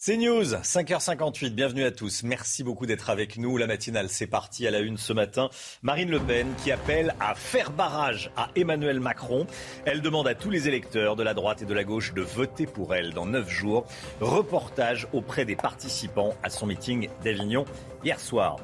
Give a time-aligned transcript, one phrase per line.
[0.00, 2.22] C'est News, 5h58, bienvenue à tous.
[2.22, 3.56] Merci beaucoup d'être avec nous.
[3.56, 5.50] La matinale, c'est parti à la une ce matin.
[5.82, 9.48] Marine Le Pen qui appelle à faire barrage à Emmanuel Macron.
[9.86, 12.64] Elle demande à tous les électeurs de la droite et de la gauche de voter
[12.64, 13.86] pour elle dans 9 jours.
[14.20, 17.64] Reportage auprès des participants à son meeting d'Avignon
[18.04, 18.60] hier soir.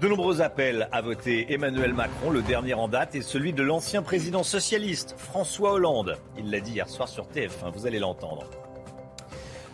[0.00, 2.30] De nombreux appels à voter Emmanuel Macron.
[2.30, 6.16] Le dernier en date est celui de l'ancien président socialiste, François Hollande.
[6.38, 8.48] Il l'a dit hier soir sur TF1, vous allez l'entendre.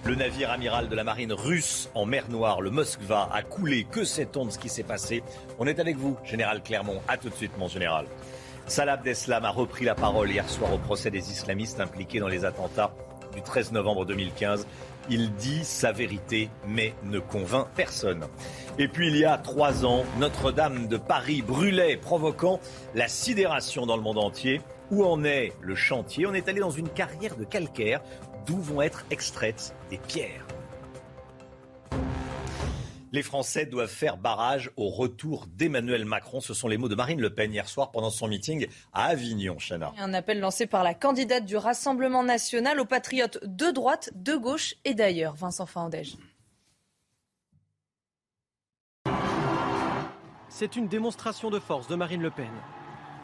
[0.05, 3.85] Le navire amiral de la marine russe en mer Noire, le Moskva, a coulé.
[3.85, 5.23] Que sait-on ce qui s'est passé?
[5.59, 7.03] On est avec vous, général Clermont.
[7.09, 8.07] A tout de suite, mon général.
[8.67, 12.45] Salah Abdeslam a repris la parole hier soir au procès des islamistes impliqués dans les
[12.45, 12.93] attentats
[13.35, 14.67] du 13 novembre 2015.
[15.11, 18.25] Il dit sa vérité, mais ne convainc personne.
[18.79, 22.61] Et puis il y a trois ans, Notre-Dame de Paris brûlait, provoquant
[22.95, 24.61] la sidération dans le monde entier.
[24.91, 26.27] Où en est le chantier?
[26.27, 28.01] On est allé dans une carrière de calcaire
[28.49, 30.47] d'où vont être extraites des pierres.
[33.13, 36.41] Les Français doivent faire barrage au retour d'Emmanuel Macron.
[36.41, 39.57] Ce sont les mots de Marine Le Pen hier soir pendant son meeting à Avignon,
[39.59, 39.93] Chana.
[39.99, 44.75] Un appel lancé par la candidate du Rassemblement national aux patriotes de droite, de gauche
[44.85, 45.35] et d'ailleurs.
[45.35, 46.17] Vincent Fandège.
[50.49, 52.51] C'est une démonstration de force de Marine Le Pen.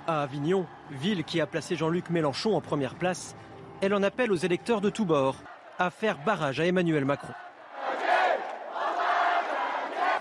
[0.07, 3.35] À Avignon, ville qui a placé Jean-Luc Mélenchon en première place,
[3.85, 5.37] elle en appelle aux électeurs de tous bords
[5.79, 7.35] à faire barrage à Emmanuel Macron.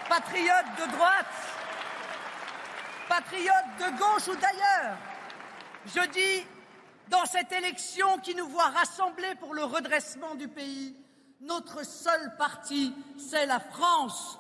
[0.10, 1.26] Patriotes de droite,
[3.08, 4.98] patriotes de gauche ou d'ailleurs,
[5.86, 6.46] je dis,
[7.08, 10.96] dans cette élection qui nous voit rassemblés pour le redressement du pays,
[11.40, 14.40] notre seul parti, c'est la France.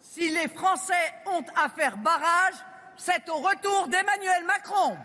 [0.00, 2.54] Si les Français ont à faire barrage,
[2.96, 4.96] c'est au retour d'Emmanuel Macron.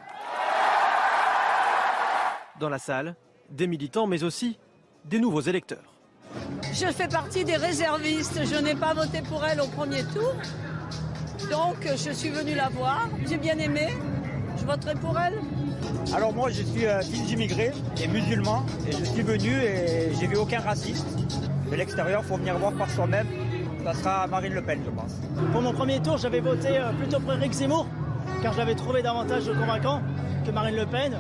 [2.60, 3.16] Dans la salle,
[3.50, 4.58] des militants, mais aussi
[5.06, 5.94] des nouveaux électeurs.
[6.74, 8.42] Je fais partie des réservistes.
[8.44, 10.34] Je n'ai pas voté pour elle au premier tour.
[11.50, 13.08] Donc, je suis venue la voir.
[13.28, 13.88] J'ai bien aimé.
[14.58, 15.40] Je voterai pour elle.
[16.14, 17.72] Alors moi, je suis euh, fils d'immigrés
[18.02, 18.66] et musulman.
[18.88, 21.08] Et je suis venu et j'ai vu aucun raciste.
[21.72, 23.28] De l'extérieur, il faut venir voir par soi-même.
[23.86, 25.14] Ça sera Marine Le Pen, je pense.
[25.54, 27.88] Pour mon premier tour, j'avais voté euh, plutôt pour Eric Zemmour,
[28.42, 30.02] car j'avais trouvé davantage convaincant
[30.50, 31.16] que Marine Le Pen.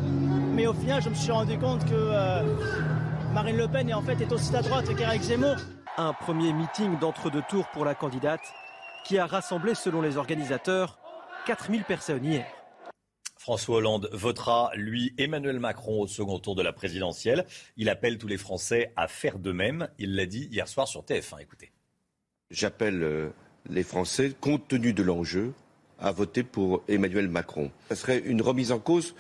[0.55, 2.43] Mais au final, je me suis rendu compte que euh,
[3.33, 5.55] Marine Le Pen est en fait est aussi à droite qu'Eric Zemmour.
[5.97, 8.41] Un premier meeting d'entre-deux tours pour la candidate
[9.05, 10.99] qui a rassemblé, selon les organisateurs,
[11.45, 12.45] 4000 personnes hier.
[13.37, 17.45] François Hollande votera, lui, Emmanuel Macron au second tour de la présidentielle.
[17.77, 19.89] Il appelle tous les Français à faire de même.
[19.99, 21.41] Il l'a dit hier soir sur TF1.
[21.41, 21.71] Écoutez.
[22.49, 23.29] J'appelle euh,
[23.69, 25.53] les Français, compte tenu de l'enjeu,
[26.01, 27.71] à voter pour Emmanuel Macron.
[27.89, 29.15] Ce serait une remise en cause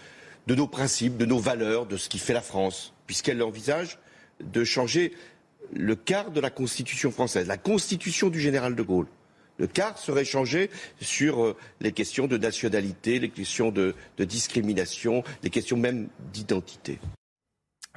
[0.47, 3.99] de nos principes, de nos valeurs, de ce qui fait la France, puisqu'elle envisage
[4.43, 5.13] de changer
[5.73, 9.07] le quart de la Constitution française, la Constitution du général de Gaulle.
[9.57, 10.69] Le quart serait changé
[11.01, 16.97] sur euh, les questions de nationalité, les questions de, de discrimination, les questions même d'identité.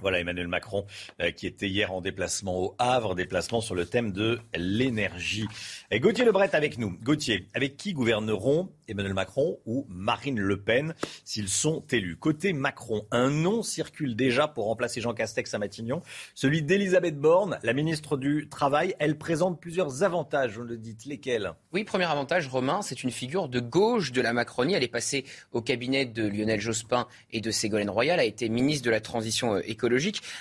[0.02, 0.84] Voilà Emmanuel Macron
[1.20, 5.46] euh, qui était hier en déplacement au Havre, déplacement sur le thème de l'énergie.
[5.90, 6.98] Et Gauthier Lebret avec nous.
[7.02, 12.16] Gauthier, avec qui gouverneront Emmanuel Macron ou Marine Le Pen s'ils sont élus?
[12.16, 16.02] Côté Macron, un nom circule déjà pour remplacer Jean Castex à Matignon,
[16.34, 18.94] celui d'Elisabeth Borne, la ministre du Travail.
[18.98, 21.52] Elle présente plusieurs avantages, vous le dites, lesquels?
[21.72, 24.74] Oui, premier avantage, Romain, c'est une figure de gauche de la Macronie.
[24.74, 28.84] Elle est passée au cabinet de Lionel Jospin et de Ségolène Royal, a été ministre
[28.84, 29.60] de la Transition euh,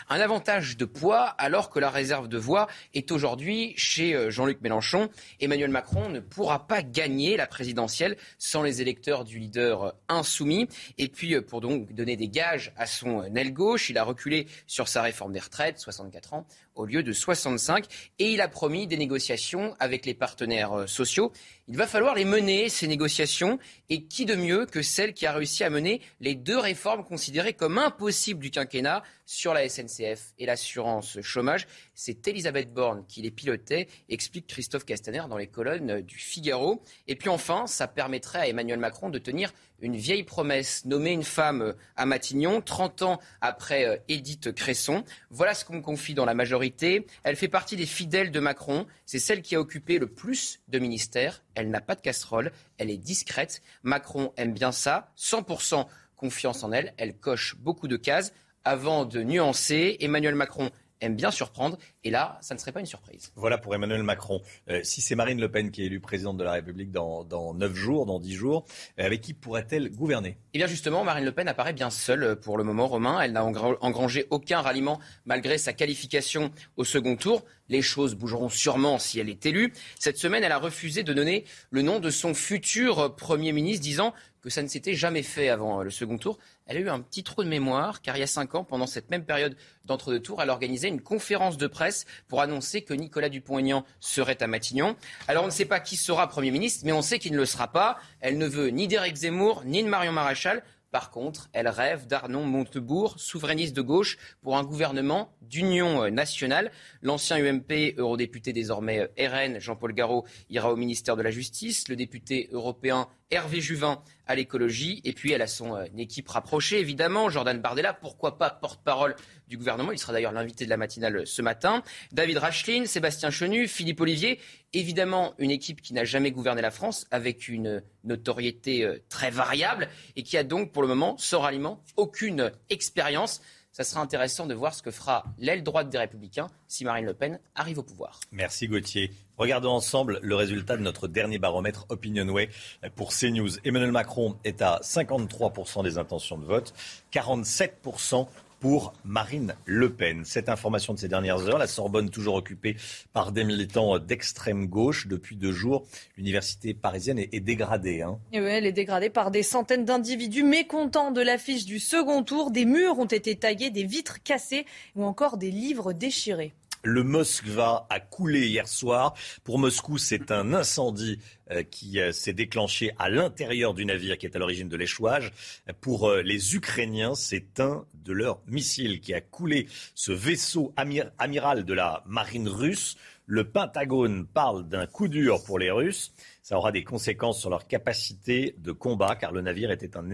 [0.10, 4.62] un avantage de poids alors que la réserve de voix est aujourd'hui chez euh, Jean-Luc
[4.62, 5.10] Mélenchon.
[5.40, 10.68] Emmanuel Macron ne pourra pas gagner la présidentielle sans les électeurs du leader euh, insoumis.
[10.98, 14.48] Et puis, euh, pour donc donner des gages à son aile gauche, il a reculé
[14.68, 17.86] sur sa réforme des retraites, 64 ans, au lieu de 65.
[18.20, 21.32] Et il a promis des négociations avec les partenaires euh, sociaux.
[21.68, 23.60] Il va falloir les mener, ces négociations.
[23.90, 27.54] Et qui de mieux que celle qui a réussi à mener les deux réformes considérées
[27.54, 31.68] comme impossibles du quinquennat sur la SNCF et l'assurance chômage?
[31.94, 36.82] C'est Elisabeth Borne qui les pilotait, explique Christophe Castaner dans les colonnes du Figaro.
[37.08, 41.24] Et puis enfin, ça permettrait à Emmanuel Macron de tenir une vieille promesse, nommer une
[41.24, 45.04] femme à Matignon, 30 ans après euh, Édith Cresson.
[45.30, 47.06] Voilà ce qu'on me confie dans la majorité.
[47.24, 48.86] Elle fait partie des fidèles de Macron.
[49.06, 51.44] C'est celle qui a occupé le plus de ministères.
[51.56, 52.52] Elle n'a pas de casserole.
[52.78, 53.62] Elle est discrète.
[53.84, 55.12] Macron aime bien ça.
[55.18, 55.86] 100%
[56.16, 56.94] confiance en elle.
[56.98, 58.34] Elle coche beaucoup de cases.
[58.64, 60.70] Avant de nuancer, Emmanuel Macron
[61.02, 61.78] aime bien surprendre.
[62.04, 63.32] Et là, ça ne serait pas une surprise.
[63.36, 64.42] Voilà pour Emmanuel Macron.
[64.70, 67.54] Euh, si c'est Marine Le Pen qui est élue présidente de la République dans, dans
[67.54, 68.66] 9 jours, dans 10 jours,
[69.00, 70.38] euh, avec qui pourrait-elle gouverner?
[70.54, 73.20] Eh bien justement, Marine Le Pen apparaît bien seule euh, pour le moment, Romain.
[73.22, 77.44] Elle n'a engrangé aucun ralliement malgré sa qualification au second tour.
[77.70, 79.74] Les choses bougeront sûrement si elle est élue.
[79.98, 84.14] Cette semaine, elle a refusé de donner le nom de son futur Premier ministre, disant
[84.42, 86.38] que ça ne s'était jamais fait avant le second tour.
[86.66, 88.88] Elle a eu un petit trou de mémoire, car il y a cinq ans, pendant
[88.88, 89.56] cette même période
[89.86, 94.48] d'entre-deux tours, elle organisait une conférence de presse pour annoncer que Nicolas Dupont-Aignan serait à
[94.48, 94.96] Matignon.
[95.28, 97.46] Alors on ne sait pas qui sera Premier ministre, mais on sait qu'il ne le
[97.46, 97.98] sera pas.
[98.20, 100.64] Elle ne veut ni d'Éric Zemmour, ni de Marion Maréchal.
[100.92, 106.70] Par contre, elle rêve d'Arnon Montebourg, souverainiste de gauche, pour un gouvernement d'union euh, nationale.
[107.02, 111.88] L'ancien UMP, eurodéputé désormais euh, RN, Jean-Paul Garot, ira au ministère de la Justice.
[111.88, 115.02] Le député européen Hervé Juvin à l'écologie.
[115.04, 117.30] Et puis elle a son euh, équipe rapprochée, évidemment.
[117.30, 119.16] Jordan Bardella, pourquoi pas porte-parole
[119.48, 119.92] du gouvernement.
[119.92, 121.84] Il sera d'ailleurs l'invité de la matinale ce matin.
[122.12, 124.40] David Racheline, Sébastien Chenu, Philippe Olivier.
[124.74, 129.90] Évidemment, une équipe qui n'a jamais gouverné la France, avec une notoriété euh, très variable
[130.16, 133.42] et qui a donc pour le moment, sans ralliement, aucune expérience.
[133.72, 137.14] Ça sera intéressant de voir ce que fera l'aile droite des Républicains si Marine Le
[137.14, 138.20] Pen arrive au pouvoir.
[138.32, 139.12] Merci Gauthier.
[139.42, 142.50] Regardons ensemble le résultat de notre dernier baromètre Opinionway
[142.96, 143.50] pour CNews.
[143.66, 146.76] Emmanuel Macron est à 53% des intentions de vote,
[147.12, 148.28] 47%
[148.60, 150.26] pour Marine Le Pen.
[150.26, 152.76] Cette information de ces dernières heures, la Sorbonne toujours occupée
[153.14, 155.88] par des militants d'extrême gauche depuis deux jours.
[156.18, 158.04] L'université parisienne est, dégradée.
[158.04, 158.20] Hein.
[158.34, 162.52] Elle est dégradée par des centaines d'individus mécontents de l'affiche du second tour.
[162.52, 166.54] Des murs ont été taillés, des vitres cassées ou encore des livres déchirés.
[166.84, 169.14] Le Moskva a coulé hier soir.
[169.44, 171.20] Pour Moscou, c'est un incendie
[171.52, 175.32] euh, qui euh, s'est déclenché à l'intérieur du navire qui est à l'origine de l'échouage.
[175.80, 181.66] Pour euh, les Ukrainiens, c'est un de leurs missiles qui a coulé ce vaisseau amiral
[181.66, 182.98] de la marine russe.
[183.28, 186.14] Le Pentagone parle d'un coup dur pour les Russes.
[186.42, 190.10] Ça aura des conséquences sur leur capacité de combat car le navire était un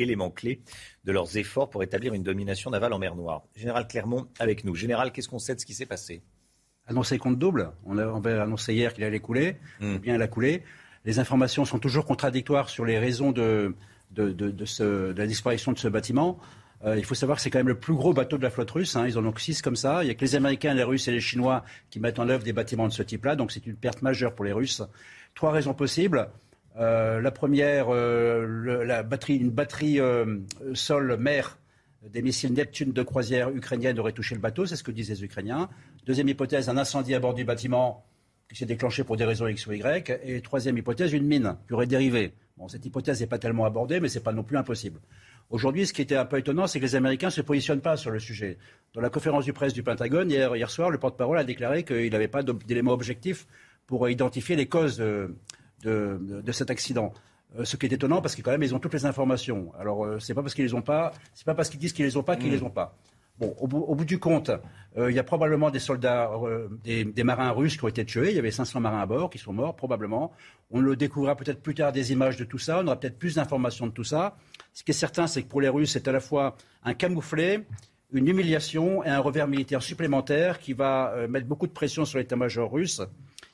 [0.00, 0.60] élément clé
[1.04, 3.42] de leurs efforts pour établir une domination navale en mer Noire.
[3.54, 4.74] Général Clermont avec nous.
[4.74, 6.22] Général, qu'est-ce qu'on sait de ce qui s'est passé?
[6.86, 7.72] Annoncé compte double.
[7.84, 9.56] On avait annoncé hier qu'il allait couler.
[9.80, 10.62] Eh bien, il a coulé.
[11.04, 13.74] Les informations sont toujours contradictoires sur les raisons de,
[14.10, 16.38] de, la disparition de ce bâtiment.
[16.84, 18.70] Euh, il faut savoir que c'est quand même le plus gros bateau de la flotte
[18.70, 18.96] russe.
[18.96, 19.06] Hein.
[19.06, 20.02] Ils en ont six comme ça.
[20.02, 22.42] Il n'y a que les Américains, les Russes et les Chinois qui mettent en œuvre
[22.42, 23.36] des bâtiments de ce type-là.
[23.36, 24.82] Donc c'est une perte majeure pour les Russes.
[25.34, 26.28] Trois raisons possibles.
[26.76, 30.38] Euh, la première, euh, une batterie euh,
[30.74, 31.58] sol-mer
[32.08, 35.22] des missiles Neptune de croisière ukrainienne aurait touché le bateau, c'est ce que disent les
[35.22, 35.68] Ukrainiens.
[36.06, 38.06] Deuxième hypothèse, un incendie à bord du bâtiment
[38.48, 40.10] qui s'est déclenché pour des raisons X ou Y.
[40.24, 42.32] Et troisième hypothèse, une mine qui aurait dérivé.
[42.56, 45.00] Bon, cette hypothèse n'est pas tellement abordée, mais ce n'est pas non plus impossible.
[45.50, 47.96] Aujourd'hui, ce qui était un peu étonnant, c'est que les Américains ne se positionnent pas
[47.96, 48.56] sur le sujet.
[48.94, 52.28] Dans la conférence de presse du Pentagone, hier, soir, le porte-parole a déclaré qu'il n'avait
[52.28, 53.46] pas d'éléments objectifs
[53.86, 55.02] pour identifier les causes
[56.52, 57.12] cet accident.
[57.58, 59.72] Euh, ce qui est étonnant parce que quand même ils ont toutes les informations.
[59.78, 62.04] Alors euh, c'est pas parce qu'ils les ont pas, c'est pas parce qu'ils disent qu'ils
[62.04, 62.54] les ont pas qu'ils ne mm.
[62.54, 62.96] les ont pas.
[63.38, 64.50] Bon, au bout, du compte,
[64.98, 66.30] euh, il y a probablement des soldats,
[66.84, 68.28] des, des, marins russes qui ont été tués.
[68.28, 70.30] Il y avait 500 marins à bord qui sont morts, probablement.
[70.70, 72.80] On le découvrira peut-être plus tard des images de tout ça.
[72.80, 74.36] On aura peut-être plus d'informations de tout ça.
[74.74, 77.66] Ce qui est certain, c'est que pour les Russes, c'est à la fois un camouflet,
[78.12, 82.70] une humiliation et un revers militaire supplémentaire qui va mettre beaucoup de pression sur l'état-major
[82.70, 83.00] russe.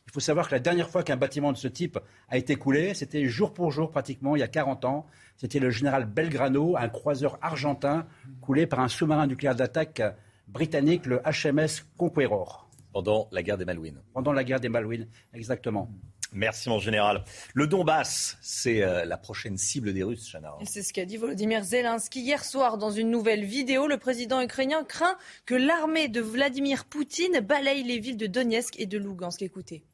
[0.07, 1.99] Il faut savoir que la dernière fois qu'un bâtiment de ce type
[2.29, 5.07] a été coulé, c'était jour pour jour pratiquement, il y a 40 ans.
[5.37, 8.07] C'était le général Belgrano, un croiseur argentin,
[8.41, 10.03] coulé par un sous-marin nucléaire d'attaque
[10.49, 12.69] britannique, le HMS Conqueror.
[12.93, 14.01] Pendant la guerre des Malouines.
[14.15, 15.91] Pendant la guerre des Malouines, exactement.
[16.33, 17.25] Merci mon général.
[17.55, 20.55] Le Donbass, c'est euh, la prochaine cible des Russes, Chana.
[20.65, 23.87] C'est ce qu'a dit Volodymyr Zelensky hier soir dans une nouvelle vidéo.
[23.87, 28.87] Le président ukrainien craint que l'armée de Vladimir Poutine balaye les villes de Donetsk et
[28.87, 29.43] de Lugansk.
[29.43, 29.85] Écoutez.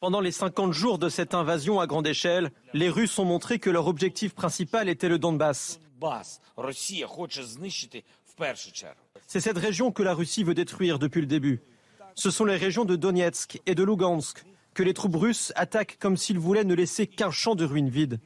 [0.00, 3.70] Pendant les 50 jours de cette invasion à grande échelle, les Russes ont montré que
[3.70, 5.80] leur objectif principal était le Donbass.
[9.26, 11.60] C'est cette région que la Russie veut détruire depuis le début.
[12.14, 14.44] Ce sont les régions de Donetsk et de Lugansk
[14.74, 18.20] que les troupes russes attaquent comme s'ils voulaient ne laisser qu'un champ de ruines vide.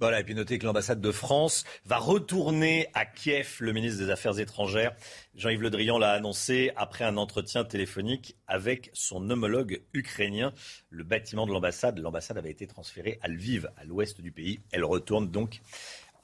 [0.00, 3.58] Voilà, et puis notez que l'ambassade de France va retourner à Kiev.
[3.60, 4.92] Le ministre des Affaires étrangères,
[5.36, 10.52] Jean-Yves Le Drian, l'a annoncé après un entretien téléphonique avec son homologue ukrainien.
[10.90, 14.58] Le bâtiment de l'ambassade, l'ambassade avait été transféré à Lviv, à l'ouest du pays.
[14.72, 15.60] Elle retourne donc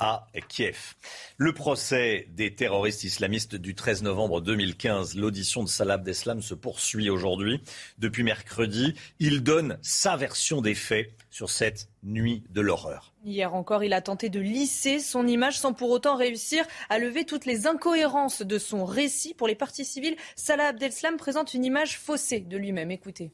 [0.01, 0.95] à Kiev.
[1.37, 7.11] Le procès des terroristes islamistes du 13 novembre 2015, l'audition de Salah Abdeslam se poursuit
[7.11, 7.61] aujourd'hui.
[7.99, 13.13] Depuis mercredi, il donne sa version des faits sur cette nuit de l'horreur.
[13.25, 17.27] Hier encore, il a tenté de lisser son image sans pour autant réussir à lever
[17.27, 19.35] toutes les incohérences de son récit.
[19.35, 22.91] Pour les parties civiles, Salah Abdeslam présente une image faussée de lui-même.
[22.91, 23.33] Écoutez.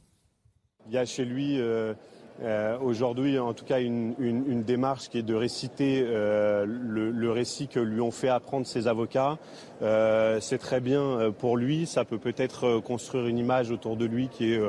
[0.88, 1.94] Il y a chez lui euh,
[2.42, 7.80] euh, aujourd'hui, en tout cas, une, démarche qui est de réciter euh, le, récit que
[7.80, 9.38] lui ont fait apprendre ses avocats.
[9.82, 11.86] Euh, c'est très bien pour lui.
[11.86, 14.60] Ça peut peut-être construire une image autour de lui qui est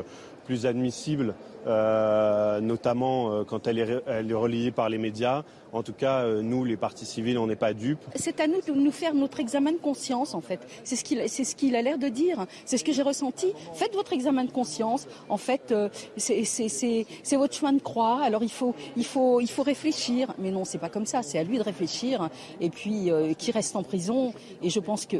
[0.47, 5.43] plus admissible, euh, notamment euh, quand elle est, elle est, relayée par les médias.
[5.73, 8.03] En tout cas, euh, nous, les partis civils, on n'est pas dupes.
[8.15, 10.59] C'est à nous de nous faire notre examen de conscience, en fait.
[10.83, 12.45] C'est ce qu'il ce qu'il a l'air de dire.
[12.65, 13.53] C'est ce que j'ai ressenti.
[13.73, 15.07] Faites votre examen de conscience.
[15.29, 15.73] En fait,
[16.15, 18.21] c'est votre chemin de croix.
[18.23, 20.33] Alors il faut, il faut, il faut réfléchir.
[20.37, 21.21] Mais non, c'est pas comme ça.
[21.23, 22.29] C'est à lui de réfléchir.
[22.61, 24.33] Et puis, qui reste en prison.
[24.61, 25.17] Et je pense que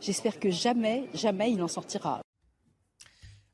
[0.00, 2.20] J'espère que jamais, jamais il en sortira.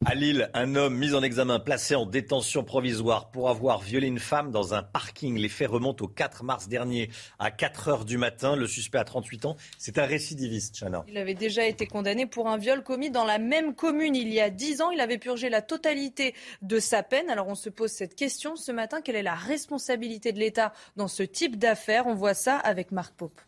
[0.06, 4.20] À Lille, un homme mis en examen, placé en détention provisoire pour avoir violé une
[4.20, 5.36] femme dans un parking.
[5.36, 8.54] Les faits remontent au 4 mars dernier à 4 heures du matin.
[8.54, 9.56] Le suspect a 38 ans.
[9.76, 11.04] C'est un récidiviste, Chana.
[11.08, 14.40] Il avait déjà été condamné pour un viol commis dans la même commune il y
[14.40, 14.90] a 10 ans.
[14.92, 17.28] Il avait purgé la totalité de sa peine.
[17.28, 19.00] Alors on se pose cette question ce matin.
[19.02, 22.06] Quelle est la responsabilité de l'État dans ce type d'affaires?
[22.06, 23.40] On voit ça avec Marc Pope.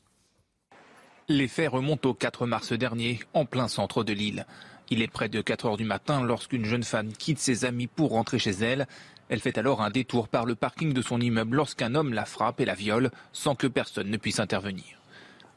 [1.29, 4.47] Les faits remontent au 4 mars dernier, en plein centre de Lille.
[4.93, 8.11] Il est près de 4 heures du matin lorsqu'une jeune femme quitte ses amis pour
[8.11, 8.89] rentrer chez elle.
[9.29, 12.61] Elle fait alors un détour par le parking de son immeuble lorsqu'un homme la frappe
[12.61, 15.01] et la viole sans que personne ne puisse intervenir.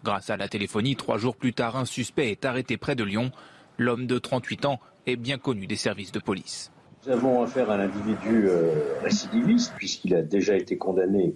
[0.04, 3.32] Grâce à la téléphonie, trois jours plus tard, un suspect est arrêté près de Lyon.
[3.80, 6.72] L'homme de 38 ans est bien connu des services de police.
[7.04, 11.36] Nous avons affaire à un individu euh, récidiviste puisqu'il a déjà été condamné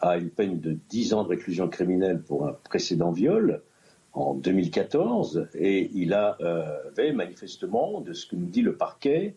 [0.00, 3.62] à une peine de 10 ans de réclusion criminelle pour un précédent viol
[4.12, 9.34] en 2014 et il a, euh, avait manifestement, de ce que nous dit le parquet,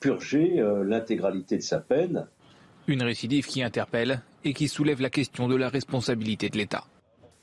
[0.00, 2.26] purgé euh, l'intégralité de sa peine.
[2.86, 6.84] Une récidive qui interpelle et qui soulève la question de la responsabilité de l'État.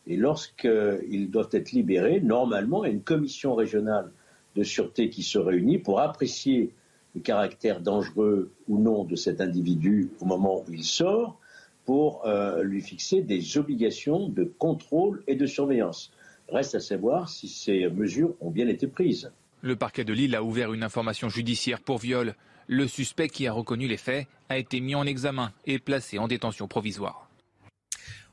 [0.07, 4.11] Et lorsqu'ils doivent être libérés, normalement, il y a une commission régionale
[4.55, 6.73] de sûreté qui se réunit pour apprécier
[7.15, 11.39] le caractère dangereux ou non de cet individu au moment où il sort,
[11.85, 16.11] pour euh, lui fixer des obligations de contrôle et de surveillance.
[16.51, 19.31] Reste à savoir si ces mesures ont bien été prises.
[19.61, 22.35] Le parquet de Lille a ouvert une information judiciaire pour viol.
[22.67, 26.27] Le suspect qui a reconnu les faits a été mis en examen et placé en
[26.27, 27.28] détention provisoire.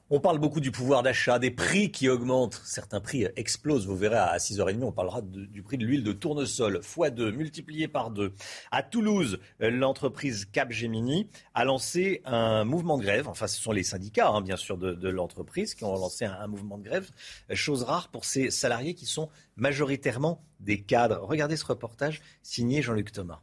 [0.09, 2.63] On parle beaucoup du pouvoir d'achat, des prix qui augmentent.
[2.65, 3.89] Certains prix explosent.
[3.89, 8.13] Vous verrez à 6h30, on parlera du prix de l'huile de tournesol, x2, multiplié par
[8.13, 8.33] 2.
[8.71, 13.27] À Toulouse, l'entreprise Capgemini a lancé un mouvement de grève.
[13.27, 16.47] Enfin, ce sont les syndicats, hein, bien sûr, de, l'entreprise qui ont lancé un, un,
[16.47, 17.11] mouvement de grève.
[17.53, 21.19] Chose rare pour ces salariés qui sont majoritairement des cadres.
[21.23, 23.43] Regardez ce reportage signé Jean-Luc Thomas.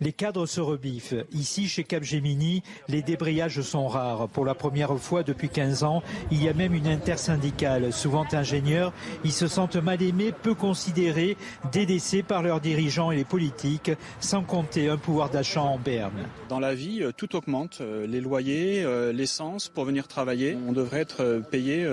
[0.00, 1.14] Les cadres se rebiffent.
[1.32, 4.28] Ici, chez Capgemini, les débrayages sont rares.
[4.28, 7.92] Pour la première fois depuis 15 ans, il y a même une intersyndicale.
[7.92, 11.36] Souvent ingénieurs, ils se sentent mal aimés, peu considérés,
[11.70, 16.26] délaissés par leurs dirigeants et les politiques, sans compter un pouvoir d'achat en berne.
[16.48, 17.78] Dans la vie, euh, tout augmente.
[17.80, 20.58] Euh, les loyers, euh, l'essence pour venir travailler.
[20.66, 21.88] On devrait être payé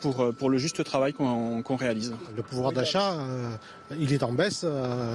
[0.00, 2.14] pour, pour le juste travail qu'on réalise.
[2.34, 3.18] Le pouvoir d'achat,
[3.98, 4.64] il est en baisse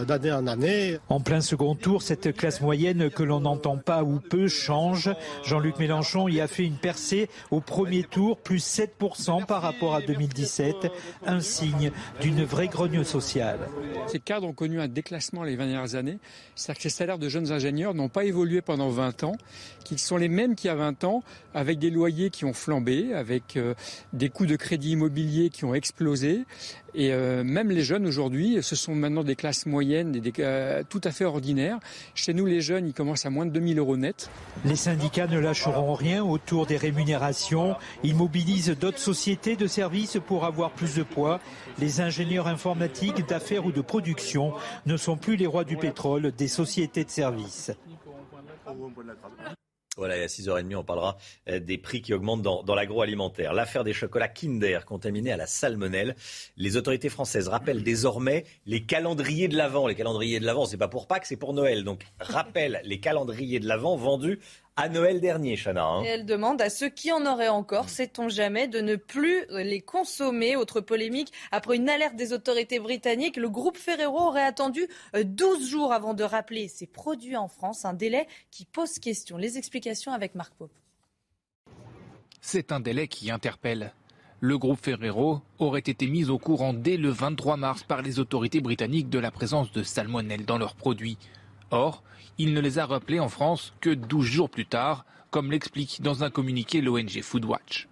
[0.07, 0.99] d'année en année.
[1.09, 5.09] En plein second tour, cette classe moyenne que l'on n'entend pas ou peu change.
[5.43, 10.01] Jean-Luc Mélenchon y a fait une percée au premier tour, plus 7% par rapport à
[10.01, 10.91] 2017,
[11.25, 13.59] un signe d'une vraie grogne sociale.
[14.07, 16.19] Ces cadres ont connu un déclassement les 20 dernières années,
[16.55, 19.35] c'est-à-dire que les salaires de jeunes ingénieurs n'ont pas évolué pendant 20 ans,
[19.83, 21.23] qu'ils sont les mêmes qu'il y a 20 ans,
[21.53, 23.73] avec des loyers qui ont flambé, avec euh,
[24.13, 26.45] des coûts de crédit immobilier qui ont explosé,
[26.93, 30.83] et euh, même les jeunes aujourd'hui, ce sont maintenant des classes moyennes, et des, euh,
[30.87, 31.79] tout à fait ordinaires.
[32.15, 34.29] Chez nous, les jeunes, ils commencent à moins de 2000 euros net.
[34.65, 37.75] Les syndicats ne lâcheront rien autour des rémunérations.
[38.03, 41.39] Ils mobilisent d'autres sociétés de services pour avoir plus de poids.
[41.79, 44.53] Les ingénieurs informatiques, d'affaires ou de production
[44.85, 47.71] ne sont plus les rois du pétrole des sociétés de services.
[49.97, 51.17] Voilà, et à 6h30, on parlera
[51.49, 53.51] euh, des prix qui augmentent dans, dans l'agroalimentaire.
[53.53, 56.15] L'affaire des chocolats Kinder contaminés à la salmonelle.
[56.55, 59.87] Les autorités françaises rappellent désormais les calendriers de l'Avent.
[59.87, 61.83] Les calendriers de l'Avent, c'est pas pour Pâques, c'est pour Noël.
[61.83, 64.39] Donc, rappellent les calendriers de l'Avent vendus
[64.77, 65.85] à Noël dernier, Chana.
[65.85, 66.03] Hein.
[66.03, 69.81] Et elle demande à ceux qui en auraient encore, sait-on jamais, de ne plus les
[69.81, 70.55] consommer?
[70.55, 75.93] Autre polémique, après une alerte des autorités britanniques, le groupe Ferrero aurait attendu 12 jours
[75.93, 79.37] avant de rappeler ses produits en France, un délai qui pose question.
[79.37, 80.71] Les explications avec Marc Pope.
[82.39, 83.93] C'est un délai qui interpelle.
[84.39, 88.61] Le groupe Ferrero aurait été mis au courant dès le 23 mars par les autorités
[88.61, 91.19] britanniques de la présence de salmonelle dans leurs produits.
[91.69, 92.01] Or,
[92.37, 96.23] il ne les a rappelés en France que 12 jours plus tard, comme l'explique dans
[96.23, 97.87] un communiqué l'ONG Foodwatch.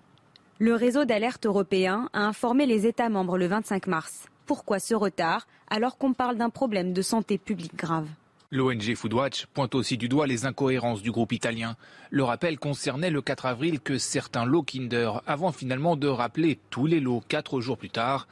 [0.60, 4.27] Le réseau d'alerte européen a informé les États membres le 25 mars.
[4.46, 8.08] Pourquoi ce retard alors qu'on parle d'un problème de santé publique grave
[8.51, 11.75] L'ONG Foodwatch pointe aussi du doigt les incohérences du groupe italien.
[12.10, 16.88] Le rappel concernait le 4 avril que certains lots Kinder, avant finalement de rappeler tous
[16.88, 18.27] les lots quatre jours plus tard.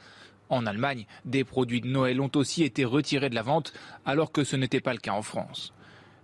[0.48, 3.72] En Allemagne, des produits de Noël ont aussi été retirés de la vente,
[4.04, 5.72] alors que ce n'était pas le cas en France.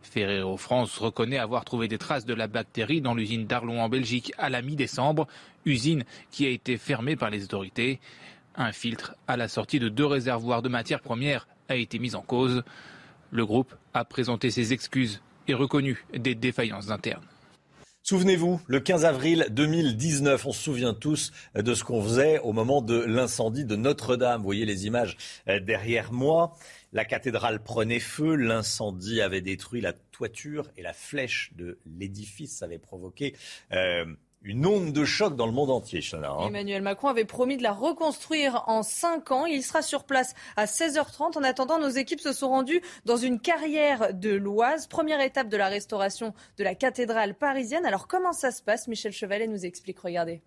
[0.05, 4.33] Ferrero France reconnaît avoir trouvé des traces de la bactérie dans l'usine d'Arlon en Belgique
[4.39, 5.27] à la mi-décembre,
[5.65, 8.01] usine qui a été fermée par les autorités.
[8.55, 12.23] Un filtre à la sortie de deux réservoirs de matières premières a été mis en
[12.23, 12.63] cause.
[13.31, 17.25] Le groupe a présenté ses excuses et reconnu des défaillances internes.
[18.07, 22.83] Souvenez-vous, le 15 avril 2019, on se souvient tous de ce qu'on faisait au moment
[22.83, 24.43] de l'incendie de Notre-Dame.
[24.43, 25.17] Vous voyez les images
[25.49, 26.53] euh, derrière moi.
[26.95, 32.79] La cathédrale prenait feu, l'incendie avait détruit la toiture et la flèche de l'édifice avait
[32.79, 33.35] provoqué
[33.73, 34.05] euh,
[34.45, 36.47] une onde de choc dans le monde entier, hein.
[36.47, 39.47] Emmanuel Macron avait promis de la reconstruire en 5 ans.
[39.47, 41.37] Il sera sur place à 16h30.
[41.37, 45.57] En attendant, nos équipes se sont rendues dans une carrière de l'Oise, première étape de
[45.57, 47.87] la restauration de la cathédrale parisienne.
[47.87, 48.87] Alors comment ça se passe?
[48.87, 49.99] Michel Chevalet nous explique.
[49.99, 50.43] Regardez.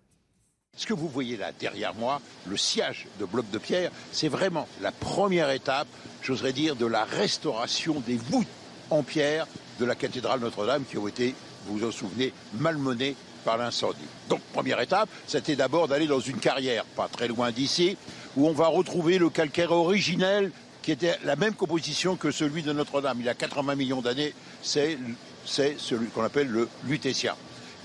[0.78, 4.66] Ce que vous voyez là derrière moi, le sillage de blocs de pierre, c'est vraiment
[4.80, 5.88] la première étape,
[6.22, 8.46] j'oserais dire, de la restauration des voûtes
[8.88, 9.46] en pierre
[9.78, 11.34] de la cathédrale Notre-Dame qui ont été,
[11.66, 13.16] vous vous en souvenez, malmenées
[13.56, 13.98] l'incendie.
[14.28, 17.96] Donc première étape, c'était d'abord d'aller dans une carrière, pas très loin d'ici,
[18.36, 22.72] où on va retrouver le calcaire originel qui était la même composition que celui de
[22.72, 23.18] Notre-Dame.
[23.20, 24.98] Il a 80 millions d'années, c'est
[25.44, 27.34] celui qu'on appelle le lutétien.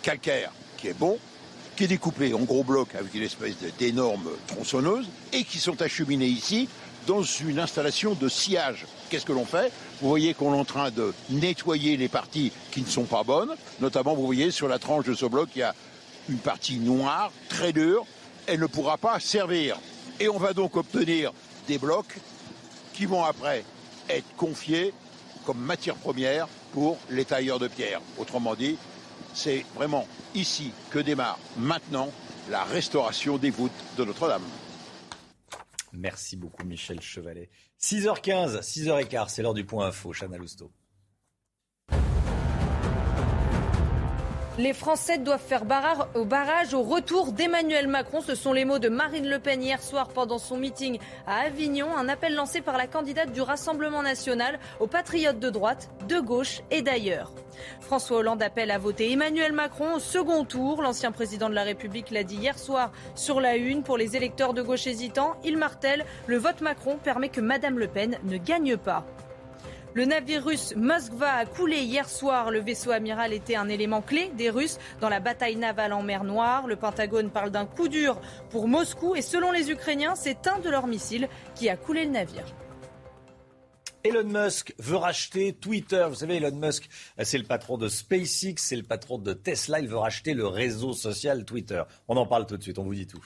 [0.01, 1.17] Calcaire qui est bon,
[1.75, 6.27] qui est découpé en gros blocs avec une espèce d'énorme tronçonneuse et qui sont acheminés
[6.27, 6.69] ici
[7.07, 8.85] dans une installation de sillage.
[9.09, 12.81] Qu'est-ce que l'on fait Vous voyez qu'on est en train de nettoyer les parties qui
[12.81, 13.53] ne sont pas bonnes.
[13.81, 15.75] Notamment, vous voyez sur la tranche de ce bloc, il y a
[16.29, 18.05] une partie noire, très dure.
[18.47, 19.77] Elle ne pourra pas servir.
[20.19, 21.33] Et on va donc obtenir
[21.67, 22.17] des blocs
[22.93, 23.65] qui vont après
[24.09, 24.93] être confiés
[25.45, 28.01] comme matière première pour les tailleurs de pierre.
[28.17, 28.77] Autrement dit,
[29.33, 32.11] c'est vraiment ici que démarre maintenant
[32.49, 34.43] la restauration des voûtes de Notre-Dame.
[35.93, 37.49] Merci beaucoup, Michel Chevalet.
[37.79, 40.11] 6h15, 6h15, c'est l'heure du point info.
[40.11, 40.71] Chana Lousteau.
[44.59, 45.63] Les Français doivent faire
[46.13, 48.21] au barrage au retour d'Emmanuel Macron.
[48.21, 51.87] Ce sont les mots de Marine Le Pen hier soir pendant son meeting à Avignon.
[51.97, 56.61] Un appel lancé par la candidate du Rassemblement national aux patriotes de droite, de gauche
[56.69, 57.31] et d'ailleurs.
[57.81, 60.83] François Hollande appelle à voter Emmanuel Macron au second tour.
[60.83, 63.81] L'ancien président de la République l'a dit hier soir sur la une.
[63.81, 67.87] Pour les électeurs de gauche hésitants, il martèle le vote Macron permet que Madame Le
[67.87, 69.03] Pen ne gagne pas.
[69.95, 72.49] Le navire russe Moskva a coulé hier soir.
[72.49, 76.23] Le vaisseau amiral était un élément clé des Russes dans la bataille navale en mer
[76.23, 76.65] Noire.
[76.65, 80.69] Le Pentagone parle d'un coup dur pour Moscou et selon les Ukrainiens, c'est un de
[80.69, 82.45] leurs missiles qui a coulé le navire.
[84.03, 86.07] Elon Musk veut racheter Twitter.
[86.09, 86.89] Vous savez, Elon Musk,
[87.21, 89.79] c'est le patron de SpaceX, c'est le patron de Tesla.
[89.79, 91.83] Il veut racheter le réseau social Twitter.
[92.07, 93.23] On en parle tout de suite, on vous dit tout.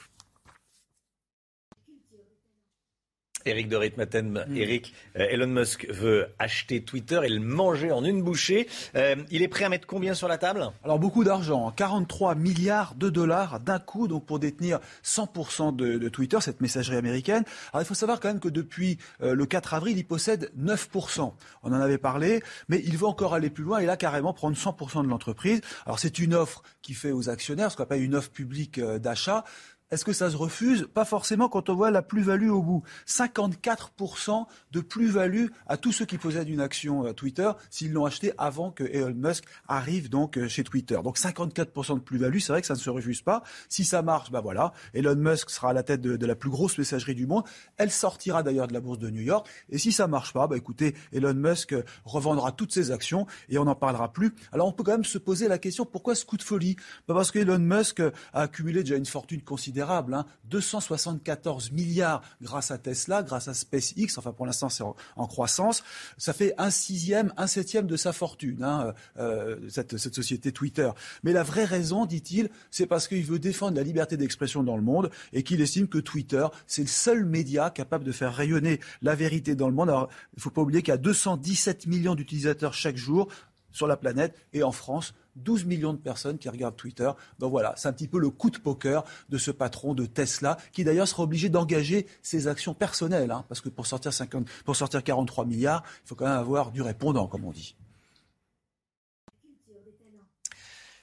[3.48, 4.58] Eric de Ritmaten, hmm.
[4.58, 8.68] Eric, euh, Elon Musk veut acheter Twitter et le manger en une bouchée.
[8.96, 10.70] Euh, il est prêt à mettre combien sur la table?
[10.84, 16.38] Alors beaucoup d'argent, 43 milliards de dollars d'un coup, donc pour détenir 100% de, Twitter,
[16.42, 17.44] cette messagerie américaine.
[17.72, 21.34] Alors il faut savoir quand même que depuis euh, le 4 avril, il possède 9%.
[21.64, 24.58] On en avait parlé, mais il veut encore aller plus loin et là carrément prendre
[24.58, 25.62] 100% de l'entreprise.
[25.86, 29.44] Alors c'est une offre qui fait aux actionnaires, ce qu'on appelle une offre publique d'achat.
[29.90, 32.84] Est-ce que ça se refuse Pas forcément quand on voit la plus-value au bout.
[33.08, 38.34] 54% de plus-value à tous ceux qui possèdent une action euh, Twitter s'ils l'ont acheté
[38.38, 41.00] avant que Elon Musk arrive donc euh, chez Twitter.
[41.02, 43.44] Donc 54% de plus-value, c'est vrai que ça ne se refuse pas.
[43.70, 46.78] Si ça marche, bah voilà, Elon Musk sera à la tête de, la plus grosse
[46.78, 47.46] messagerie du monde.
[47.78, 49.48] Elle sortira d'ailleurs de la bourse de New York.
[49.70, 53.58] Et si ça marche pas, bah écoutez, Elon Musk euh, revendra toutes ses actions et
[53.58, 54.36] on n'en parlera plus.
[54.52, 56.76] Alors on peut quand même se poser la question pourquoi ce coup de folie?
[57.08, 60.14] Bah Parce que Elon Musk a accumulé déjà une fortune considérable considérable.
[60.14, 60.26] Hein.
[60.46, 64.18] 274 milliards grâce à Tesla, grâce à SpaceX.
[64.18, 65.84] Enfin, pour l'instant, c'est en, croissance.
[66.18, 70.90] Ça fait un sixième, un septième de sa fortune, hein, euh, cette, cette société Twitter.
[71.24, 74.84] Mais la vraie raison, dit-il, c'est parce qu'il veut défendre la liberté d'expression dans le
[74.84, 79.16] monde et qu'il estime que Twitter, c'est le seul média capable de faire rayonner la
[79.16, 79.90] vérité dans le monde.
[79.90, 83.28] Alors, il ne faut pas oublier qu'il y a 217 millions d'utilisateurs chaque jour
[83.72, 87.10] sur la planète et en France, 12 millions de personnes qui regardent Twitter.
[87.40, 90.58] Donc voilà, c'est un petit peu le coup de poker de ce patron de Tesla,
[90.72, 94.76] qui d'ailleurs sera obligé d'engager ses actions personnelles, hein, parce que pour sortir, 50, pour
[94.76, 97.76] sortir 43 milliards, il faut quand même avoir du répondant, comme on dit.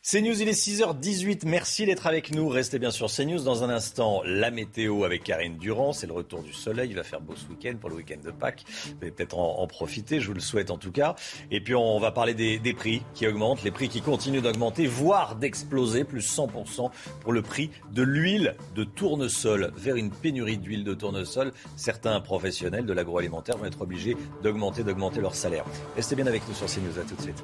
[0.06, 1.46] CNews, il est 6h18.
[1.46, 2.46] Merci d'être avec nous.
[2.50, 3.42] Restez bien sur CNews.
[3.42, 5.94] Dans un instant, la météo avec Karine Durand.
[5.94, 6.90] C'est le retour du soleil.
[6.90, 8.66] Il va faire beau ce week-end pour le week-end de Pâques.
[8.84, 10.20] Vous allez peut-être en, profiter.
[10.20, 11.14] Je vous le souhaite en tout cas.
[11.50, 14.86] Et puis, on va parler des, des prix qui augmentent, les prix qui continuent d'augmenter,
[14.86, 16.90] voire d'exploser, plus 100%
[17.22, 19.72] pour le prix de l'huile de tournesol.
[19.74, 25.22] Vers une pénurie d'huile de tournesol, certains professionnels de l'agroalimentaire vont être obligés d'augmenter, d'augmenter
[25.22, 25.64] leur salaire.
[25.96, 26.98] Restez bien avec nous sur CNews.
[26.98, 27.42] À tout de suite.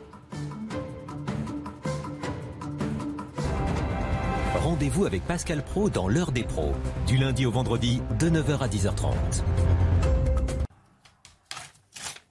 [4.80, 6.72] Rendez-vous avec Pascal Pro dans l'heure des pros,
[7.06, 9.12] du lundi au vendredi de 9h à 10h30.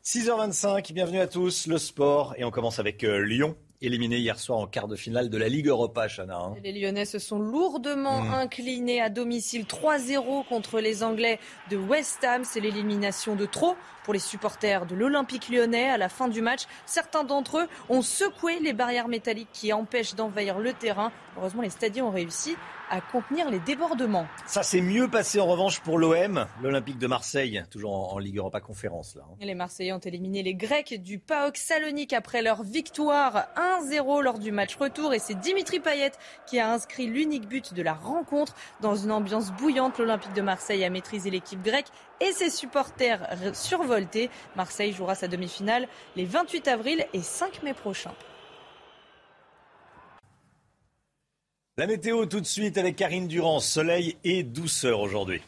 [0.04, 4.60] 6h25, bienvenue à tous, le sport, et on commence avec euh, Lyon éliminé hier soir
[4.60, 6.38] en quart de finale de la Ligue Europa, Chana.
[6.38, 6.56] Hein.
[6.64, 8.34] Les Lyonnais se sont lourdement mmh.
[8.34, 12.44] inclinés à domicile 3-0 contre les Anglais de West Ham.
[12.44, 13.76] C'est l'élimination de trop
[14.10, 15.88] pour les supporters de l'Olympique lyonnais.
[15.88, 20.16] À la fin du match, certains d'entre eux ont secoué les barrières métalliques qui empêchent
[20.16, 21.12] d'envahir le terrain.
[21.38, 22.56] Heureusement, les stadiers ont réussi
[22.90, 24.28] à contenir les débordements.
[24.48, 28.60] Ça s'est mieux passé en revanche pour l'OM, l'Olympique de Marseille, toujours en, Ligue Europa
[28.60, 29.16] Conférence.
[29.16, 29.22] Là.
[29.30, 29.36] Hein.
[29.40, 33.48] les Marseillais ont éliminé les Grecs du PAOK Salonique après leur victoire
[33.84, 35.14] 1-0 lors du match retour.
[35.14, 36.12] Et c'est Dimitri Payet
[36.48, 38.56] qui a inscrit l'unique but de la rencontre.
[38.82, 41.90] Dans une ambiance bouillante, l'Olympique de Marseille a maîtrisé l'équipe grecque
[42.22, 44.30] et ses supporters survoltés.
[44.56, 48.14] Marseille jouera sa demi-finale les 28 avril et 5 mai prochains.
[51.78, 55.42] La météo tout de suite avec Karine Durand, soleil et douceur aujourd'hui.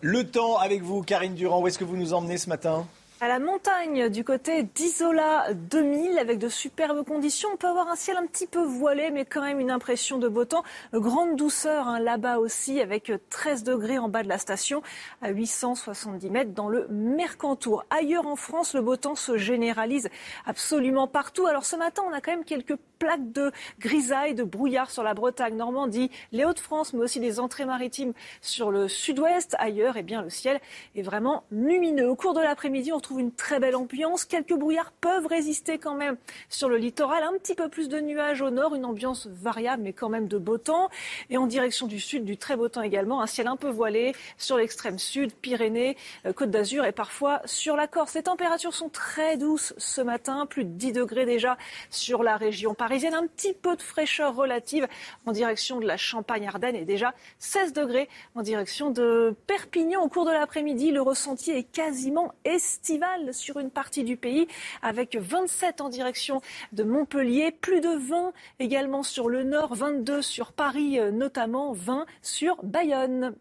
[0.00, 2.88] Le temps avec vous, Karine Durand, où est-ce que vous nous emmenez ce matin?
[3.22, 7.50] À la montagne du côté d'Isola 2000 avec de superbes conditions.
[7.52, 10.26] On peut avoir un ciel un petit peu voilé mais quand même une impression de
[10.26, 10.64] beau temps.
[10.92, 14.82] Grande douceur hein, là-bas aussi avec 13 degrés en bas de la station
[15.20, 17.84] à 870 mètres dans le Mercantour.
[17.90, 20.08] Ailleurs en France, le beau temps se généralise
[20.44, 21.46] absolument partout.
[21.46, 25.14] Alors ce matin, on a quand même quelques plaques de grisaille, de brouillard sur la
[25.14, 29.54] Bretagne, Normandie, les Hauts-de-France, mais aussi des entrées maritimes sur le sud-ouest.
[29.60, 30.60] Ailleurs, eh bien, le ciel
[30.96, 32.08] est vraiment lumineux.
[32.08, 34.24] Au cours de l'après-midi, on trouve une très belle ambiance.
[34.24, 36.16] Quelques brouillards peuvent résister quand même
[36.48, 37.22] sur le littoral.
[37.22, 40.38] Un petit peu plus de nuages au nord, une ambiance variable mais quand même de
[40.38, 40.88] beau temps.
[41.28, 43.20] Et en direction du sud, du très beau temps également.
[43.20, 47.76] Un ciel un peu voilé sur l'extrême sud, Pyrénées, euh, Côte d'Azur et parfois sur
[47.76, 48.14] la Corse.
[48.14, 51.58] Les températures sont très douces ce matin, plus de 10 degrés déjà
[51.90, 53.12] sur la région parisienne.
[53.12, 54.88] Un petit peu de fraîcheur relative
[55.26, 60.00] en direction de la Champagne-Ardenne et déjà 16 degrés en direction de Perpignan.
[60.00, 63.01] Au cours de l'après-midi, le ressenti est quasiment estival
[63.32, 64.46] sur une partie du pays,
[64.82, 66.40] avec 27 en direction
[66.72, 72.06] de Montpellier, plus de 20 également sur le nord, 22 sur Paris euh, notamment, 20
[72.22, 73.34] sur Bayonne.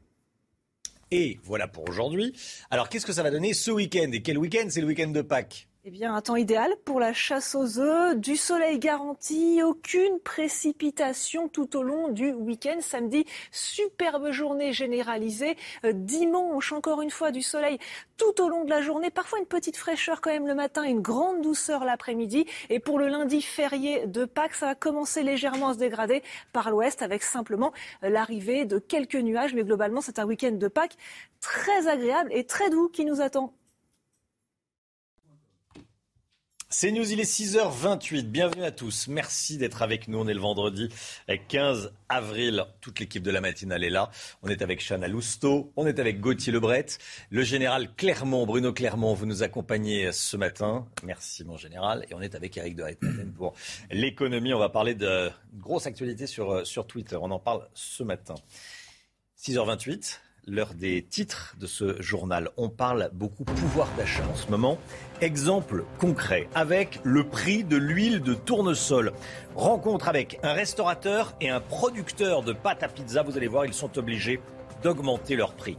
[1.12, 2.34] Et voilà pour aujourd'hui.
[2.70, 4.10] Alors qu'est-ce que ça va donner ce week-end?
[4.14, 4.68] Et quel week-end?
[4.70, 5.68] C'est le week-end de Pâques.
[5.84, 11.48] Eh bien, un temps idéal pour la chasse aux œufs, du soleil garanti, aucune précipitation
[11.48, 12.78] tout au long du week-end.
[12.82, 15.58] Samedi, superbe journée généralisée.
[15.84, 17.80] Euh, dimanche, encore une fois, du soleil
[18.16, 19.10] tout au long de la journée.
[19.10, 22.46] Parfois une petite fraîcheur quand même le matin, une grande douceur l'après-midi.
[22.70, 26.22] Et pour le lundi férié de Pâques, ça va commencer légèrement à se dégrader
[26.54, 29.56] par l'ouest avec simplement euh, l'arrivée de quelques nuages.
[29.56, 30.98] Mais globalement, c'est un week-end de Pâques
[31.40, 33.56] très agréable et très doux qui nous attend.
[36.74, 38.24] C'est News, il est 6h28.
[38.24, 39.10] Bienvenue à tous.
[39.10, 40.20] Merci d'être avec nous.
[40.20, 40.88] On est le vendredi
[41.50, 42.64] 15 avril.
[42.80, 44.10] Toute l'équipe de la matinale est là.
[44.42, 45.74] On est avec Chana Lousteau.
[45.76, 46.86] On est avec Gauthier Lebret.
[47.30, 50.88] Le général Clermont, Bruno Clermont, vous nous accompagnez ce matin.
[51.04, 52.06] Merci, mon général.
[52.10, 52.86] Et on est avec Eric de
[53.36, 53.54] pour
[53.92, 54.54] l'économie.
[54.54, 57.18] On va parler de grosse actualité sur, sur Twitter.
[57.22, 58.36] On en parle ce matin.
[59.38, 62.50] 6h28 l'heure des titres de ce journal.
[62.58, 64.78] On parle beaucoup pouvoir d'achat en ce moment.
[65.22, 69.14] Exemple concret avec le prix de l'huile de tournesol.
[69.56, 73.24] Rencontre avec un restaurateur et un producteur de pâte à pizza.
[73.24, 74.42] Vous allez voir, ils sont obligés
[74.84, 75.78] d'augmenter leur prix.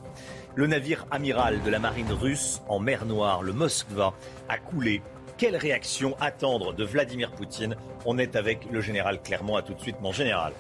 [0.55, 4.13] Le navire amiral de la marine russe en mer Noire, le Moskva,
[4.49, 5.03] a coulé.
[5.39, 7.75] Quelle réaction attendre de Vladimir Poutine?
[8.05, 9.57] On est avec le général Clermont.
[9.57, 10.53] À tout de suite, mon général.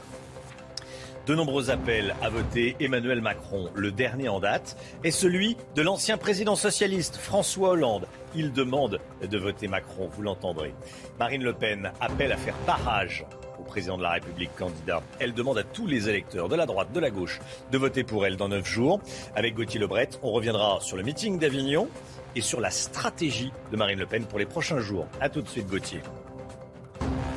[1.24, 3.70] De nombreux appels à voter Emmanuel Macron.
[3.76, 8.08] Le dernier en date est celui de l'ancien président socialiste François Hollande.
[8.34, 10.74] Il demande de voter Macron, vous l'entendrez.
[11.20, 13.24] Marine Le Pen appelle à faire barrage
[13.60, 15.00] au président de la République candidat.
[15.20, 17.38] Elle demande à tous les électeurs de la droite, de la gauche,
[17.70, 19.00] de voter pour elle dans neuf jours.
[19.36, 21.88] Avec Gauthier Lebret, on reviendra sur le meeting d'Avignon
[22.34, 25.06] et sur la stratégie de Marine Le Pen pour les prochains jours.
[25.20, 26.00] A tout de suite, Gauthier.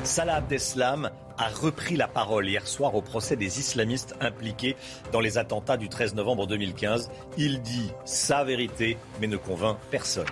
[0.06, 4.76] Salah Abdeslam a repris la parole hier soir au procès des islamistes impliqués
[5.10, 7.10] dans les attentats du 13 novembre 2015.
[7.36, 10.26] Il dit sa vérité, mais ne convainc personne.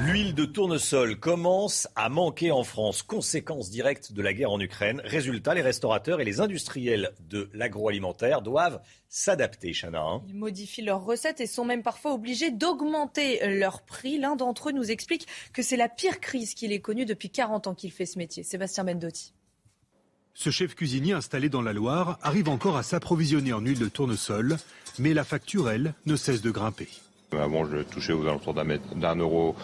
[0.00, 5.00] L'huile de tournesol commence à manquer en France, conséquence directe de la guerre en Ukraine.
[5.04, 10.02] Résultat, les restaurateurs et les industriels de l'agroalimentaire doivent s'adapter, Chana.
[10.02, 10.22] Hein.
[10.28, 14.18] Ils modifient leurs recettes et sont même parfois obligés d'augmenter leur prix.
[14.18, 17.68] L'un d'entre eux nous explique que c'est la pire crise qu'il ait connue depuis 40
[17.68, 18.42] ans qu'il fait ce métier.
[18.42, 19.32] Sébastien Bendotti.
[20.34, 24.56] Ce chef cuisinier installé dans la Loire arrive encore à s'approvisionner en huile de tournesol,
[24.98, 26.88] mais la facture, elle, ne cesse de grimper.
[27.42, 29.54] Avant, je touchais aux alentours d'un euro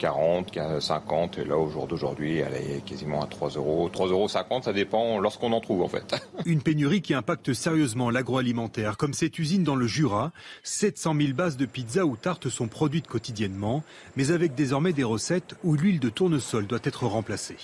[0.00, 3.90] 40, 50, et là, au jour d'aujourd'hui, elle est quasiment à 3 euros.
[3.92, 6.14] 3,50 euros, ça dépend lorsqu'on en trouve, en fait.
[6.46, 10.32] Une pénurie qui impacte sérieusement l'agroalimentaire, comme cette usine dans le Jura.
[10.62, 13.84] 700 000 bases de pizza ou tartes sont produites quotidiennement,
[14.16, 17.58] mais avec désormais des recettes où l'huile de tournesol doit être remplacée.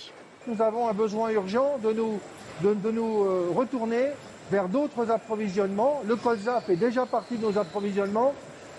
[0.47, 2.19] Nous avons un besoin urgent de nous,
[2.63, 4.09] de, de nous euh, retourner
[4.51, 6.01] vers d'autres approvisionnements.
[6.07, 8.33] Le colza fait déjà partie de nos approvisionnements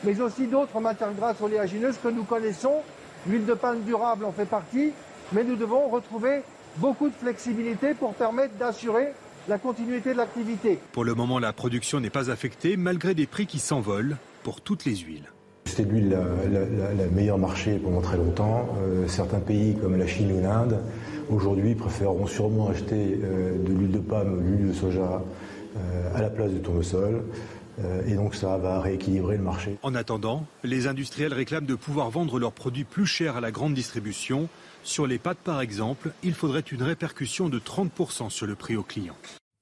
[0.04, 2.82] mais aussi d'autres matières grasses oléagineuses que nous connaissons.
[3.26, 4.92] L'huile de palme durable en fait partie,
[5.32, 6.42] mais nous devons retrouver
[6.76, 9.12] beaucoup de flexibilité pour permettre d'assurer
[9.48, 10.78] la continuité de l'activité.
[10.92, 14.84] Pour le moment, la production n'est pas affectée malgré des prix qui s'envolent pour toutes
[14.84, 15.30] les huiles.
[15.64, 16.16] C'était l'huile
[16.50, 18.68] la, la, meilleure marché pendant très longtemps.
[18.80, 20.78] Euh, certains pays comme la Chine ou l'Inde,
[21.30, 25.22] aujourd'hui, préféreront sûrement acheter euh, de l'huile de palme, l'huile de soja
[25.76, 27.22] euh, à la place du tournesol.
[27.84, 29.78] Euh, et donc ça va rééquilibrer le marché.
[29.82, 33.74] En attendant, les industriels réclament de pouvoir vendre leurs produits plus chers à la grande
[33.74, 34.48] distribution.
[34.82, 38.82] Sur les pâtes par exemple, il faudrait une répercussion de 30% sur le prix aux
[38.82, 39.16] clients.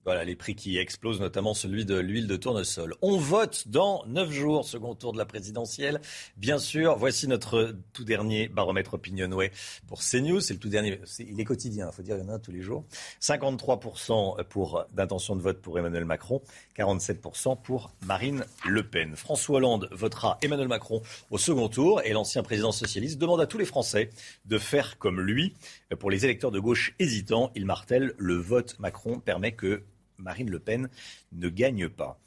[0.06, 2.94] Voilà, les prix qui explosent, notamment celui de l'huile de tournesol.
[3.02, 6.00] On vote dans neuf jours, second tour de la présidentielle.
[6.36, 9.50] Bien sûr, voici notre tout dernier baromètre Opinionway
[9.88, 10.38] pour CNews.
[10.38, 12.52] C'est le tout dernier, il est quotidien, il faut dire, il y en a tous
[12.52, 12.84] les jours.
[13.20, 16.40] 53% pour d'intention de vote pour Emmanuel Macron,
[16.78, 19.16] 47% pour Marine Le Pen.
[19.16, 23.58] François Hollande votera Emmanuel Macron au second tour et l'ancien président socialiste demande à tous
[23.58, 24.10] les Français
[24.44, 25.54] de faire comme lui.
[25.98, 29.82] Pour les électeurs de gauche hésitants, il martèle le vote Macron permet que
[30.18, 30.88] Marine Le Pen
[31.32, 32.18] ne gagne pas.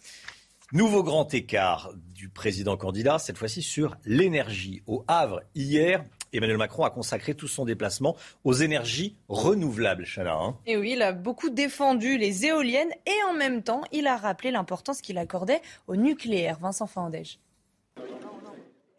[0.71, 4.84] Nouveau grand écart du président candidat, cette fois-ci sur l'énergie.
[4.86, 10.36] Au Havre, hier, Emmanuel Macron a consacré tout son déplacement aux énergies renouvelables, Chana.
[10.36, 10.58] Hein.
[10.67, 14.52] et oui, il a beaucoup défendu les éoliennes et en même temps, il a rappelé
[14.52, 16.60] l'importance qu'il accordait au nucléaire.
[16.60, 17.39] Vincent Fandège.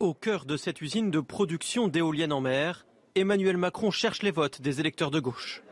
[0.00, 4.60] Au cœur de cette usine de production d'éoliennes en mer, Emmanuel Macron cherche les votes
[4.60, 5.62] des électeurs de gauche.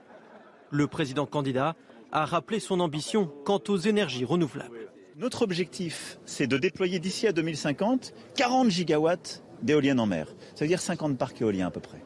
[0.71, 1.75] Le président candidat
[2.13, 4.91] a rappelé son ambition quant aux énergies renouvelables.
[5.17, 10.29] Notre objectif, c'est de déployer d'ici à 2050 40 gigawatts d'éoliennes en mer.
[10.55, 12.01] Ça veut dire 50 parcs éoliens à peu près.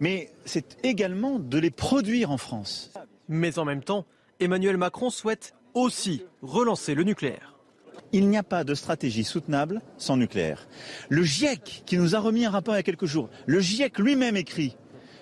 [0.00, 2.92] Mais c'est également de les produire en France.
[3.28, 4.06] Mais en même temps,
[4.38, 7.54] Emmanuel Macron souhaite aussi relancer le nucléaire.
[8.12, 10.66] Il n'y a pas de stratégie soutenable sans nucléaire.
[11.08, 13.98] Le GIEC, qui nous a remis un rapport il y a quelques jours, le GIEC
[13.98, 14.76] lui-même écrit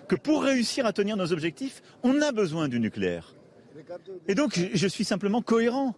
[0.08, 3.34] que pour réussir à tenir nos objectifs, on a besoin du nucléaire.
[4.26, 5.94] Et donc, je suis simplement cohérent.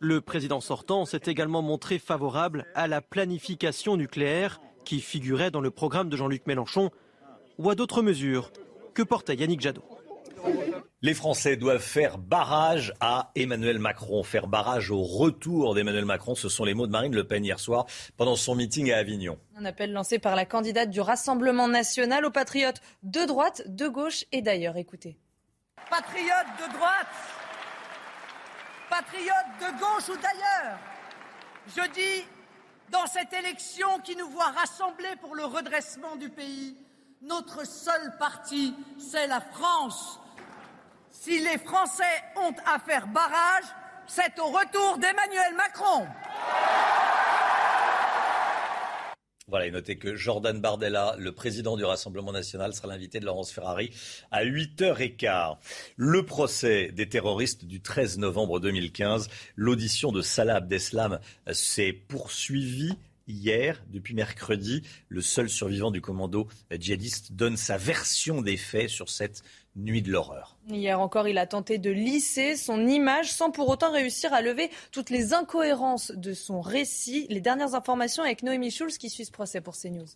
[0.00, 5.70] Le président sortant s'est également montré favorable à la planification nucléaire qui figurait dans le
[5.70, 6.90] programme de Jean-Luc Mélenchon
[7.58, 8.52] ou à d'autres mesures
[8.94, 9.84] que portait Yannick Jadot?
[11.02, 16.34] Les Français doivent faire barrage à Emmanuel Macron, faire barrage au retour d'Emmanuel Macron.
[16.34, 19.38] Ce sont les mots de Marine Le Pen hier soir pendant son meeting à Avignon.
[19.56, 24.24] Un appel lancé par la candidate du Rassemblement national aux patriotes de droite, de gauche
[24.32, 24.76] et d'ailleurs.
[24.76, 25.18] Écoutez
[25.90, 27.06] patriotes de droite,
[28.90, 30.78] patriotes de gauche ou d'ailleurs,
[31.74, 32.26] je dis,
[32.90, 36.76] dans cette élection qui nous voit rassembler pour le redressement du pays,
[37.22, 40.20] notre seul parti, c'est la France.
[41.10, 43.64] Si les Français ont à faire barrage,
[44.06, 46.06] c'est au retour d'Emmanuel Macron.
[49.48, 53.52] Voilà, et notez que Jordan Bardella, le président du Rassemblement national, sera l'invité de Laurence
[53.52, 53.92] Ferrari
[54.32, 55.58] à 8h15.
[55.94, 61.20] Le procès des terroristes du 13 novembre 2015, l'audition de Salah Abdeslam
[61.52, 62.96] s'est poursuivie
[63.28, 63.84] hier.
[63.92, 69.44] Depuis mercredi, le seul survivant du commando djihadiste donne sa version des faits sur cette
[69.76, 70.56] nuit de l'horreur.
[70.68, 74.70] Hier encore, il a tenté de lisser son image sans pour autant réussir à lever
[74.90, 77.26] toutes les incohérences de son récit.
[77.28, 80.06] Les dernières informations avec Noémie Schulz qui suit ce procès pour CNews.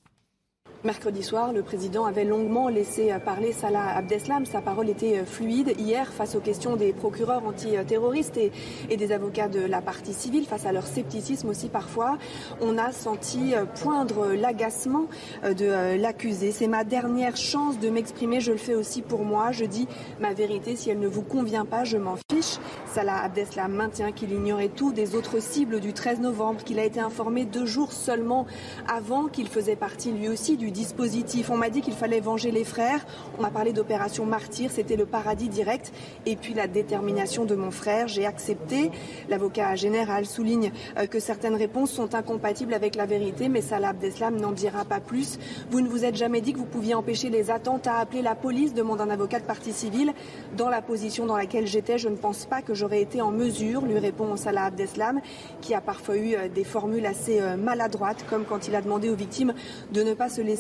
[0.83, 4.47] Mercredi soir, le président avait longuement laissé parler Salah Abdeslam.
[4.47, 5.75] Sa parole était fluide.
[5.79, 10.65] Hier, face aux questions des procureurs antiterroristes et, des avocats de la partie civile, face
[10.65, 12.17] à leur scepticisme aussi parfois,
[12.63, 15.05] on a senti poindre l'agacement
[15.43, 16.51] de l'accusé.
[16.51, 18.41] C'est ma dernière chance de m'exprimer.
[18.41, 19.53] Je le fais aussi pour moi.
[19.53, 19.87] Je dis
[20.19, 20.77] ma vérité.
[20.77, 22.57] Si elle ne vous convient pas, je m'en fiche.
[22.87, 27.01] Salah Abdeslam maintient qu'il ignorait tout des autres cibles du 13 novembre, qu'il a été
[27.01, 28.47] informé deux jours seulement
[28.89, 31.51] avant qu'il faisait partie lui aussi du dispositif.
[31.51, 33.07] On m'a dit qu'il fallait venger les frères.
[33.39, 34.71] On m'a parlé d'opération martyr.
[34.71, 35.93] C'était le paradis direct.
[36.27, 38.09] Et puis la détermination de mon frère.
[38.09, 38.91] J'ai accepté.
[39.29, 40.73] L'avocat général souligne
[41.11, 45.39] que certaines réponses sont incompatibles avec la vérité, mais Salah Abdeslam n'en dira pas plus.
[45.71, 48.75] Vous ne vous êtes jamais dit que vous pouviez empêcher les attentats, appeler la police,
[48.75, 50.13] demande un avocat de partie civile.
[50.57, 53.83] Dans la position dans laquelle j'étais, je ne pense pas que j'aurais été en mesure,
[53.83, 55.21] lui répond Salah Abdeslam,
[55.61, 59.55] qui a parfois eu des formules assez maladroites, comme quand il a demandé aux victimes
[59.93, 60.60] de ne pas se laisser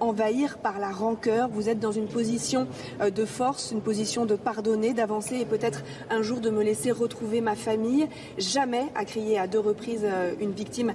[0.00, 1.48] envahir par la rancœur.
[1.48, 2.66] Vous êtes dans une position
[3.00, 7.40] de force, une position de pardonner, d'avancer et peut-être un jour de me laisser retrouver
[7.40, 8.08] ma famille.
[8.38, 10.06] Jamais, a crié à deux reprises
[10.40, 10.92] une victime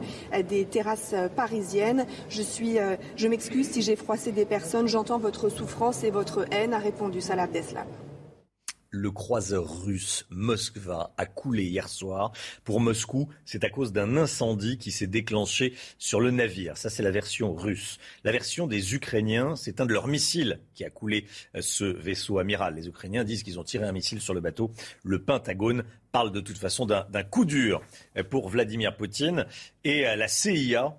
[0.49, 2.05] des terrasses parisiennes.
[2.29, 4.87] Je m'excuse si j'ai froissé des personnes.
[4.87, 7.87] J'entends votre souffrance et votre haine, a répondu Salah Abdeslam
[8.91, 12.33] le croiseur russe Moskva a coulé hier soir.
[12.65, 16.77] Pour Moscou, c'est à cause d'un incendie qui s'est déclenché sur le navire.
[16.77, 17.99] Ça, c'est la version russe.
[18.25, 21.25] La version des Ukrainiens, c'est un de leurs missiles qui a coulé
[21.59, 22.75] ce vaisseau amiral.
[22.75, 24.71] Les Ukrainiens disent qu'ils ont tiré un missile sur le bateau.
[25.03, 27.81] Le Pentagone parle de toute façon d'un coup dur
[28.29, 29.45] pour Vladimir Poutine.
[29.85, 30.97] Et la CIA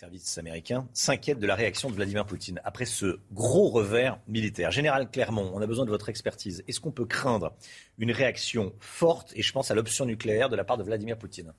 [0.00, 4.70] services américains s'inquiètent de la réaction de Vladimir Poutine après ce gros revers militaire.
[4.70, 6.64] Général Clermont, on a besoin de votre expertise.
[6.66, 7.52] Est-ce qu'on peut craindre
[7.98, 11.52] une réaction forte, et je pense à l'option nucléaire, de la part de Vladimir Poutine?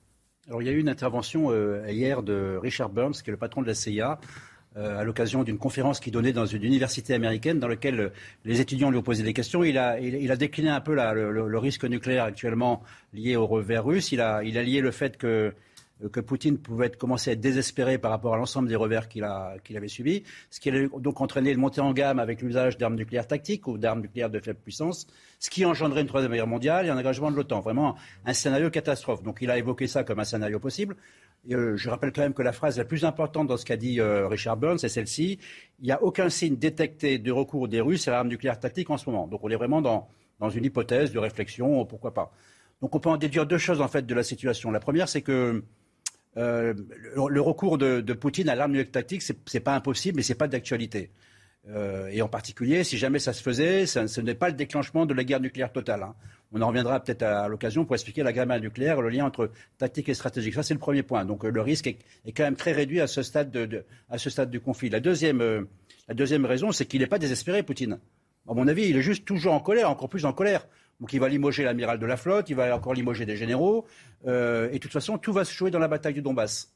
[0.48, 3.36] Alors, il y a eu une intervention euh, hier de Richard Burns, qui est le
[3.36, 4.18] patron de la CIA,
[4.76, 8.08] euh, à l'occasion d'une conférence qu'il donnait dans une université américaine dans laquelle euh,
[8.44, 9.62] les étudiants lui ont posé des questions.
[9.62, 9.96] Il a,
[10.36, 14.10] décliné un peu le, risque nucléaire actuellement lié au revers russe.
[14.10, 15.54] Il a lié le fait que
[16.08, 19.88] que Poutine pouvait commencer à être désespéré par rapport à l'ensemble des revers qu'il avait
[19.88, 23.66] subis, ce qui allait donc entraîner le montée en gamme avec l'usage d'armes nucléaires tactiques
[23.68, 25.06] ou d'armes nucléaires de faible puissance,
[25.38, 27.60] ce qui engendrait une troisième guerre mondiale et un engagement de l'OTAN.
[27.60, 29.22] Vraiment un scénario catastrophe.
[29.22, 30.96] Donc il a évoqué ça comme un scénario possible.
[31.50, 34.00] Euh, je rappelle quand même que la phrase la plus importante dans ce qu'a dit
[34.00, 35.38] euh, Richard Burns, c'est celle-ci.
[35.80, 38.96] Il n'y a aucun signe détecté de recours des Russes à l'arme nucléaire tactique en
[38.96, 39.26] ce moment.
[39.26, 42.32] Donc on est vraiment dans une hypothèse de réflexion, pourquoi pas.
[42.80, 44.70] Donc on peut en déduire deux choses en fait de la situation.
[44.72, 45.64] La première, c'est que
[46.36, 46.72] euh,
[47.14, 50.38] le, recours de, Poutine à l'arme nucléaire tactique, ce n'est pas impossible, mais ce n'est
[50.38, 51.10] pas d'actualité.
[51.68, 55.14] Euh, et en particulier, si jamais ça se faisait, ce n'est pas le déclenchement de
[55.14, 56.02] la guerre nucléaire totale.
[56.02, 56.14] Hein.
[56.52, 60.08] On en reviendra peut-être à, l'occasion pour expliquer la guerre nucléaire, le lien entre tactique
[60.08, 60.54] et stratégique.
[60.54, 61.24] Ça, c'est le premier point.
[61.24, 61.98] Donc euh, le risque est,
[62.32, 63.84] quand même très réduit à ce stade, de,
[64.46, 64.90] du conflit.
[64.90, 65.66] La deuxième,
[66.08, 67.98] la deuxième raison, c'est qu'il n'est pas désespéré, Poutine.
[68.48, 70.66] À mon avis, il est juste toujours en colère, encore plus en colère.
[71.02, 73.84] Donc il va limoger l'amiral de la flotte, il va encore limoger des généraux.
[74.24, 76.72] Euh, et de toute façon, tout va se jouer dans la bataille du Donbass.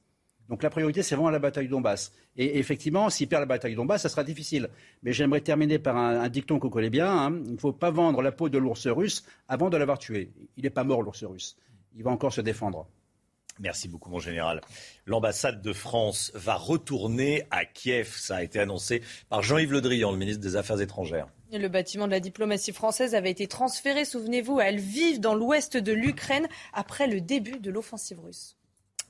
[0.48, 2.12] Donc la priorité, c'est vraiment la bataille du Donbass.
[2.36, 4.68] Et effectivement, s'il perd la bataille du Donbass, ça sera difficile.
[5.04, 7.08] Mais j'aimerais terminer par un, dicton qu'on connaît bien.
[7.08, 7.40] Hein.
[7.46, 10.32] Il ne faut pas vendre la peau de l'ours russe avant de l'avoir tué.
[10.56, 11.56] Il n'est pas mort, l'ours russe.
[11.94, 12.88] Il va encore se défendre.
[13.60, 14.60] Merci beaucoup, mon général.
[15.06, 18.12] L'ambassade de France va retourner à Kiev.
[18.16, 21.28] Ça a été annoncé par Jean-Yves Le Drian, le ministre des Affaires étrangères.
[21.52, 25.92] Le bâtiment de la diplomatie française avait été transféré, souvenez-vous, à Lviv, dans l'ouest de
[25.92, 28.56] l'Ukraine, après le début de l'offensive russe.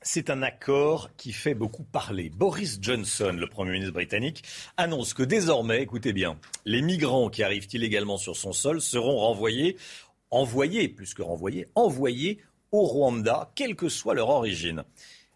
[0.03, 2.29] C'est un accord qui fait beaucoup parler.
[2.29, 4.43] Boris Johnson, le Premier ministre britannique,
[4.77, 9.75] annonce que désormais, écoutez bien, les migrants qui arrivent illégalement sur son sol seront renvoyés,
[10.29, 12.39] envoyés, plus que renvoyés, envoyés
[12.71, 14.83] au Rwanda, quelle que soit leur origine.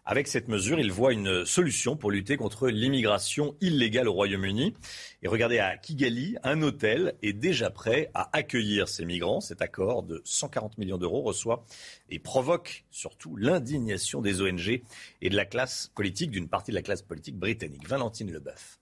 [0.04, 4.74] Avec cette mesure, il voit une solution pour lutter contre l'immigration illégale au Royaume-Uni.
[5.22, 9.40] Et regardez, à Kigali, un hôtel est déjà prêt à accueillir ces migrants.
[9.40, 11.64] Cet accord de 140 millions d'euros reçoit
[12.10, 14.82] et provoque surtout l'indignation des ONG
[15.20, 17.88] et de la classe politique, d'une partie de la classe politique britannique.
[17.88, 18.80] Valentine Leboeuf.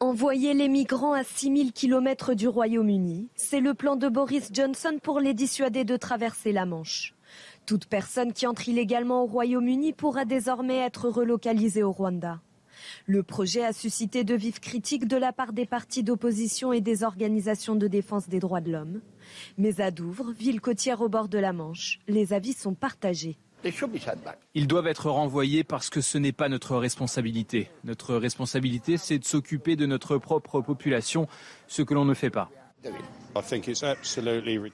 [0.00, 5.20] Envoyer les migrants à 6000 km du Royaume-Uni, c'est le plan de Boris Johnson pour
[5.20, 7.14] les dissuader de traverser la Manche.
[7.66, 12.40] Toute personne qui entre illégalement au Royaume-Uni pourra désormais être relocalisée au Rwanda.
[13.06, 17.04] Le projet a suscité de vives critiques de la part des partis d'opposition et des
[17.04, 19.00] organisations de défense des droits de l'homme.
[19.58, 23.38] Mais à Douvres, ville côtière au bord de la Manche, les avis sont partagés.
[24.54, 27.70] Ils doivent être renvoyés parce que ce n'est pas notre responsabilité.
[27.84, 31.28] Notre responsabilité, c'est de s'occuper de notre propre population,
[31.68, 32.50] ce que l'on ne fait pas.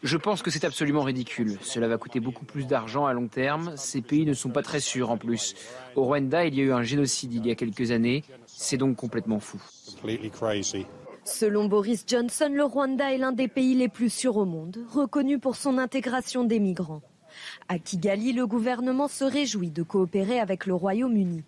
[0.03, 1.59] Je pense que c'est absolument ridicule.
[1.63, 3.73] Cela va coûter beaucoup plus d'argent à long terme.
[3.77, 5.55] Ces pays ne sont pas très sûrs en plus.
[5.95, 8.25] Au Rwanda, il y a eu un génocide il y a quelques années.
[8.47, 9.63] C'est donc complètement fou.
[11.25, 15.39] Selon Boris Johnson, le Rwanda est l'un des pays les plus sûrs au monde, reconnu
[15.39, 17.03] pour son intégration des migrants.
[17.69, 21.45] À Kigali, le gouvernement se réjouit de coopérer avec le Royaume-Uni.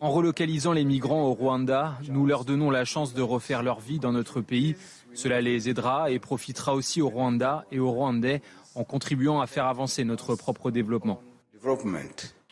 [0.00, 3.98] En relocalisant les migrants au Rwanda, nous leur donnons la chance de refaire leur vie
[3.98, 4.76] dans notre pays.
[5.14, 8.42] Cela les aidera et profitera aussi au Rwanda et aux Rwandais
[8.74, 11.22] en contribuant à faire avancer notre propre développement.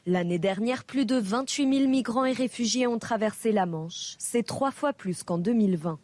[0.06, 4.14] L'année dernière, plus de 28 000 migrants et réfugiés ont traversé la Manche.
[4.18, 5.98] C'est trois fois plus qu'en 2020.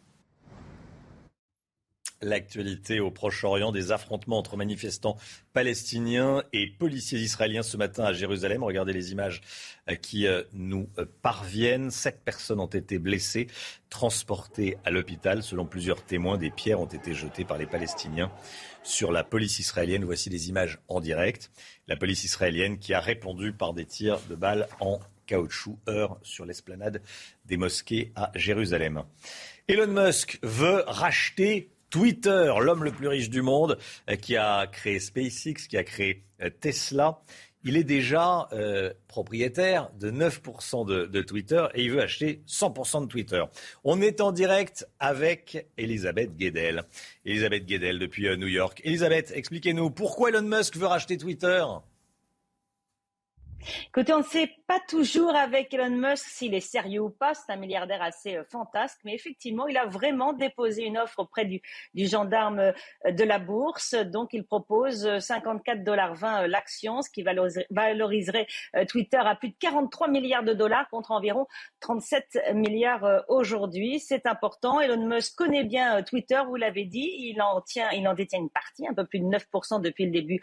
[2.24, 5.16] L'actualité au Proche-Orient, des affrontements entre manifestants
[5.52, 8.64] palestiniens et policiers israéliens ce matin à Jérusalem.
[8.64, 9.42] Regardez les images
[9.90, 11.90] euh, qui euh, nous euh, parviennent.
[11.90, 13.46] Sept personnes ont été blessées,
[13.90, 15.42] transportées à l'hôpital.
[15.42, 18.32] Selon plusieurs témoins, des pierres ont été jetées par les Palestiniens
[18.82, 20.04] sur la police israélienne.
[20.04, 21.50] Voici les images en direct.
[21.88, 26.44] La police israélienne qui a répondu par des tirs de balles en caoutchouc, heure sur
[26.44, 27.02] l'esplanade
[27.44, 29.04] des mosquées à Jérusalem.
[29.68, 33.78] Elon Musk veut racheter Twitter, l'homme le plus riche du monde,
[34.10, 37.20] euh, qui a créé SpaceX, qui a créé euh, Tesla.
[37.62, 43.06] Il est déjà euh, propriétaire de 9% de, Twitter et il veut acheter 100% de
[43.06, 43.44] Twitter.
[43.84, 46.82] On est en direct avec Elisabeth Guedel.
[47.24, 48.80] Elisabeth Guedel depuis New York.
[48.82, 51.64] Elisabeth, expliquez-nous pourquoi Elon Musk veut racheter Twitter?
[53.88, 57.34] Écoutez, on ne sait pas toujours avec Elon Musk s'il est sérieux ou pas.
[57.34, 61.44] C'est un milliardaire assez euh, fantasque, mais effectivement, il a vraiment déposé une offre auprès
[61.44, 61.62] du,
[61.94, 62.72] gendarme euh,
[63.10, 63.94] de la bourse.
[63.94, 67.24] Donc, il propose 54,20 euh, l'action, ce qui
[67.70, 68.46] valoriserait
[68.88, 71.46] Twitter à plus de 43 milliards de dollars contre environ
[71.80, 74.00] 37 milliards aujourd'hui.
[74.00, 74.80] C'est important.
[74.80, 77.10] Elon Musk connaît bien Twitter, vous l'avez dit.
[77.18, 80.10] Il en tient, il en détient une partie, un peu plus de 9% depuis le
[80.10, 80.40] début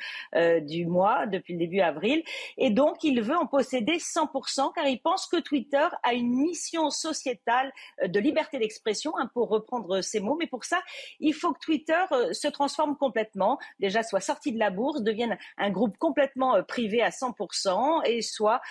[0.61, 2.23] du mois, depuis le début avril.
[2.57, 6.89] Et donc, il veut en posséder 100% car il pense que Twitter a une mission
[6.89, 10.37] sociétale euh, de liberté d'expression, hein, pour reprendre ces mots.
[10.39, 10.81] Mais pour ça,
[11.19, 15.37] il faut que Twitter euh, se transforme complètement, déjà soit sorti de la bourse, devienne
[15.57, 18.61] un groupe complètement euh, privé à 100% et soit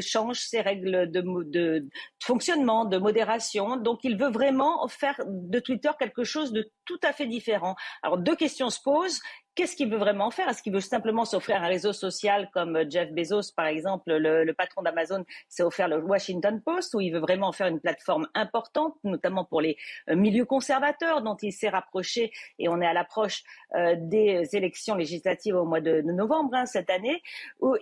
[0.00, 1.88] change ses règles de,
[2.22, 3.76] fonctionnement, de modération.
[3.76, 7.76] Donc il veut vraiment faire de Twitter quelque chose de tout à fait différent.
[8.02, 9.20] Alors deux questions se posent.
[9.56, 10.48] Qu'est-ce qu'il veut vraiment faire?
[10.48, 14.82] Est-ce qu'il veut simplement s'offrir un réseau social comme Jeff Bezos, par exemple, le, patron
[14.82, 19.44] d'Amazon, s'est offert le Washington Post, ou il veut vraiment faire une plateforme importante, notamment
[19.44, 19.76] pour les
[20.08, 22.30] euh, milieux conservateurs dont il s'est rapproché,
[22.60, 23.42] et on est à l'approche
[23.74, 27.20] euh, des élections législatives au mois de, novembre hein, cette année.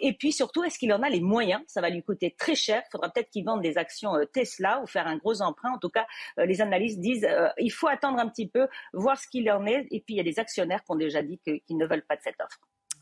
[0.00, 1.62] Et puis surtout, est-ce qu'il en a les moyens?
[1.66, 2.82] Ça va lui coûter très cher.
[2.86, 5.72] Il faudra peut-être qu'il vende des actions euh, Tesla ou faire un gros emprunt.
[5.72, 6.06] En tout cas,
[6.38, 9.86] les analystes disent il faut attendre un petit peu, voir ce qu'il en est.
[9.90, 12.06] Et puis il y a des actionnaires qui ont déjà dit que qui ne veulent
[12.06, 12.60] pas de cette offre.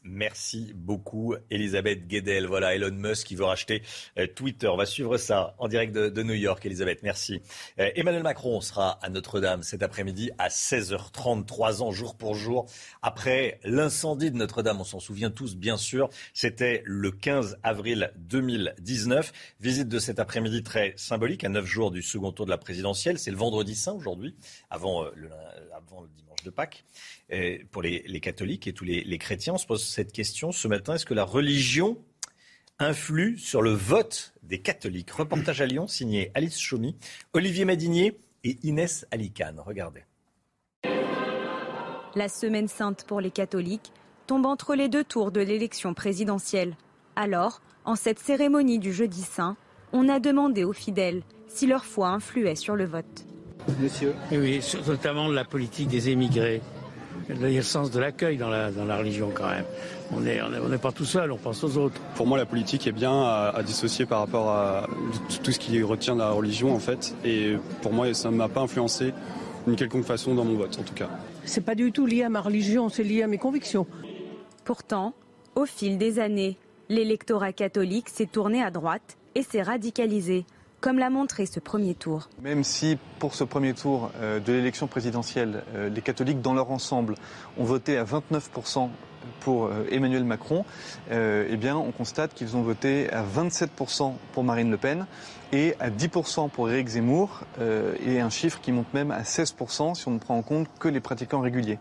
[0.08, 2.46] Merci beaucoup, Elisabeth Guedel.
[2.46, 3.82] Voilà, Elon Musk qui veut racheter
[4.18, 4.68] euh, Twitter.
[4.68, 7.02] On va suivre ça en direct de, New York, Elisabeth.
[7.02, 7.42] Merci.
[7.80, 12.66] Euh, Emmanuel Macron sera à Notre-Dame cet après-midi à 16h30, trois ans jour pour jour.
[13.02, 16.08] Après l'incendie de Notre-Dame, on s'en souvient tous, bien sûr.
[16.34, 19.32] C'était le 15 avril 2019.
[19.58, 23.18] Visite de cet après-midi très symbolique, à neuf jours du second tour de la présidentielle.
[23.18, 24.36] C'est le vendredi saint aujourd'hui,
[24.70, 25.30] avant, euh, le,
[25.74, 26.84] avant le dimanche de Pâques
[27.70, 29.54] pour les, catholiques et tous les, chrétiens.
[29.54, 30.94] On se pose cette question ce matin.
[30.94, 31.98] Est-ce que la religion
[32.78, 35.10] influe sur le vote des catholiques?
[35.10, 36.96] Reportage à Lyon signé Alice Chaumy,
[37.32, 39.60] Olivier Madinier et Inès Alicane.
[39.60, 40.04] Regardez.
[42.14, 43.92] La semaine sainte pour les catholiques
[44.26, 46.76] tombe entre les deux tours de l'élection présidentielle.
[47.14, 49.56] Alors, en cette cérémonie du jeudi saint,
[49.92, 53.26] on a demandé aux fidèles si leur foi influait sur le vote.
[53.80, 56.62] Monsieur Oui, notamment la politique des émigrés.
[57.28, 59.64] Il y a le sens de l'accueil dans la, dans la religion quand même.
[60.12, 62.00] On n'est on est, pas tout seul, on pense aux autres.
[62.14, 64.86] Pour moi, la politique est bien à, dissocier par rapport à
[65.42, 67.16] tout ce qui retient la religion en fait.
[67.24, 69.12] Et pour moi, ça ne m'a pas influencé
[69.66, 71.08] d'une quelconque façon dans mon vote en tout cas.
[71.44, 73.86] C'est pas du tout lié à ma religion, c'est lié à mes convictions.
[74.64, 75.14] Pourtant,
[75.56, 76.58] au fil des années,
[76.88, 80.44] l'électorat catholique s'est tourné à droite et s'est radicalisé
[80.86, 82.28] comme l'a montré ce premier tour.
[82.40, 86.70] Même si pour ce premier tour euh, de l'élection présidentielle, euh, les catholiques dans leur
[86.70, 87.16] ensemble
[87.58, 88.90] ont voté à 29%
[89.40, 90.64] pour euh, Emmanuel Macron,
[91.10, 95.06] eh bien, on constate qu'ils ont voté à 27% pour Marine Le Pen
[95.50, 100.06] et à 10% pour Éric Zemmour, et un chiffre qui monte même à 16% si
[100.06, 101.80] on ne prend en compte que les pratiquants réguliers.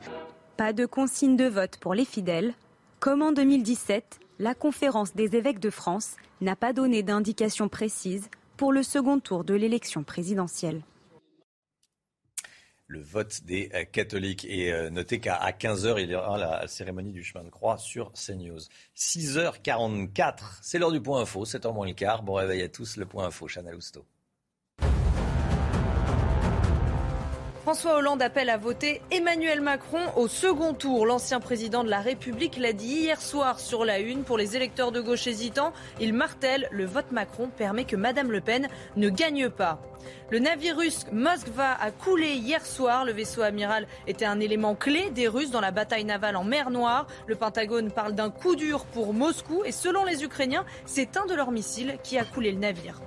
[0.58, 2.56] Pas de consigne de vote pour les fidèles,
[3.00, 8.72] Comme en 2017, la conférence des évêques de France n'a pas donné d'indication précise pour
[8.72, 10.82] le second tour de l'élection présidentielle
[12.88, 14.46] le vote des euh, catholiques.
[14.46, 18.12] Et euh, notez qu'à 15h, il y aura la cérémonie du chemin de croix sur
[18.14, 18.60] CNews.
[18.96, 22.24] 6h44, c'est l'heure du point info, 7h moins le quart.
[22.24, 24.06] Bon réveil à tous, le point info, Chanel Housteau.
[27.66, 31.08] François Hollande appelle à voter Emmanuel Macron au second tour.
[31.08, 34.92] L'ancien président de la République l'a dit hier soir sur la une pour les électeurs
[34.92, 35.74] de gauche hésitants.
[36.00, 39.82] Il martèle le vote Macron permet que Madame Le Pen ne gagne pas.
[40.30, 43.04] Le navire russe Moskva a coulé hier soir.
[43.04, 46.70] Le vaisseau amiral était un élément clé des Russes dans la bataille navale en mer
[46.70, 47.08] Noire.
[47.26, 51.34] Le Pentagone parle d'un coup dur pour Moscou et selon les Ukrainiens, c'est un de
[51.34, 53.02] leurs missiles qui a coulé le navire.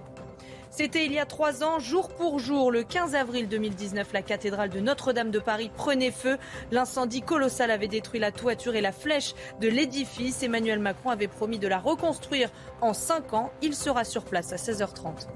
[0.79, 4.71] C'était il y a trois ans, jour pour jour, le 15 avril 2019, la cathédrale
[4.71, 6.39] de Notre-Dame de Paris prenait feu.
[6.71, 10.41] L'incendie colossal avait détruit la toiture et la flèche de l'édifice.
[10.45, 12.51] Emmanuel Macron avait promis de la reconstruire
[12.81, 13.51] en cinq ans.
[13.61, 15.27] Il sera sur place à 16h30.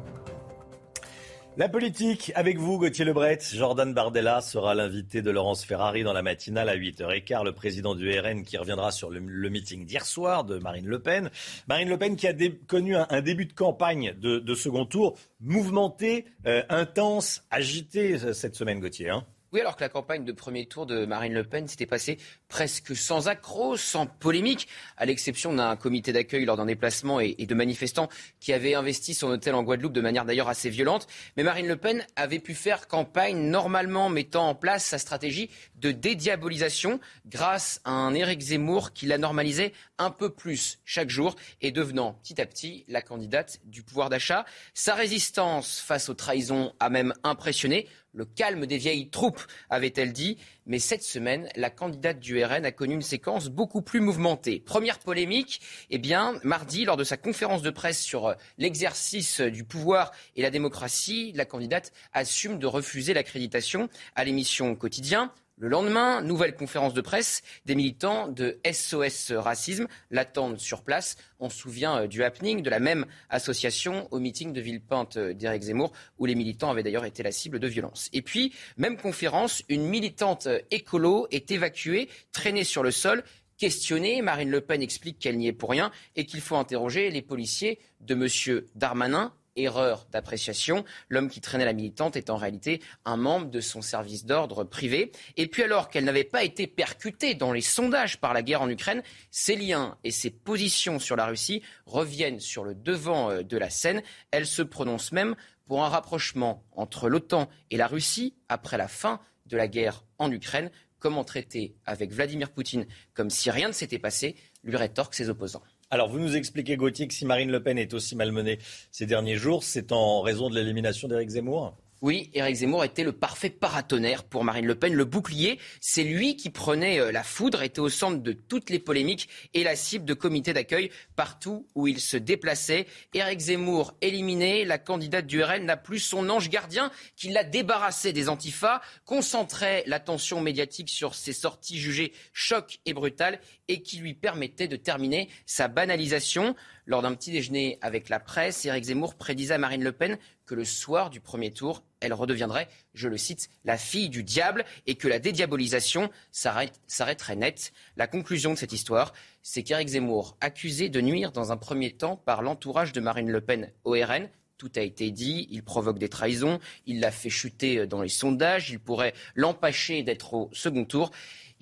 [1.59, 3.38] La politique, avec vous, Gauthier Lebret.
[3.53, 7.44] Jordan Bardella sera l'invité de Laurence Ferrari dans la matinale à 8h15.
[7.44, 11.30] Le président du RN qui reviendra sur le, meeting d'hier soir de Marine Le Pen.
[11.68, 12.32] Marine Le Pen qui a
[12.66, 18.80] connu un, début de campagne de, second tour mouvementé, euh, intense, agité euh, cette semaine,
[18.80, 19.11] Gauthier.
[19.11, 19.26] Hein.
[19.53, 22.16] Oui, alors que la campagne de premier tour de Marine Le Pen s'était passée
[22.48, 27.55] presque sans accroc, sans polémique, à l'exception d'un comité d'accueil lors d'un déplacement et, de
[27.55, 28.09] manifestants
[28.40, 31.07] qui avaient investi son hôtel en Guadeloupe de manière d'ailleurs assez violente.
[31.36, 35.50] Mais Marine Le Pen avait pu faire campagne normalement, mettant en place sa stratégie
[35.82, 41.34] de dédiabolisation grâce à un Éric Zemmour qui la normalisait un peu plus chaque jour
[41.60, 44.46] et devenant petit à petit la candidate du pouvoir d'achat.
[44.72, 50.36] Sa résistance face aux trahisons a même impressionné le calme des vieilles troupes, avait-elle dit.
[50.66, 54.60] Mais cette semaine, la candidate du RN a connu une séquence beaucoup plus mouvementée.
[54.60, 55.60] Première polémique,
[55.90, 60.42] eh bien, mardi, lors de sa conférence de presse sur euh, l'exercice du pouvoir et
[60.42, 65.32] la démocratie, la candidate assume de refuser l'accréditation à l'émission Quotidien.
[65.62, 71.14] Le lendemain, nouvelle conférence de presse, des militants de SOS Racisme l'attendent sur place.
[71.38, 75.34] On se souvient euh, du happening de la même association au meeting de Villepinte euh,
[75.34, 78.08] d'Éric Zemmour, où les militants avaient d'ailleurs été la cible de violences.
[78.12, 83.22] Et puis, même conférence, une militante euh, écolo est évacuée, traînée sur le sol,
[83.56, 84.20] questionnée.
[84.20, 87.78] Marine Le Pen explique qu'elle n'y est pour rien et qu'il faut interroger les policiers
[88.00, 88.62] de M.
[88.74, 90.84] Darmanin erreur d'appréciation.
[91.09, 95.12] L'homme qui traînait la militante est en réalité un membre de son service d'ordre privé.
[95.36, 98.68] Et puis alors qu'elle n'avait pas été percutée dans les sondages par la guerre en
[98.68, 103.57] Ukraine, ses liens et ses positions sur la Russie reviennent sur le devant euh, de
[103.57, 104.03] la scène.
[104.30, 105.34] Elle se prononce même
[105.66, 110.30] pour un rapprochement entre l'OTAN et la Russie après la fin de la guerre en
[110.30, 110.70] Ukraine.
[110.98, 115.62] Comment traiter avec Vladimir Poutine comme si rien ne s'était passé lui rétorquent ses opposants.
[115.93, 118.59] Alors, vous nous expliquez, Gauthier, que si Marine Le Pen est aussi malmenée
[118.90, 121.76] ces derniers jours, c'est en raison de l'élimination d'Éric Zemmour?
[122.03, 125.61] Oui, Éric Zemmour était le parfait paratonnerre pour Marine Le Pen, le bouclier.
[125.80, 129.62] C'est lui qui prenait euh, la foudre, était au centre de toutes les polémiques et
[129.62, 132.88] la cible de comités d'accueil partout où il se déplaçait.
[133.14, 138.12] Éric Zemmour éliminé, la candidate du RN n'a plus son ange gardien qui l'a débarrassé
[138.12, 143.38] des antifas, concentrait l'attention médiatique sur ses sorties jugées choc et brutales
[143.68, 146.57] et qui lui permettait de terminer sa banalisation.
[146.84, 150.56] Lors d'un petit déjeuner avec la presse, Éric Zemmour prédisait à Marine Le Pen que
[150.56, 154.96] le soir du premier tour, elle redeviendrait, je le cite, la fille du diable et
[154.96, 157.72] que la dédiabolisation s'arrêterait net.
[157.96, 159.12] La conclusion de cette histoire,
[159.42, 163.40] c'est qu'Éric Zemmour, accusé de nuire dans un premier temps par l'entourage de Marine Le
[163.40, 164.28] Pen au RN,
[164.58, 168.70] tout a été dit, il provoque des trahisons, il l'a fait chuter dans les sondages,
[168.70, 171.10] il pourrait l'empêcher d'être au second tour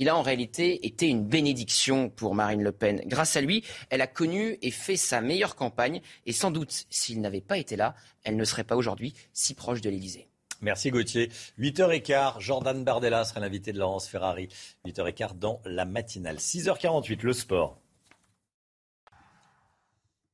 [0.00, 3.02] il a en réalité été une bénédiction pour Marine Le Pen.
[3.04, 6.00] Grâce à lui, elle a connu et fait sa meilleure campagne.
[6.24, 7.94] Et sans doute, s'il n'avait pas été là,
[8.24, 10.26] elle ne serait pas aujourd'hui si proche de l'Élysée.
[10.62, 11.30] Merci Gauthier.
[11.58, 14.48] 8h15, Jordan Bardella sera l'invité de Laurence Ferrari.
[14.86, 16.36] 8h15 dans la matinale.
[16.36, 17.79] 6h48, le sport.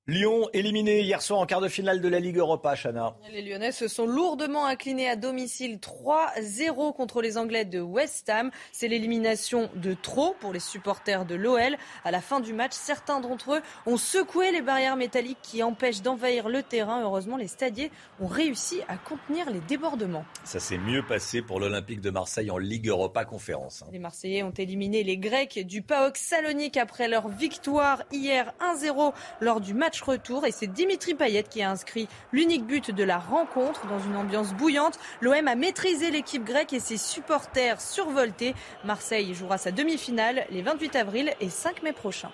[0.08, 3.16] Lyon éliminé hier soir en quart de finale de la Ligue Europa, Chana.
[3.32, 8.52] Les Lyonnais se sont lourdement inclinés à domicile 3-0 contre les Anglais de West Ham.
[8.70, 11.76] C'est l'élimination de trop pour les supporters de l'OL.
[12.04, 16.02] À la fin du match, certains d'entre eux ont secoué les barrières métalliques qui empêchent
[16.02, 17.02] d'envahir le terrain.
[17.02, 17.90] Heureusement, les stadiers
[18.20, 20.24] ont réussi à contenir les débordements.
[20.44, 23.82] Ça s'est mieux passé pour l'Olympique de Marseille en Ligue Europa Conférence.
[23.90, 29.60] Les Marseillais ont éliminé les Grecs du PAOK Salonique après leur victoire hier 1-0 lors
[29.60, 33.86] du match retour et c'est Dimitri Payet qui a inscrit l'unique but de la rencontre
[33.86, 34.98] dans une ambiance bouillante.
[35.20, 38.54] L'OM a maîtrisé l'équipe grecque et ses supporters survoltés.
[38.84, 42.32] Marseille jouera sa demi-finale les 28 avril et 5 mai prochains.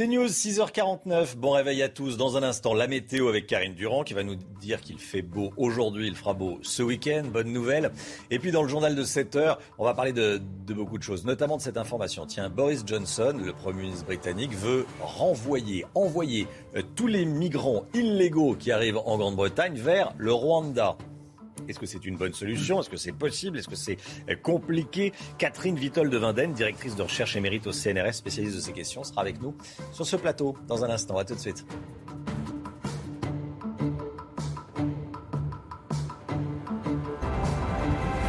[0.00, 1.36] C'est News 6h49.
[1.36, 2.16] Bon réveil à tous.
[2.16, 5.52] Dans un instant, la météo avec Karine Durand qui va nous dire qu'il fait beau
[5.58, 7.24] aujourd'hui, il fera beau ce week-end.
[7.30, 7.90] Bonne nouvelle.
[8.30, 11.02] Et puis dans le journal de 7 h on va parler de, de, beaucoup de
[11.02, 12.24] choses, notamment de cette information.
[12.24, 16.46] Tiens, Boris Johnson, le Premier ministre britannique, veut renvoyer, envoyer
[16.76, 20.96] euh, tous les migrants illégaux qui arrivent en Grande-Bretagne vers le Rwanda.
[21.68, 22.80] Est-ce que c'est une bonne solution?
[22.80, 23.58] Est-ce que c'est possible?
[23.58, 23.98] Est-ce que c'est
[24.28, 25.12] euh, compliqué?
[25.38, 29.20] Catherine Vitol de Vinden, directrice de recherche émérite au CNRS, spécialiste de ces questions, sera
[29.20, 29.54] avec nous
[29.92, 31.18] sur ce plateau dans un instant.
[31.18, 31.64] À tout de suite.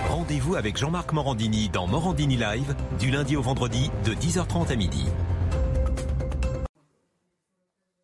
[0.10, 5.06] Rendez-vous avec Jean-Marc Morandini dans Morandini Live du lundi au vendredi de 10h30 à midi.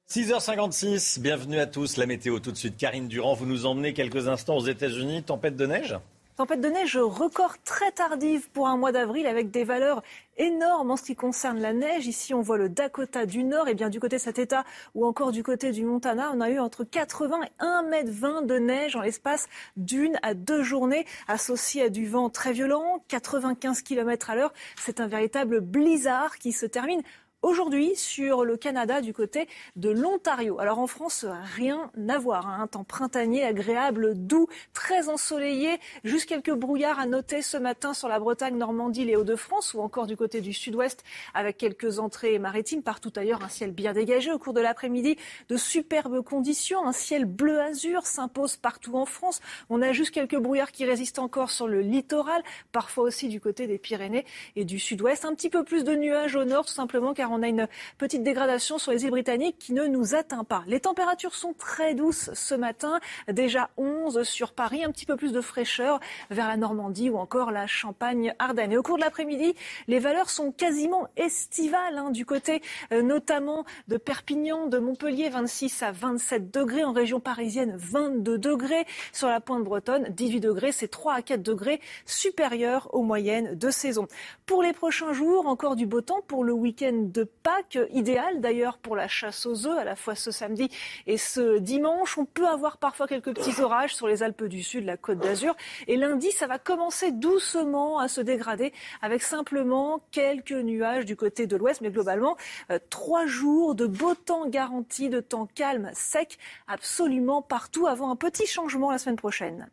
[0.10, 1.98] 6h56, bienvenue à tous.
[1.98, 2.78] La météo tout de suite.
[2.78, 5.22] Karine Durand, vous nous emmenez quelques instants aux États-Unis.
[5.24, 5.98] Tempête de neige?
[6.38, 10.02] Tempête de neige record très tardive pour un mois d'avril avec des valeurs
[10.38, 12.08] énormes en ce qui concerne la neige.
[12.08, 14.64] Ici, on voit le Dakota du Nord et bien du côté de cet État
[14.96, 18.60] ou encore du côté du Montana, on a eu entre 80 et 1,20 m de
[18.60, 24.30] neige en l'espace d'une à deux journées associé à du vent très violent, 95 km
[24.30, 24.54] à l'heure.
[24.80, 27.02] C'est un véritable blizzard qui se termine
[27.42, 30.60] aujourd'hui sur le Canada du côté de l'Ontario.
[30.60, 31.26] Alors en France,
[31.56, 32.48] rien à voir.
[32.48, 32.60] Hein.
[32.62, 35.80] Un temps printanier, agréable, doux, très ensoleillé.
[36.04, 40.08] Juste quelques brouillards à noter ce matin sur la Bretagne, Normandie, les Hauts-de-France ou encore
[40.08, 42.82] du côté du sud-ouest avec quelques entrées maritimes.
[42.82, 45.18] Partout ailleurs, un ciel bien dégagé au cours de l'après-midi.
[45.50, 46.86] De superbes conditions.
[46.88, 49.42] Un ciel bleu-azur s'impose partout en France.
[49.70, 53.68] On a juste quelques brouillards qui résistent encore sur le littoral, parfois aussi du côté
[53.68, 54.26] des Pyrénées
[54.56, 55.26] et du sud-ouest.
[55.26, 57.68] Un petit peu plus de nuages au nord, tout simplement car on a une
[57.98, 60.64] petite dégradation sur les îles britanniques qui ne nous atteint pas.
[60.68, 63.00] Les températures sont très douces ce matin,
[63.32, 66.00] déjà 11 sur Paris, un petit peu plus de fraîcheur
[66.30, 68.72] vers la Normandie ou encore la Champagne-Ardenne.
[68.72, 69.56] Et au cours de l'après-midi,
[69.88, 72.62] les valeurs sont quasiment estivales hein, du côté
[72.92, 78.86] euh, notamment de Perpignan, de Montpellier, 26 à 27 degrés, en région parisienne 22 degrés,
[79.14, 83.70] sur la pointe bretonne 18 degrés, c'est 3 à 4 degrés supérieurs aux moyennes de
[83.70, 84.08] saison.
[84.46, 88.78] Pour les prochains jours, encore du beau temps pour le week-end de Pâques, idéal d'ailleurs
[88.78, 90.70] pour la chasse aux œufs, à la fois ce samedi
[91.08, 92.20] et ce dimanche.
[92.20, 95.56] On peut avoir parfois quelques petits orages sur les Alpes du Sud, la Côte d'Azur.
[95.88, 101.48] Et lundi, ça va commencer doucement à se dégrader avec simplement quelques nuages du côté
[101.48, 101.82] de l'ouest.
[101.82, 102.38] Mais globalement,
[102.70, 106.38] euh, trois jours de beau temps garanti, de temps calme, sec,
[106.68, 109.70] absolument partout avant un petit changement la semaine prochaine.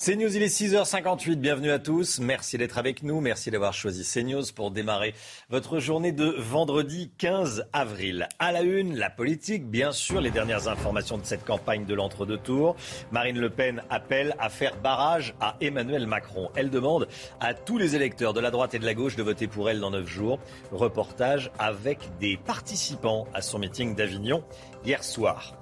[0.00, 1.34] CNews, il est 6h58.
[1.34, 2.20] Bienvenue à tous.
[2.20, 3.20] Merci d'être avec nous.
[3.20, 5.12] Merci d'avoir choisi CNews pour démarrer
[5.50, 8.28] votre journée de vendredi 15 avril.
[8.38, 12.38] À la une, la politique, bien sûr, les dernières informations de cette campagne de l'entre-deux
[12.38, 12.76] tours.
[13.10, 16.48] Marine Le Pen appelle à faire barrage à Emmanuel Macron.
[16.54, 17.08] Elle demande
[17.40, 19.80] à tous les électeurs de la droite et de la gauche de voter pour elle
[19.80, 20.38] dans neuf jours.
[20.70, 24.44] Reportage avec des participants à son meeting d'Avignon
[24.84, 25.60] hier soir.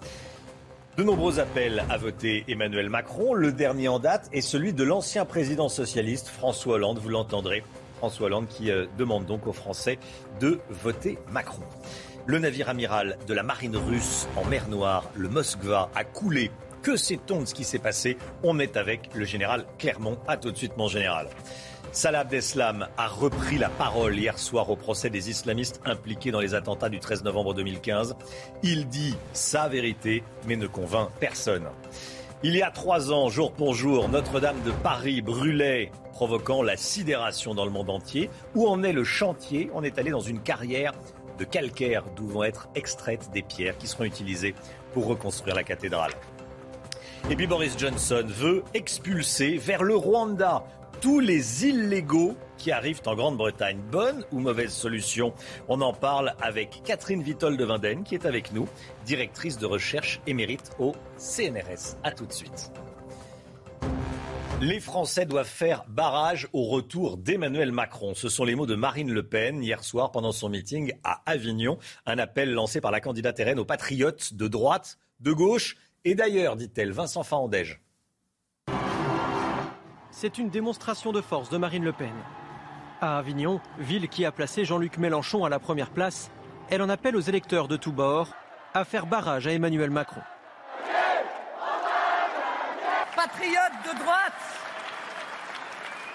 [0.96, 3.34] De nombreux appels à voter Emmanuel Macron.
[3.34, 6.98] Le dernier en date est celui de l'ancien président socialiste François Hollande.
[7.00, 7.62] Vous l'entendrez.
[7.98, 9.98] François Hollande qui euh, demande donc aux Français
[10.40, 11.64] de voter Macron.
[12.24, 16.50] Le navire amiral de la marine russe en mer Noire, le Moskva, a coulé.
[16.80, 18.16] Que sait-on de ce qui s'est passé?
[18.42, 20.16] On est avec le général Clermont.
[20.26, 21.28] A tout de suite, mon général.
[21.92, 26.54] Salah Abdeslam a repris la parole hier soir au procès des islamistes impliqués dans les
[26.54, 28.16] attentats du 13 novembre 2015.
[28.62, 31.64] Il dit sa vérité, mais ne convainc personne.
[32.42, 37.54] Il y a trois ans, jour pour jour, Notre-Dame de Paris brûlait, provoquant la sidération
[37.54, 38.28] dans le monde entier.
[38.54, 39.70] Où en est le chantier?
[39.74, 40.92] On est allé dans une carrière
[41.38, 44.54] de calcaire d'où vont être extraites des pierres qui seront utilisées
[44.92, 46.12] pour reconstruire la cathédrale.
[47.30, 50.64] Et puis Boris Johnson veut expulser vers le Rwanda
[51.00, 53.80] tous les illégaux qui arrivent en Grande-Bretagne.
[53.90, 55.34] Bonne ou mauvaise solution?
[55.68, 58.68] On en parle avec Catherine Vitol de Vinden qui est avec nous,
[59.04, 61.96] directrice de recherche émérite au CNRS.
[62.04, 62.70] A tout de suite.
[64.60, 68.14] Les Français doivent faire barrage au retour d'Emmanuel Macron.
[68.14, 71.78] Ce sont les mots de Marine Le Pen hier soir pendant son meeting à Avignon.
[72.06, 76.56] Un appel lancé par la candidate RN aux patriotes de droite, de gauche et d'ailleurs,
[76.56, 77.80] dit-elle, Vincent Fahandège.
[80.18, 82.14] C'est une démonstration de force de Marine Le Pen.
[83.02, 86.30] À Avignon, ville qui a placé Jean-Luc Mélenchon à la première place,
[86.70, 88.30] elle en appelle aux électeurs de tous bords
[88.72, 90.22] à faire barrage à Emmanuel Macron.
[93.14, 94.32] Patriotes de droite,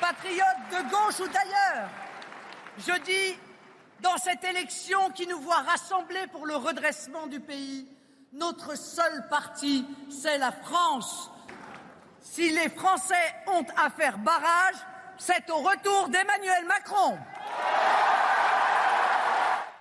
[0.02, 1.88] patriotes de gauche ou d'ailleurs,
[2.80, 3.38] je dis,
[4.02, 7.88] dans cette élection qui nous voit rassembler pour le redressement du pays,
[8.34, 11.30] notre seul parti, c'est la France
[12.22, 13.13] si les Français
[13.47, 14.76] ont à faire barrage,
[15.17, 17.17] c'est au retour d'Emmanuel Macron.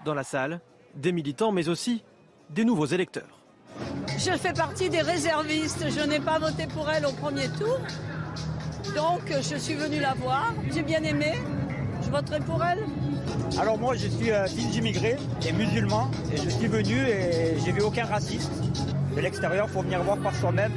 [0.04, 0.60] Dans la salle,
[0.94, 2.02] des militants, mais aussi
[2.48, 3.40] des nouveaux électeurs.
[4.18, 5.88] Je fais partie des réservistes.
[5.88, 7.78] Je n'ai pas voté pour elle au premier tour.
[8.94, 10.52] Donc, je suis venu la voir.
[10.72, 11.34] J'ai bien aimé.
[12.02, 12.84] Je voterai pour elle.
[13.58, 15.16] Alors moi, je suis euh, fils d'immigrés
[15.46, 16.10] et musulman.
[16.32, 18.50] Et je suis venu et j'ai vu aucun raciste.
[19.14, 20.72] De l'extérieur, il faut venir voir par soi-même.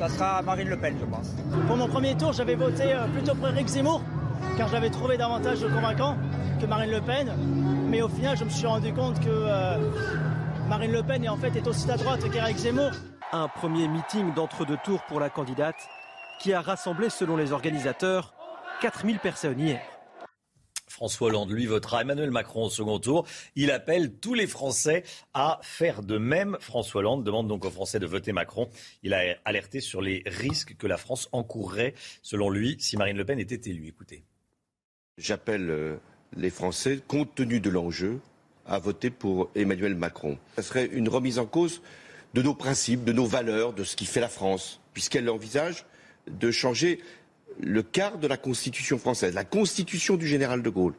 [0.00, 1.28] Ça sera Marine Le Pen, je pense.
[1.66, 4.00] Pour mon premier tour, j'avais voté euh, plutôt pour Eric Zemmour,
[4.56, 6.16] car j'avais trouvé davantage convaincant
[6.58, 7.30] que Marine Le Pen.
[7.90, 9.76] Mais au final, je me suis rendu compte que euh,
[10.70, 12.92] Marine Le Pen est en fait est aussi à droite qu'Eric Zemmour.
[13.32, 15.76] Un premier meeting d'entre-deux tours pour la candidate
[16.38, 18.32] qui a rassemblé, selon les organisateurs,
[18.80, 19.82] 4000 personnes hier.
[21.00, 23.26] François Hollande, lui, votera Emmanuel Macron au second tour.
[23.56, 26.58] Il appelle tous les Français à faire de même.
[26.60, 28.68] François Hollande demande donc aux Français de voter Macron.
[29.02, 33.24] Il a alerté sur les risques que la France encourrait, selon lui, si Marine Le
[33.24, 33.88] Pen était élue.
[33.88, 34.24] Écoutez.
[35.16, 35.96] J'appelle euh,
[36.36, 38.20] les Français, compte tenu de l'enjeu,
[38.66, 40.36] à voter pour Emmanuel Macron.
[40.56, 41.80] Ce serait une remise en cause
[42.34, 45.86] de nos principes, de nos valeurs, de ce qui fait la France, puisqu'elle envisage
[46.26, 47.00] de changer
[47.62, 50.94] le quart de la Constitution française, la Constitution du général de Gaulle.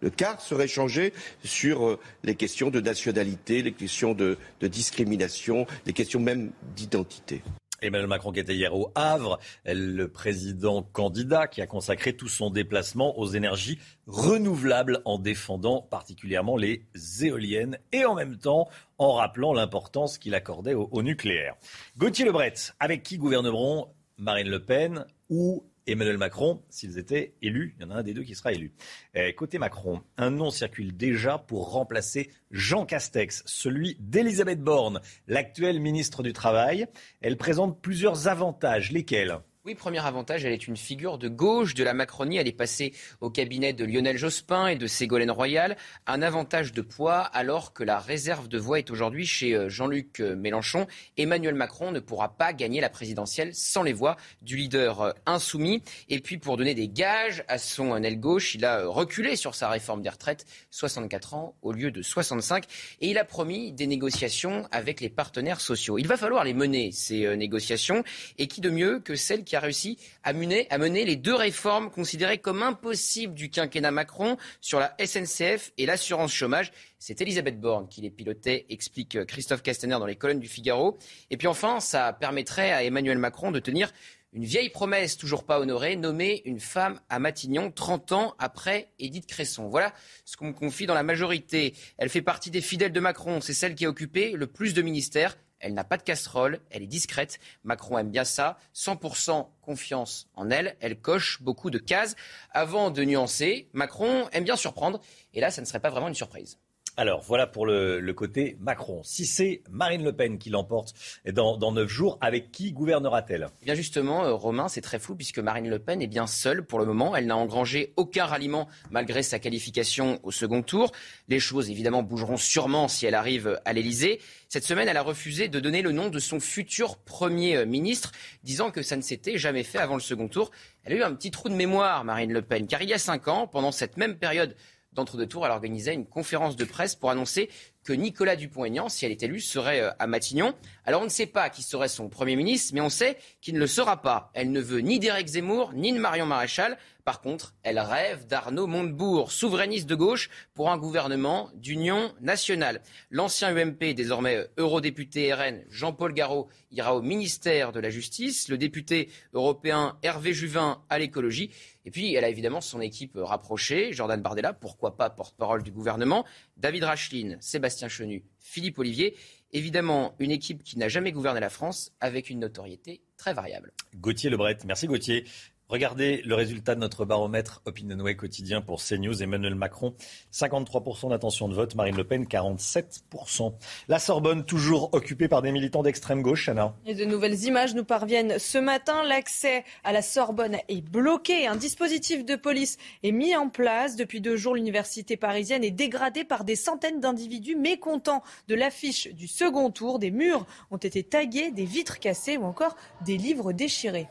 [0.00, 5.92] Le quart serait changé sur euh, les questions de nationalité, les questions de, discrimination, les
[5.92, 7.42] questions même d'identité.
[7.82, 12.50] Emmanuel Macron qui était hier au Havre, le président candidat qui a consacré tout son
[12.50, 16.86] déplacement aux énergies renouvelables en défendant particulièrement les
[17.20, 21.54] éoliennes et en même temps en rappelant l'importance qu'il accordait au, au nucléaire.
[21.98, 27.82] Gauthier Lebret, avec qui gouverneront Marine Le Pen ou Emmanuel Macron, s'ils étaient élus, il
[27.82, 28.72] y en a un des deux qui sera élu.
[29.14, 35.80] Eh, côté Macron, un nom circule déjà pour remplacer Jean Castex, celui d'Elisabeth Borne, l'actuelle
[35.80, 36.86] ministre du Travail.
[37.20, 39.38] Elle présente plusieurs avantages, lesquels?
[39.66, 42.36] Oui, premier avantage, elle est une figure de gauche de la Macronie.
[42.36, 45.76] Elle est passée au cabinet de Lionel Jospin et de Ségolène Royal.
[46.06, 50.20] Un avantage de poids alors que la réserve de voix est aujourd'hui chez euh, Jean-Luc
[50.20, 50.86] euh, Mélenchon.
[51.16, 55.82] Emmanuel Macron ne pourra pas gagner la présidentielle sans les voix du leader euh, insoumis.
[56.08, 59.68] Et puis pour donner des gages à son aile gauche, il a reculé sur sa
[59.68, 62.66] réforme des retraites, 64 ans au lieu de 65.
[63.00, 65.98] Et il a promis des négociations avec les partenaires sociaux.
[65.98, 68.04] Il va falloir les mener, ces négociations.
[68.38, 71.34] Et qui de mieux que celle qui a réussi à mener, à mener les deux
[71.34, 76.72] réformes considérées comme impossibles du quinquennat Macron sur la SNCF et l'assurance chômage.
[76.98, 80.98] C'est Elisabeth Borne qui les pilotait, explique Christophe Castaner dans les colonnes du Figaro.
[81.30, 83.92] Et puis enfin, ça permettrait à Emmanuel Macron de tenir
[84.36, 89.26] une vieille promesse toujours pas honorée, nommer une femme à Matignon 30 ans après Édith
[89.26, 89.68] Cresson.
[89.68, 89.94] Voilà
[90.26, 91.74] ce qu'on me confie dans la majorité.
[91.96, 93.40] Elle fait partie des fidèles de Macron.
[93.40, 95.38] C'est celle qui a occupé le plus de ministères.
[95.60, 97.38] Elle n'a pas de casserole, elle est discrète.
[97.64, 98.58] Macron aime bien ça.
[98.74, 100.76] 100% confiance en elle.
[100.80, 102.14] Elle coche beaucoup de cases.
[102.50, 105.00] Avant de nuancer, Macron aime bien surprendre.
[105.34, 106.58] Et là, ça ne serait pas vraiment une surprise.
[106.98, 109.02] Alors voilà pour le, côté Macron.
[109.04, 110.94] Si c'est Marine Le Pen qui l'emporte
[111.30, 113.48] dans, neuf jours, avec qui gouvernera-t-elle?
[113.60, 116.64] Eh Bien justement, euh, Romain, c'est très flou puisque Marine Le Pen est bien seule
[116.64, 117.14] pour le moment.
[117.14, 120.90] Elle n'a engrangé aucun ralliement malgré sa qualification au second tour.
[121.28, 124.18] Les choses évidemment bougeront sûrement si elle arrive à l'Elysée.
[124.48, 128.12] Cette semaine, elle a refusé de donner le nom de son futur Premier euh, ministre,
[128.42, 130.50] disant que ça ne s'était jamais fait avant le second tour.
[130.84, 132.98] Elle a eu un petit trou de mémoire, Marine Le Pen, car il y a
[132.98, 134.56] cinq ans, pendant cette même période
[134.96, 137.48] d'entre-deux tours, elle organisait une conférence de presse pour annoncer
[137.84, 140.54] que Nicolas Dupont-Aignan, si elle est élue, serait euh, à Matignon.
[140.84, 143.60] Alors on ne sait pas qui serait son Premier ministre, mais on sait qu'il ne
[143.60, 144.30] le sera pas.
[144.34, 146.76] Elle ne veut ni d'Éric Zemmour, ni de Marion Maréchal.
[147.06, 152.82] Par contre, elle rêve d'Arnaud Montebourg, souverainiste de gauche, pour un gouvernement d'union nationale.
[153.12, 158.48] L'ancien UMP, désormais eurodéputé RN, Jean-Paul Garot, ira au ministère de la Justice.
[158.48, 161.52] Le député européen Hervé Juvin à l'écologie.
[161.84, 163.92] Et puis, elle a évidemment son équipe rapprochée.
[163.92, 166.24] Jordan Bardella, pourquoi pas porte-parole du gouvernement.
[166.56, 169.16] David Racheline, Sébastien Chenu, Philippe Olivier.
[169.52, 173.72] Évidemment, une équipe qui n'a jamais gouverné la France avec une notoriété très variable.
[173.94, 175.24] Gauthier Lebret, merci Gauthier.
[175.68, 179.20] Regardez le résultat de notre baromètre Opinionway quotidien pour CNews.
[179.20, 179.94] Emmanuel Macron,
[180.32, 181.74] 53% d'intention de vote.
[181.74, 183.52] Marine Le Pen, 47%.
[183.88, 186.76] La Sorbonne, toujours occupée par des militants d'extrême gauche, Anna.
[186.86, 189.02] De nouvelles images nous parviennent ce matin.
[189.02, 191.48] L'accès à la Sorbonne est bloqué.
[191.48, 193.96] Un dispositif de police est mis en place.
[193.96, 199.26] Depuis deux jours, l'université parisienne est dégradée par des centaines d'individus mécontents de l'affiche du
[199.26, 199.98] second tour.
[199.98, 204.06] Des murs ont été tagués, des vitres cassées ou encore des livres déchirés.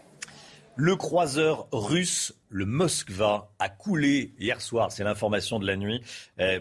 [0.77, 4.91] Le croiseur russe, le Moskva, a coulé hier soir.
[4.91, 6.01] C'est l'information de la nuit
[6.41, 6.59] euh,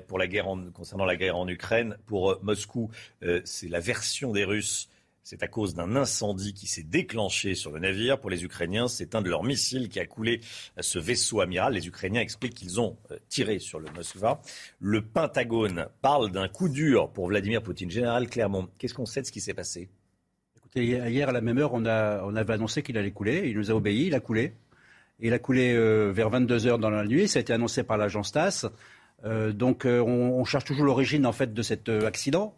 [0.73, 1.97] concernant la guerre en Ukraine.
[2.07, 2.91] Pour euh, Moscou,
[3.25, 4.89] euh, c'est la version des Russes
[5.25, 8.21] C'est à cause d'un incendie qui s'est déclenché sur le navire.
[8.21, 10.41] Pour les Ukrainiens, c'est un de leurs missiles qui a coulé
[10.79, 11.75] ce vaisseau amiral.
[11.75, 12.97] Les Ukrainiens expliquent qu'ils ont
[13.29, 14.41] tiré sur le Moskva.
[14.79, 17.91] Le Pentagone parle d'un coup dur pour Vladimir Poutine.
[17.91, 19.89] Général Clermont, qu'est-ce qu'on sait de ce qui s'est passé?
[20.83, 23.49] Hier à la même heure, on, avait annoncé qu'il allait couler.
[23.49, 24.55] Il nous a obéi, il a coulé.
[25.21, 27.29] Il a coulé euh, vers 22 heures dans la nuit.
[27.29, 28.67] Ça a été annoncé par l'agence TASS.
[29.25, 32.55] Euh, donc on, on, cherche toujours l'origine en fait de cet accident.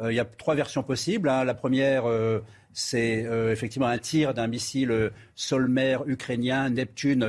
[0.00, 1.28] Euh, il y a trois versions possibles.
[1.28, 1.44] Hein.
[1.44, 2.40] La première, euh,
[2.72, 7.26] c'est euh, effectivement un tir d'un missile sol-mer ukrainien, Neptune.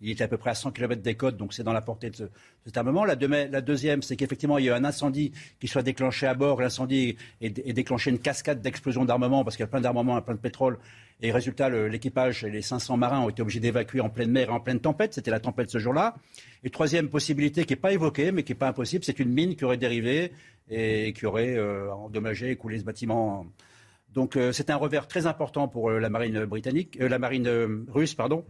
[0.00, 2.10] Il était à peu près à 100 km des côtes, donc c'est dans la portée
[2.10, 2.30] de,
[2.64, 3.04] cet armement.
[3.04, 6.60] La, deuxième, c'est qu'effectivement, il y a un incendie qui soit déclenché à bord.
[6.60, 10.40] L'incendie est, déclenché une cascade d'explosions d'armement, parce qu'il y a plein d'armement, plein de
[10.40, 10.78] pétrole.
[11.22, 14.52] Et résultat, l'équipage et les 500 marins ont été obligés d'évacuer en pleine mer et
[14.52, 15.14] en pleine tempête.
[15.14, 16.16] C'était la tempête ce jour-là.
[16.62, 19.56] Et troisième possibilité qui n'est pas évoquée, mais qui n'est pas impossible, c'est une mine
[19.56, 20.32] qui aurait dérivé
[20.68, 23.46] et qui aurait euh, endommagé et coulé ce bâtiment.
[24.12, 28.14] Donc euh, c'est un revers très important pour euh, la marine britannique, la marine russe,
[28.14, 28.44] pardon.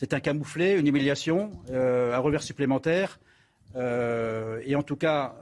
[0.00, 3.20] C'est un camouflet, une humiliation, un revers supplémentaire.
[3.76, 5.34] et en tout cas,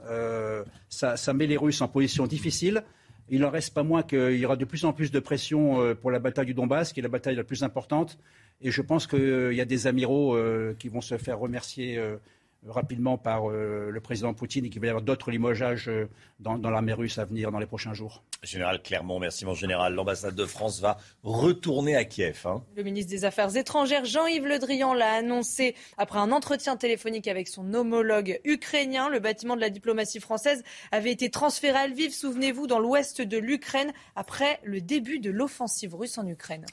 [0.89, 2.83] ça, ça, met les Russes en position difficile.
[3.29, 6.11] Il n'en reste pas moins qu'il y aura de plus en plus de pression pour
[6.11, 8.17] la bataille du Donbass, qui est la bataille la plus importante.
[8.61, 10.37] Et je pense qu'il y a des amiraux
[10.77, 11.97] qui vont se faire remercier
[12.67, 16.57] rapidement par euh, le président Poutine et qu'il va y avoir d'autres limogeages euh, dans,
[16.57, 18.23] l'armée russe à venir dans les prochains jours.
[18.43, 19.93] Général Clermont, merci mon général.
[19.93, 22.41] L'ambassade de France va retourner à Kiev.
[22.45, 22.63] Hein.
[22.75, 27.47] Le ministre des Affaires étrangères Jean-Yves Le Drian l'a annoncé après un entretien téléphonique avec
[27.47, 29.09] son homologue ukrainien.
[29.09, 33.37] Le bâtiment de la diplomatie française avait été transféré à Lviv, souvenez-vous, dans l'ouest de
[33.37, 36.65] l'Ukraine après le début de l'offensive russe en Ukraine.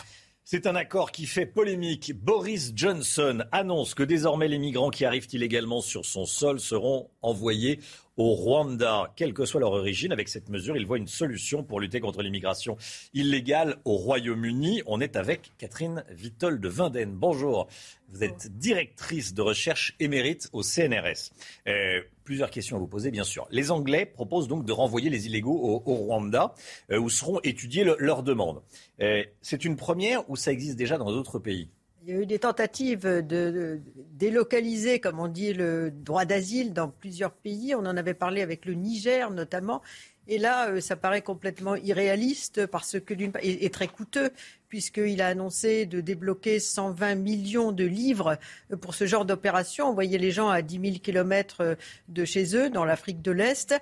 [0.48, 2.12] C'est un accord qui fait polémique.
[2.14, 7.80] Boris Johnson annonce que désormais les migrants qui arrivent illégalement sur son sol seront envoyés
[8.16, 10.12] au Rwanda, quelle que soit leur origine.
[10.12, 12.76] Avec cette mesure, il voit une solution pour lutter contre l'immigration
[13.14, 14.82] illégale au Royaume-Uni.
[14.86, 17.12] On est avec Catherine Vitol de Vinden.
[17.12, 17.68] Bonjour.
[18.08, 21.32] Vous êtes directrice de recherche émérite au CNRS.
[21.66, 23.46] Euh, plusieurs questions à vous poser, bien sûr.
[23.50, 26.54] Les Anglais proposent donc de renvoyer les illégaux au, Rwanda,
[26.90, 28.62] euh, où seront étudiées leurs demandes.
[29.00, 31.68] Euh, c'est une première ou ça existe déjà dans d'autres pays?
[32.06, 33.80] Il y a eu des tentatives de,
[34.12, 37.74] délocaliser, comme on dit, le droit d'asile dans plusieurs pays.
[37.74, 39.82] On en avait parlé avec le Niger notamment.
[40.28, 44.30] Et là, euh, ça paraît complètement irréaliste parce que d'une et, très coûteux
[44.68, 48.38] puisqu'il a annoncé de débloquer 120 millions de livres
[48.72, 51.74] euh, pour ce genre d'opération, envoyer les gens à 10 000 kilomètres euh,
[52.08, 53.74] de chez eux, dans l'Afrique de l'Est,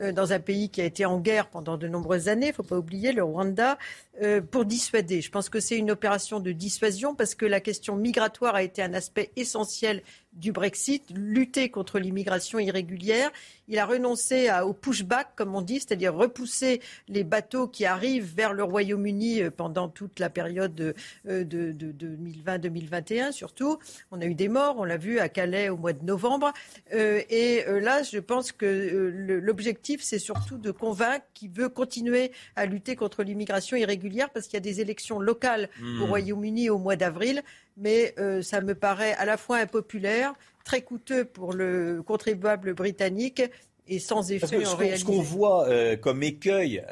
[0.00, 2.54] euh, dans un pays qui a été en guerre pendant de nombreuses années, il ne
[2.54, 3.78] faut pas oublier, le Rwanda,
[4.50, 5.22] pour dissuader.
[5.22, 8.82] Je pense que c'est une opération de dissuasion parce que la question migratoire a été
[8.82, 10.02] un aspect essentiel
[10.34, 13.30] du Brexit, lutter contre l'immigration irrégulière.
[13.68, 18.52] Il a renoncé au pushback, comme on dit, c'est-à-dire repousser les bateaux qui arrivent vers
[18.52, 20.94] le Royaume-Uni pendant toute la période de,
[21.28, 23.78] euh, de, 2020-2021 surtout.
[24.10, 26.52] On a eu des morts, on l'a vu à Calais au mois de novembre.
[26.92, 29.12] Euh, et euh, là, je pense que
[29.42, 34.54] l'objectif, c'est surtout de convaincre qu'il veut continuer à lutter contre l'immigration irrégulière parce qu'il
[34.54, 36.02] y a des élections locales au hmm.
[36.02, 37.42] Royaume-Uni au mois d'avril.
[37.76, 43.42] Mais ça me paraît à la fois impopulaire, très coûteux pour le contribuable britannique
[43.88, 45.00] et sans effet en réalité.
[45.00, 46.84] Ce qu'on voit comme écueil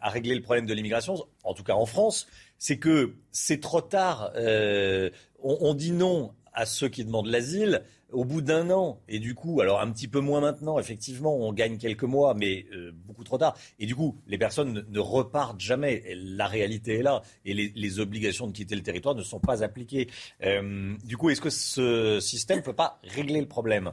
[0.00, 1.14] à régler le problème de l'immigration,
[1.44, 2.26] en tout cas en France,
[2.60, 4.30] c'est que c'est trop tard.
[4.36, 5.10] Euh,
[5.42, 7.82] on, dit non à ceux qui demandent l'asile
[8.12, 9.00] au bout d'un an.
[9.08, 12.66] Et du coup, alors un petit peu moins maintenant, effectivement, on gagne quelques mois, mais
[12.74, 13.56] euh, beaucoup trop tard.
[13.78, 16.04] Et du coup, les personnes ne, repartent jamais.
[16.14, 17.22] la réalité est là.
[17.46, 20.08] Et les, obligations de quitter le territoire ne sont pas appliquées.
[20.44, 23.92] Euh, du coup, est-ce que ce système ne peut pas régler le problème?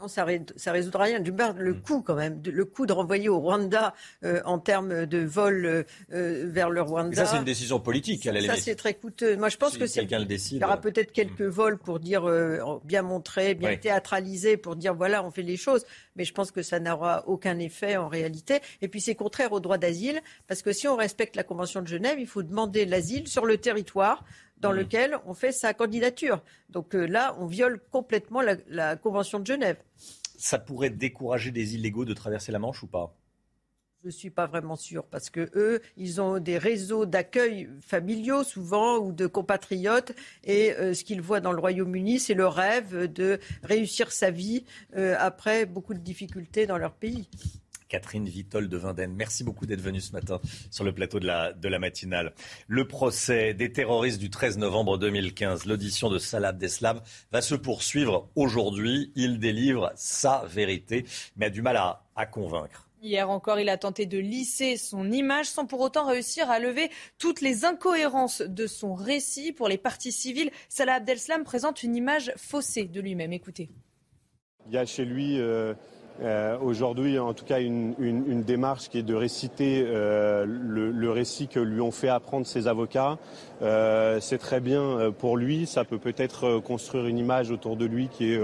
[0.00, 1.20] Non, ça, ne résoudra rien.
[1.20, 1.80] Du le mm.
[1.82, 5.82] coût quand même, le coût de renvoyer au Rwanda euh, en termes de vol euh,
[6.12, 7.24] euh, vers le Rwanda.
[7.24, 9.36] ça, c'est une décision politique à la Ça, c'est très coûteux.
[9.36, 10.58] Moi, je pense que quelqu'un le décide.
[10.58, 11.48] Il y aura peut-être quelques mm.
[11.48, 12.28] vols pour dire
[12.84, 15.84] bien montrer, bien théâtraliser, pour dire voilà, on fait les choses.
[16.16, 18.60] Mais je pense que ça n'aura aucun effet en réalité.
[18.82, 21.86] Et puis c'est contraire au droit d'asile, parce que si on respecte la Convention de
[21.86, 24.24] Genève, il faut demander l'asile sur le territoire
[24.58, 24.76] dans mm.
[24.76, 26.42] lequel on fait sa candidature.
[26.70, 29.76] Donc euh, là, on viole complètement la, Convention de Genève.
[30.36, 33.16] Ça pourrait décourager des illégaux de traverser la Manche ou pas?
[34.02, 38.44] Je ne suis pas vraiment sûre parce que eux, ils ont des réseaux d'accueil familiaux
[38.44, 43.10] souvent ou de compatriotes et euh, ce qu'ils voient dans le Royaume-Uni, c'est le rêve
[43.10, 47.28] de réussir sa vie euh, après beaucoup de difficultés dans leur pays.
[47.88, 49.12] Catherine Vitol de Vinden.
[49.14, 52.34] Merci beaucoup d'être venue ce matin sur le plateau de la, de la matinale.
[52.68, 57.00] Le procès des terroristes du 13 novembre 2015, l'audition de Salah Abdeslam
[57.32, 59.12] va se poursuivre aujourd'hui.
[59.14, 61.04] Il délivre sa vérité,
[61.36, 62.88] mais a du mal à, à convaincre.
[63.04, 66.90] Hier encore, il a tenté de lisser son image sans pour autant réussir à lever
[67.18, 69.52] toutes les incohérences de son récit.
[69.52, 73.34] Pour les partis civils, Salah Abdeslam présente une image faussée de lui-même.
[73.34, 73.68] Écoutez.
[74.66, 75.74] Il y a chez lui euh,
[76.22, 81.60] euh, aujourd'hui, en tout cas, une, démarche qui est de réciter euh, le, récit que
[81.60, 83.18] lui ont fait apprendre ses avocats.
[84.20, 85.66] C'est très bien pour lui.
[85.66, 88.40] Ça peut peut-être construire une image autour de lui qui est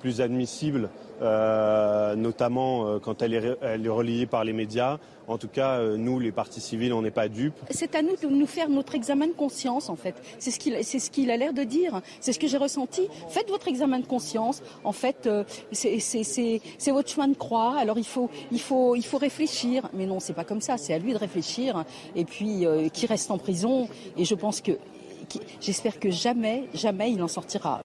[0.00, 0.90] plus admissible,
[1.22, 4.98] euh, notamment euh, quand elle est, reliée par les médias.
[5.28, 7.54] En tout cas, euh, nous, les partis civils, on n'est pas dupes.
[7.70, 10.16] C'est à nous de nous faire notre examen de conscience, en fait.
[10.40, 12.00] C'est ce qu'il ce qu'il a l'air de dire.
[12.20, 13.06] C'est ce que j'ai ressenti.
[13.28, 14.62] Faites votre examen de conscience.
[14.82, 15.28] En fait,
[15.70, 17.76] c'est votre chemin de croix.
[17.78, 19.88] Alors il faut, il faut, il faut réfléchir.
[19.92, 20.78] Mais non, c'est pas comme ça.
[20.78, 21.84] C'est à lui de réfléchir.
[22.16, 23.88] Et puis, qui reste en prison.
[24.16, 24.72] Et je pense que
[25.60, 27.82] j'espère que jamais, jamais il en sortira.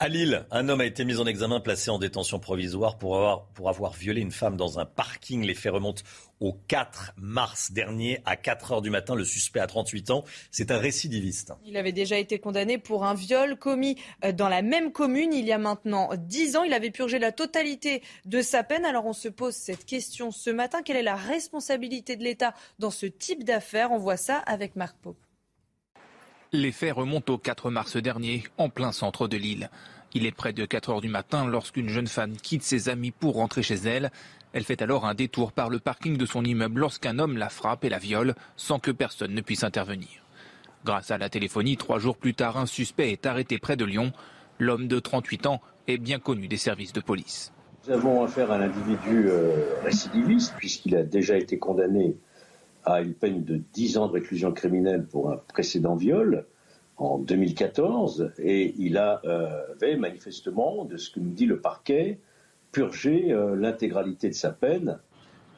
[0.00, 3.46] À Lille, un homme a été mis en examen, placé en détention provisoire pour avoir,
[3.46, 5.44] pour avoir violé une femme dans un parking.
[5.44, 6.04] Les faits remontent
[6.38, 9.16] au 4 mars dernier à 4 heures du matin.
[9.16, 10.22] Le suspect a 38 ans.
[10.52, 11.52] C'est un récidiviste.
[11.64, 15.44] Il avait déjà été condamné pour un viol commis euh, dans la même commune il
[15.44, 16.62] y a maintenant 10 ans.
[16.62, 18.84] Il avait purgé la totalité de sa peine.
[18.84, 20.82] Alors on se pose cette question ce matin.
[20.84, 23.90] Quelle est la responsabilité de l'État dans ce type d'affaires?
[23.90, 25.18] On voit ça avec Marc Pope.
[26.52, 29.68] Les faits remontent au 4 mars dernier, en plein centre de l'île.
[30.14, 33.34] Il est près de 4 heures du matin lorsqu'une jeune femme quitte ses amis pour
[33.34, 34.10] rentrer chez elle.
[34.54, 37.84] Elle fait alors un détour par le parking de son immeuble lorsqu'un homme la frappe
[37.84, 40.08] et la viole sans que personne ne puisse intervenir.
[40.86, 44.14] Grâce à la téléphonie, trois jours plus tard, un suspect est arrêté près de Lyon.
[44.58, 47.52] L'homme de 38 ans est bien connu des services de police.
[47.86, 52.16] Nous avons affaire à un individu euh, récidiviste puisqu'il a déjà été condamné
[52.88, 56.46] à une peine de 10 ans de réclusion criminelle pour un précédent viol
[56.96, 62.18] en 2014 et il euh, avait manifestement, de ce que nous dit le parquet,
[62.72, 64.98] purgé euh, l'intégralité de sa peine.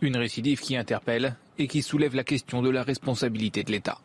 [0.01, 3.99] Une récidive qui interpelle et qui soulève la question de la responsabilité de l'État.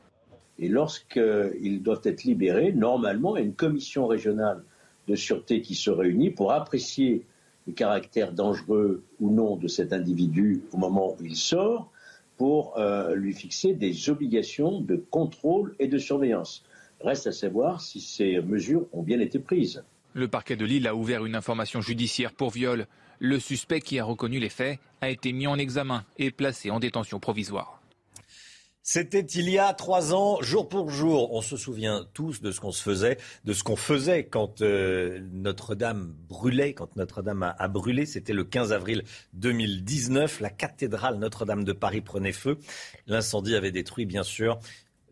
[0.60, 4.64] Et lorsqu'ils doivent être libérés, normalement, il y a une commission régionale
[5.08, 7.26] de sûreté qui se réunit pour apprécier
[7.66, 11.92] le caractère dangereux ou non de cet individu au moment où il sort
[12.38, 16.64] pour euh, lui fixer des obligations de contrôle et de surveillance.
[17.02, 19.84] Reste à savoir si ces mesures ont bien été prises.
[20.14, 22.88] Le parquet de Lille a ouvert une information judiciaire pour viol.
[23.20, 26.80] Le suspect qui a reconnu les faits a été mis en examen et placé en
[26.80, 27.82] détention provisoire.
[28.88, 31.34] C'était il y a trois ans, jour pour jour.
[31.34, 35.22] On se souvient tous de ce qu'on se faisait, de ce qu'on faisait quand euh,
[35.34, 38.06] Notre-Dame brûlait, quand Notre-Dame a, brûlé.
[38.06, 39.02] C'était le 15 avril
[39.34, 40.40] 2019.
[40.40, 42.60] La cathédrale Notre-Dame de Paris prenait feu.
[43.08, 44.60] L'incendie avait détruit, bien sûr,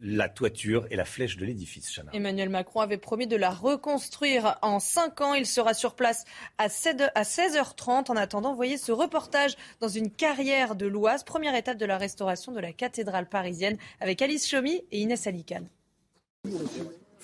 [0.04, 2.00] la toiture et la flèche de l'édifice.
[2.12, 5.34] Emmanuel Macron avait promis de la reconstruire en 5 ans.
[5.34, 6.26] Il sera sur place
[6.58, 8.12] à 16h30.
[8.12, 12.52] En attendant, voyez ce reportage dans une carrière de l'Oise, première étape de la restauration
[12.52, 15.68] de la cathédrale parisienne avec Alice Chomy et Inès Alicane.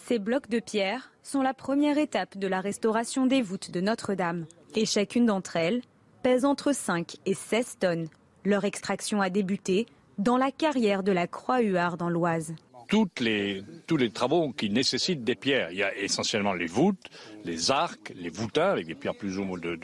[0.08, 4.46] Ces blocs de pierre sont la première étape de la restauration des voûtes de Notre-Dame.
[4.76, 5.82] Et chacune d'entre elles
[6.24, 8.08] pèse entre 5 et 16 tonnes.
[8.46, 9.86] Leur extraction a débuté
[10.18, 12.54] dans la carrière de la Croix-Huard dans l'Oise
[12.90, 15.72] tous les travaux qui nécessitent des pierres.
[15.72, 17.10] Il y a essentiellement les voûtes,
[17.46, 19.76] les arcs, les voûtins avec des pierres plus ou moins de,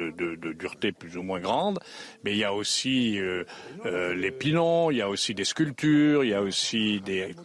[0.53, 1.79] dureté plus ou moins grande,
[2.23, 3.43] mais il y a aussi euh,
[3.85, 7.35] euh, les pilons, il y a aussi des sculptures, il y a aussi des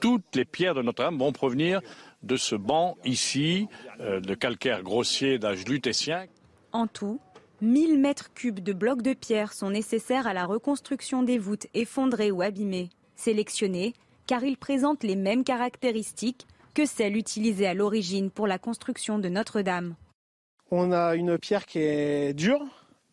[0.00, 1.80] toutes les pierres de Notre-Dame vont provenir
[2.24, 3.68] de ce banc ici
[4.00, 6.26] euh, de calcaire grossier d'âge lutétien.
[6.72, 7.20] En tout,
[7.60, 12.32] 1000 mètres cubes de blocs de pierre sont nécessaires à la reconstruction des voûtes effondrées
[12.32, 12.90] ou abîmées.
[13.14, 13.94] Sélectionnés,
[14.26, 19.28] car ils présentent les mêmes caractéristiques que celles utilisées à l'origine pour la construction de
[19.28, 19.94] Notre-Dame.
[20.70, 22.64] On a une pierre qui est dure,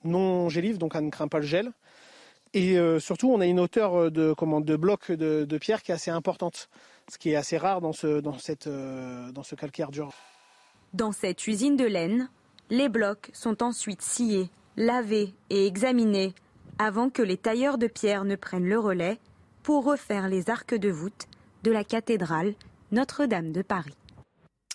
[0.03, 1.71] non gélive, donc elle ne craint pas le gel.
[2.53, 5.95] Et euh, surtout, on a une hauteur de, comment, de bloc de, pierre qui est
[5.95, 6.69] assez importante,
[7.11, 10.11] ce qui est assez rare dans ce, dans cette, euh, dans ce calcaire dur.
[10.93, 12.29] Dans cette usine de laine,
[12.69, 16.33] les blocs sont ensuite sciés, lavés et examinés
[16.79, 19.19] avant que les tailleurs de pierre ne prennent le relais
[19.63, 21.27] pour refaire les arcs de voûte
[21.63, 22.53] de la cathédrale
[22.91, 23.93] Notre-Dame de Paris.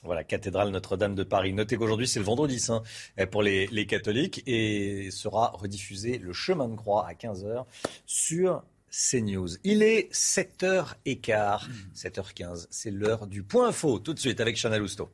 [0.05, 1.55] Voilà, cathédrale Notre-Dame de Paris.
[1.55, 2.83] Notez qu'aujourd'hui, c'est le vendredi saint
[3.31, 7.65] pour les, catholiques et sera rediffusé le chemin de croix à 15h
[8.05, 9.49] sur CNews.
[9.65, 13.99] Il est 7h15, 7h15, c'est l'heure du point info.
[13.99, 15.11] Tout de suite avec Chanel Lousteau.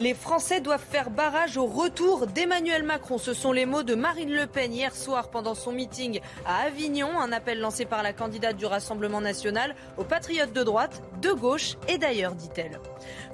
[0.00, 3.16] Les Français doivent faire barrage au retour d'Emmanuel Macron.
[3.16, 7.20] Ce sont les mots de Marine Le Pen hier soir pendant son meeting à Avignon.
[7.20, 11.76] Un appel lancé par la candidate du Rassemblement national aux patriotes de droite, de gauche
[11.86, 12.80] et d'ailleurs, dit-elle.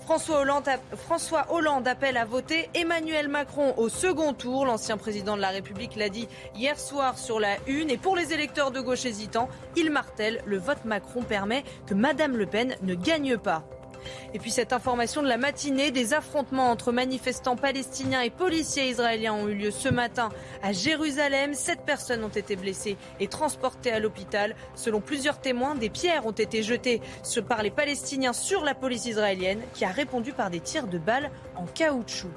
[0.02, 4.66] François Hollande, François Hollande appelle à voter Emmanuel Macron au second tour.
[4.66, 7.88] L'ancien président de la République l'a dit hier soir sur la une.
[7.88, 12.36] Et pour les électeurs de gauche hésitants, il martèle le vote Macron permet que Madame
[12.36, 13.64] Le Pen ne gagne pas.
[14.34, 19.34] Et puis cette information de la matinée, des affrontements entre manifestants palestiniens et policiers israéliens
[19.34, 20.30] ont eu lieu ce matin
[20.62, 21.54] à Jérusalem.
[21.54, 24.54] Sept personnes ont été blessées et transportées à l'hôpital.
[24.74, 27.00] Selon plusieurs témoins, des pierres ont été jetées
[27.48, 31.30] par les Palestiniens sur la police israélienne qui a répondu par des tirs de balles
[31.56, 32.30] en caoutchouc.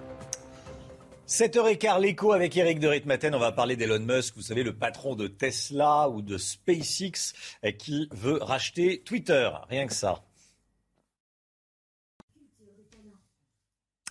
[1.27, 3.33] 7h15, l'écho avec Eric de Ritmaten.
[3.33, 7.33] On va parler d'Elon Musk, vous savez, le patron de Tesla ou de SpaceX
[7.79, 9.49] qui veut racheter Twitter.
[9.69, 10.21] Rien que ça.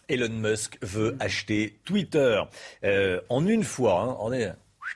[0.08, 2.42] Elon Musk veut acheter Twitter.
[2.84, 4.16] Euh, en une fois, hein,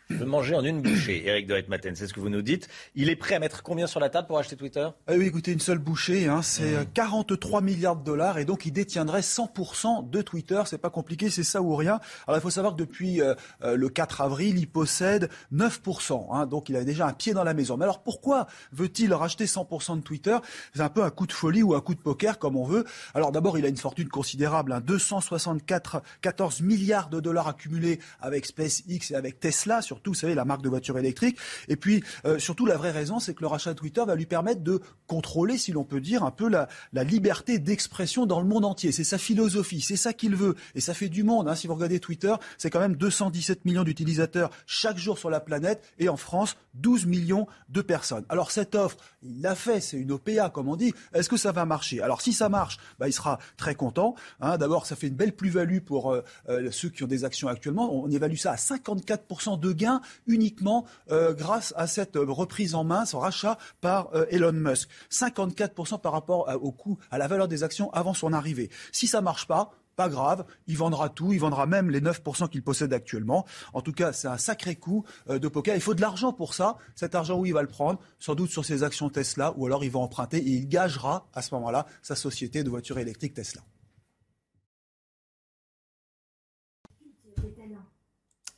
[0.08, 2.68] je veux manger en une bouchée, Eric de Ritmaten, c'est ce que vous nous dites.
[2.94, 4.88] Il est prêt à mettre combien sur la table pour acheter Twitter?
[5.06, 7.64] Ah Oui, écoutez, une seule bouchée, hein, c'est 43 mmh.
[7.64, 10.62] milliards de dollars et donc il détiendrait 100% de Twitter.
[10.66, 12.00] C'est pas compliqué, c'est ça ou rien.
[12.26, 16.46] Alors il faut savoir que depuis euh, euh, le 4 avril, il possède 9%, hein,
[16.46, 17.76] donc il a déjà un pied dans la maison.
[17.76, 20.36] Mais alors pourquoi veut-il racheter 100% de Twitter?
[20.74, 22.84] C'est un peu un coup de folie ou un coup de poker, comme on veut.
[23.14, 28.46] Alors d'abord, il a une fortune considérable, hein, 264 14 milliards de dollars accumulés avec
[28.46, 31.38] SpaceX et avec Tesla surtout, vous savez, la marque de voiture électrique.
[31.68, 34.26] Et puis, euh, surtout, la vraie raison, c'est que le rachat de Twitter va lui
[34.26, 36.68] permettre de contrôler, si l'on peut dire, un peu la,
[37.04, 38.90] liberté d'expression dans le monde entier.
[38.90, 40.56] C'est sa philosophie, c'est ça qu'il veut.
[40.74, 41.48] Et ça fait du monde.
[41.48, 41.54] Hein.
[41.54, 45.84] Si vous regardez Twitter, c'est quand même 217 millions d'utilisateurs chaque jour sur la planète.
[45.98, 48.24] Et en France, 12 millions de personnes.
[48.28, 50.92] Alors cette offre, il l'a fait, c'est une OPA, comme on dit.
[51.14, 52.02] Est-ce que ça va marcher?
[52.02, 54.14] Alors si ça marche, bah, il sera très content.
[54.40, 54.58] Hein.
[54.58, 57.94] D'abord, ça fait une belle plus-value pour euh, euh, ceux qui ont des actions actuellement.
[57.94, 63.04] On évalue ça à 54% de gain uniquement euh, grâce à cette reprise en main,
[63.04, 64.88] ce rachat par euh, Elon Musk.
[65.10, 68.70] 54% par rapport au coût, à la valeur des actions avant son arrivée.
[68.92, 72.62] Si ça marche pas, pas grave, il vendra tout, il vendra même les 9% qu'il
[72.62, 73.46] possède actuellement.
[73.72, 75.74] En tout cas, c'est un sacré coup euh, de poker.
[75.74, 76.76] Il faut de l'argent pour ça.
[76.94, 79.82] Cet argent, où il va le prendre Sans doute sur ses actions Tesla, ou alors
[79.82, 83.62] il va emprunter et il gagera à ce moment-là sa société de voitures électriques Tesla.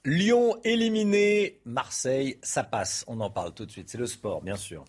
[0.04, 3.04] Lyon éliminé, Marseille, ça passe.
[3.08, 3.88] On en parle tout de suite.
[3.88, 4.84] C'est le sport, bien sûr.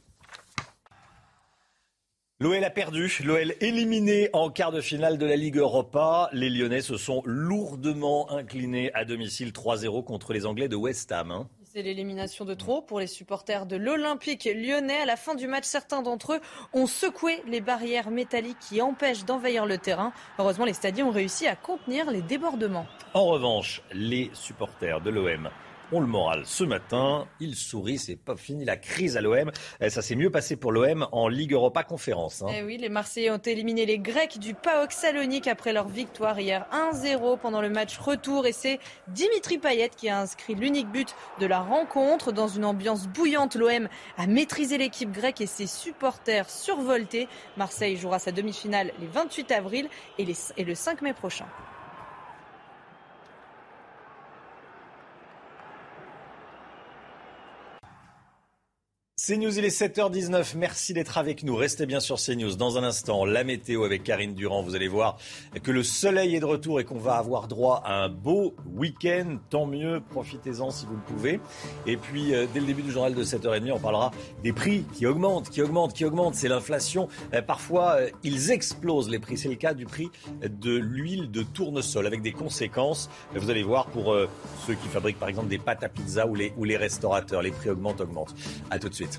[2.39, 3.11] L'OL a perdu.
[3.25, 6.29] L'OL éliminé en quart de finale de la Ligue Europa.
[6.31, 11.31] Les Lyonnais se sont lourdement inclinés à domicile 3-0 contre les Anglais de West Ham.
[11.31, 11.49] Hein.
[11.79, 14.99] C'est l'élimination de trop pour les supporters de l'Olympique lyonnais.
[14.99, 16.41] À la fin du match, certains d'entre eux
[16.73, 20.11] ont secoué les barrières métalliques qui empêchent d'envahir le terrain.
[20.39, 22.85] Heureusement, les stadiers ont réussi à contenir les débordements.
[23.13, 25.49] En revanche, les supporters de l'OM
[25.91, 26.43] ont le moral.
[26.45, 29.51] Ce matin, ils sourient, c'est pas fini la crise à l'OM.
[29.81, 32.41] Eh, ça s'est mieux passé pour l'OM en Ligue Europa Conférence.
[32.41, 32.47] Hein.
[32.55, 36.65] Eh oui, les Marseillais ont éliminé les Grecs du PAOK Salonique après leur victoire hier
[36.93, 41.45] 1-0 pendant le match retour et c'est Dimitri Payet qui a inscrit l'unique but de
[41.45, 42.31] la rencontre.
[42.31, 43.87] Dans une ambiance bouillante, l'OM
[44.17, 47.27] a maîtrisé l'équipe grecque et ses supporters survoltés.
[47.57, 51.45] Marseille jouera sa demi-finale les 28 avril et le 5 mai prochain.
[59.29, 60.57] CNews, il est 7h19.
[60.57, 61.55] Merci d'être avec nous.
[61.55, 62.55] Restez bien sur CNews.
[62.55, 64.63] Dans un instant, la météo avec Karine Durand.
[64.63, 65.17] Vous allez voir
[65.61, 69.37] que le soleil est de retour et qu'on va avoir droit à un beau week-end.
[69.51, 71.39] Tant mieux, profitez-en si vous le pouvez.
[71.85, 74.09] Et puis, euh, dès le début du journal de 7h30, on parlera
[74.41, 76.33] des prix qui augmentent, qui augmentent, qui augmentent.
[76.33, 77.07] C'est l'inflation.
[77.35, 79.37] Euh, parfois, euh, ils explosent les prix.
[79.37, 80.09] C'est le cas du prix
[80.41, 83.11] de l'huile de tournesol avec des conséquences.
[83.35, 84.15] Vous allez voir pour
[84.65, 87.43] ceux qui fabriquent par exemple des pâtes à pizza ou les, ou les restaurateurs.
[87.43, 88.33] Les prix augmentent, augmentent.
[88.71, 89.18] À tout de suite.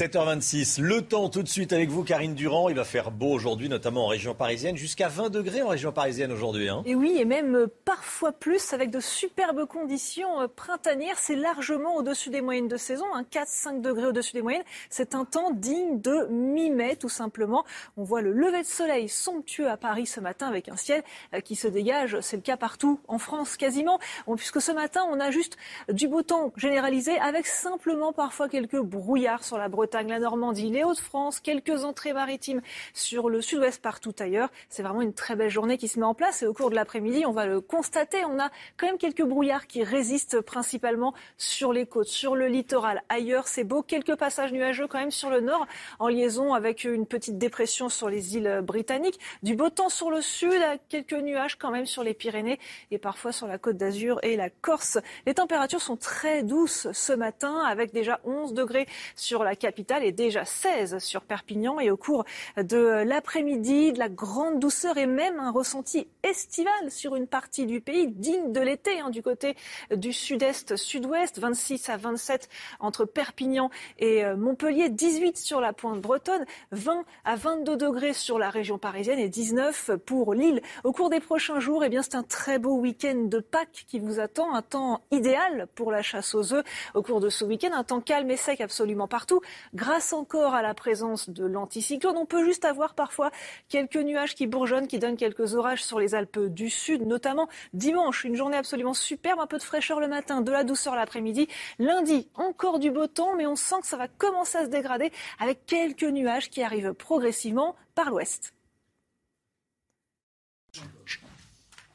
[0.00, 2.70] 7h26, le temps tout de suite avec vous, Karine Durand.
[2.70, 6.32] Il va faire beau aujourd'hui, notamment en région parisienne, jusqu'à 20 degrés en région parisienne
[6.32, 6.70] aujourd'hui.
[6.70, 6.82] Hein.
[6.86, 11.18] Et oui, et même euh, parfois plus, avec de superbes conditions euh, printanières.
[11.18, 13.72] C'est largement au-dessus des moyennes de saison, 4-5 hein.
[13.74, 14.62] degrés au-dessus des moyennes.
[14.88, 17.66] C'est un temps digne de mi-mai, tout simplement.
[17.98, 21.02] On voit le lever de soleil somptueux à Paris ce matin, avec un ciel
[21.34, 22.18] euh, qui se dégage.
[22.22, 23.98] C'est le cas partout en France, quasiment.
[24.34, 25.58] puisque ce matin, on a juste
[25.92, 30.70] du beau temps généralisé, avec simplement parfois quelques brouillards sur la Bretagne Bretagne, la Normandie,
[30.70, 32.60] les Hauts-de-France, quelques entrées maritimes
[32.94, 34.48] sur le sud-ouest partout ailleurs.
[34.68, 36.76] C'est vraiment une très belle journée qui se met en place et au cours de
[36.76, 41.72] l'après-midi, on va le constater, on a quand même quelques brouillards qui résistent principalement sur
[41.72, 43.02] les côtes, sur le littoral.
[43.08, 45.66] Ailleurs, c'est beau, quelques passages nuageux quand même sur le nord
[45.98, 50.20] en liaison avec une petite dépression sur les îles britanniques, du beau temps sur le
[50.20, 52.60] sud, quelques nuages quand même sur les Pyrénées
[52.92, 54.98] et parfois sur la côte d'Azur et la Corse.
[55.26, 58.86] Les températures sont très douces ce matin avec déjà 11 degrés
[59.16, 62.24] sur la capitale et déjà 16 sur Perpignan et au cours
[62.56, 67.80] de l'après-midi, de la grande douceur et même un ressenti estival sur une partie du
[67.80, 69.56] pays digne de l'été hein, du côté
[69.90, 72.48] du sud-est, sud-ouest, 26 à 27
[72.78, 78.38] entre Perpignan et euh, Montpellier, 18 sur la pointe bretonne, 20 à 22 degrés sur
[78.38, 80.60] la région parisienne et 19 pour Lille.
[80.84, 83.98] Au cours des prochains jours, eh bien, c'est un très beau week-end de Pâques qui
[83.98, 86.64] vous attend, un temps idéal pour la chasse aux œufs.
[86.94, 89.40] Au cours de ce week-end, un temps calme et sec absolument partout,
[89.74, 92.16] grâce encore à la présence de l'anticyclone.
[92.16, 93.30] On peut juste avoir parfois
[93.68, 98.24] quelques nuages qui bourgeonnent, qui donnent quelques orages sur les Alpes du Sud, notamment dimanche,
[98.24, 101.48] une journée absolument superbe, un peu de fraîcheur le matin, de la douceur l'après-midi.
[101.78, 105.12] Lundi, encore du beau temps, mais on sent que ça va commencer à se dégrader
[105.38, 108.54] avec quelques nuages qui arrivent progressivement par l'ouest.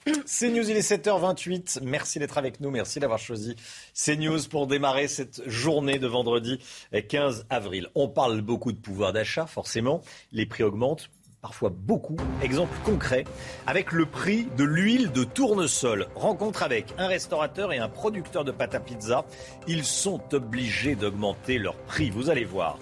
[0.05, 1.79] CNews, il est 7h28.
[1.81, 2.69] Merci d'être avec nous.
[2.69, 3.55] Merci d'avoir choisi
[3.95, 6.59] CNews pour démarrer cette journée de vendredi
[6.93, 7.89] 15 avril.
[7.95, 10.01] On parle beaucoup de pouvoir d'achat, forcément.
[10.31, 11.09] Les prix augmentent
[11.41, 12.17] parfois beaucoup.
[12.43, 13.23] Exemple concret,
[13.65, 16.07] avec le prix de l'huile de tournesol.
[16.13, 19.25] Rencontre avec un restaurateur et un producteur de pâte à pizza.
[19.67, 22.11] Ils sont obligés d'augmenter leur prix.
[22.11, 22.77] Vous allez voir.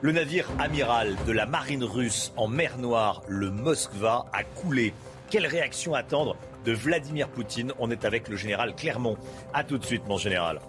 [0.00, 4.94] Le navire amiral de la marine russe en mer Noire, le Moskva, a coulé.
[5.28, 9.16] Quelle réaction attendre de Vladimir Poutine On est avec le général Clermont.
[9.54, 10.60] A tout de suite, mon général.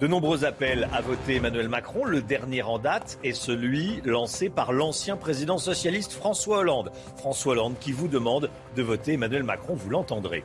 [0.00, 2.04] De nombreux appels à voter Emmanuel Macron.
[2.04, 6.90] Le dernier en date est celui lancé par l'ancien président socialiste François Hollande.
[7.18, 10.42] François Hollande qui vous demande de voter Emmanuel Macron, vous l'entendrez.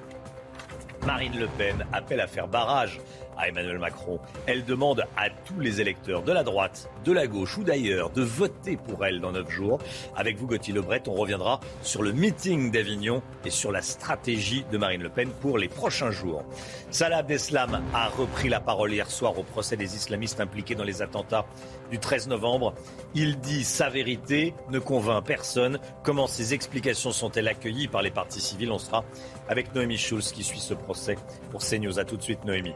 [1.08, 3.00] Marine Le Pen appelle à faire barrage
[3.38, 4.20] à Emmanuel Macron.
[4.46, 8.22] Elle demande à tous les électeurs de la droite, de la gauche ou d'ailleurs de
[8.22, 9.80] voter pour elle dans neuf jours.
[10.16, 14.78] Avec vous, Gauthier Lebret, on reviendra sur le meeting d'Avignon et sur la stratégie de
[14.78, 16.44] Marine Le Pen pour les prochains jours.
[16.92, 21.02] Salah Abdeslam a repris la parole hier soir au procès des islamistes impliqués dans les
[21.02, 21.46] attentats
[21.92, 22.74] du 13 novembre.
[23.16, 25.80] Il dit sa vérité, ne convainc personne.
[26.04, 28.72] Comment ces explications sont-elles accueillies par les partis civils?
[28.72, 29.04] On sera
[29.48, 31.18] avec Noémie Schulz qui suit ce procès
[31.52, 32.00] pour CNews.
[32.00, 32.74] A tout de suite, Noémie.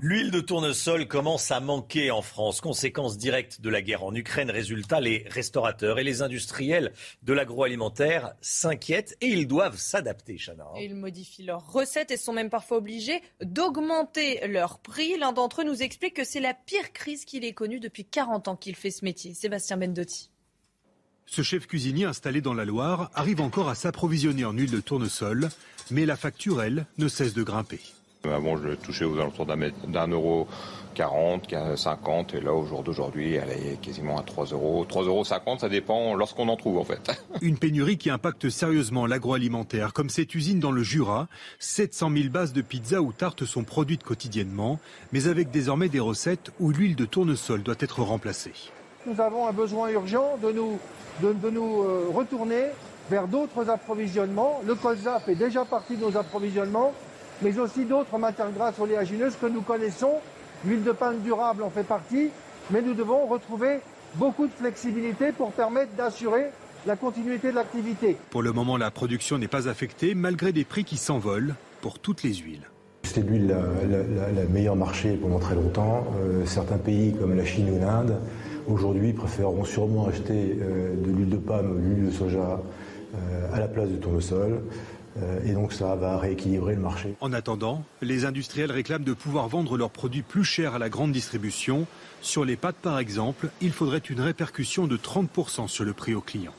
[0.00, 2.60] L'huile de tournesol commence à manquer en France.
[2.60, 4.48] Conséquence directe de la guerre en Ukraine.
[4.48, 6.92] Résultat, les restaurateurs et les industriels
[7.24, 10.66] de l'agroalimentaire s'inquiètent et ils doivent s'adapter, Chana.
[10.80, 15.18] Ils modifient leurs recettes et sont même parfois obligés d'augmenter leur prix.
[15.18, 18.46] L'un d'entre eux nous explique que c'est la pire crise qu'il ait connue depuis 40
[18.46, 19.34] ans qu'il fait ce métier.
[19.34, 20.30] Sébastien Bendotti.
[21.26, 25.48] Ce chef cuisinier installé dans la Loire arrive encore à s'approvisionner en huile de tournesol,
[25.90, 27.80] mais la facture, elle, ne cesse de grimper.
[28.24, 30.48] Avant, je touchais aux alentours d'un euro
[30.94, 34.84] 40, 50, et là, au jour d'aujourd'hui, elle est quasiment à 3 euros.
[34.84, 37.12] 3,50 euros, ça dépend lorsqu'on en trouve, en fait.
[37.42, 41.28] Une pénurie qui impacte sérieusement l'agroalimentaire, comme cette usine dans le Jura.
[41.60, 44.80] 700 000 bases de pizza ou tartes sont produites quotidiennement,
[45.12, 48.54] mais avec désormais des recettes où l'huile de tournesol doit être remplacée.
[49.06, 50.80] Nous avons un besoin urgent de nous,
[51.22, 52.64] de, de nous euh, retourner
[53.08, 54.60] vers d'autres approvisionnements.
[54.66, 56.92] Le colza fait déjà partie de nos approvisionnements
[57.42, 60.14] mais aussi d'autres matières grasses oléagineuses que nous connaissons.
[60.64, 62.30] L'huile de palme durable en fait partie,
[62.70, 63.80] mais nous devons retrouver
[64.14, 66.50] beaucoup de flexibilité pour permettre d'assurer
[66.86, 68.16] la continuité de l'activité.
[68.30, 72.22] Pour le moment, la production n'est pas affectée malgré des prix qui s'envolent pour toutes
[72.22, 72.68] les huiles.
[73.04, 76.06] C'était l'huile la, la, meilleure marché pendant très longtemps.
[76.20, 78.18] Euh, certains pays comme la Chine ou l'Inde,
[78.66, 82.60] aujourd'hui, préféreront sûrement acheter euh, de l'huile de palme ou de l'huile de soja
[83.14, 84.60] euh, à la place du tournesol.
[85.22, 87.14] Euh, et donc ça va rééquilibrer le marché.
[87.20, 91.12] En attendant, les industriels réclament de pouvoir vendre leurs produits plus chers à la grande
[91.12, 91.86] distribution.
[92.20, 96.20] Sur les pâtes par exemple, il faudrait une répercussion de 30% sur le prix aux
[96.20, 96.54] clients.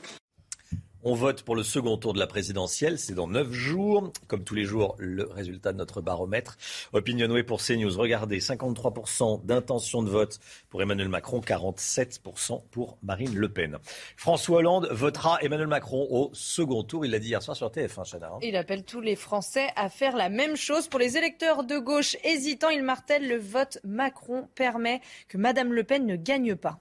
[1.02, 4.12] On vote pour le second tour de la présidentielle, c'est dans neuf jours.
[4.26, 6.58] Comme tous les jours, le résultat de notre baromètre.
[6.92, 7.96] Opinionway pour CNews.
[7.96, 13.78] Regardez, 53% d'intention de vote pour Emmanuel Macron, 47% pour Marine Le Pen.
[14.14, 17.06] François Hollande votera Emmanuel Macron au second tour.
[17.06, 18.32] Il l'a dit hier soir sur TF1, Chana.
[18.34, 18.38] Hein.
[18.42, 20.86] Il appelle tous les Français à faire la même chose.
[20.86, 25.82] Pour les électeurs de gauche hésitants, il martèle le vote Macron permet que Madame Le
[25.82, 26.78] Pen ne gagne pas.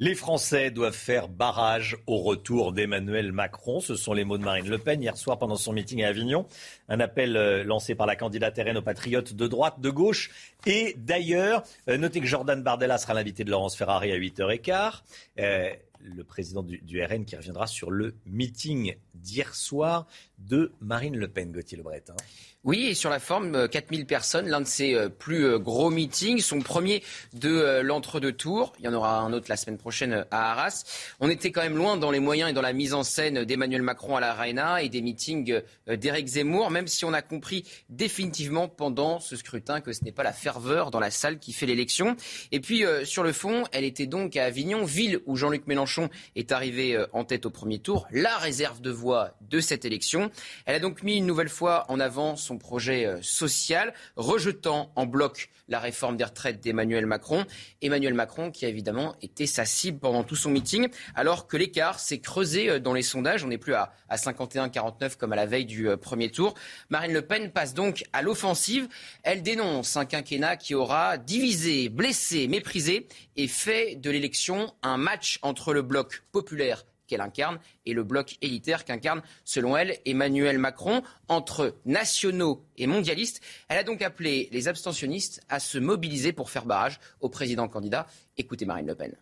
[0.00, 3.78] Les Français doivent faire barrage au retour d'Emmanuel Macron.
[3.78, 6.48] Ce sont les mots de Marine Le Pen hier soir pendant son meeting à Avignon.
[6.88, 10.32] Un appel euh, lancé par la candidate RN aux patriotes de droite, de gauche
[10.66, 11.62] et d'ailleurs.
[11.88, 15.02] Euh, notez que Jordan Bardella sera l'invité de Laurence Ferrari à 8h15.
[15.38, 20.08] Euh, le président du, RN qui reviendra sur le meeting d'hier soir
[20.38, 22.02] de Marine Le Pen, Gauthier Lebret.
[22.08, 22.16] Hein.
[22.64, 25.90] Oui, et sur la forme, 4000 euh, personnes, l'un de ses euh, plus euh, gros
[25.90, 27.02] meetings, son premier
[27.34, 28.72] de l'entre-deux tours.
[28.78, 30.84] Il y en aura un autre la semaine prochaine à Arras.
[31.20, 33.82] On était quand même loin dans les moyens et dans la mise en scène d'Emmanuel
[33.82, 38.66] Macron à la Reina et des meetings d'Éric Zemmour, même si on a compris définitivement
[38.66, 42.16] pendant ce scrutin que ce n'est pas la ferveur dans la salle qui fait l'élection.
[42.50, 46.50] Et puis, sur le fond, elle était donc à Avignon, ville où Jean-Luc Mélenchon est
[46.50, 50.30] arrivé en tête au premier tour, la réserve de voix de cette élection.
[50.64, 55.06] Elle a donc mis une nouvelle fois en avant son projet euh, social, rejetant en
[55.06, 57.44] bloc la réforme des retraites d'Emmanuel Macron.
[57.80, 62.00] Emmanuel Macron qui a évidemment été sa cible pendant tout son meeting, alors que l'écart
[62.00, 63.44] s'est creusé euh, dans les sondages.
[63.44, 66.54] On n'est plus à, 51-49 comme à la veille du euh, premier tour.
[66.90, 68.88] Marine Le Pen passe donc à l'offensive.
[69.22, 75.38] Elle dénonce un quinquennat qui aura divisé, blessé, méprisé et fait de l'élection un match
[75.42, 81.02] entre le bloc populaire qu'elle incarne et le bloc élitaire qu'incarne, selon elle, Emmanuel Macron,
[81.28, 83.40] entre nationaux et mondialistes.
[83.68, 88.06] Elle a donc appelé les abstentionnistes à se mobiliser pour faire barrage au président candidat.
[88.36, 89.14] Écoutez Marine Le Pen.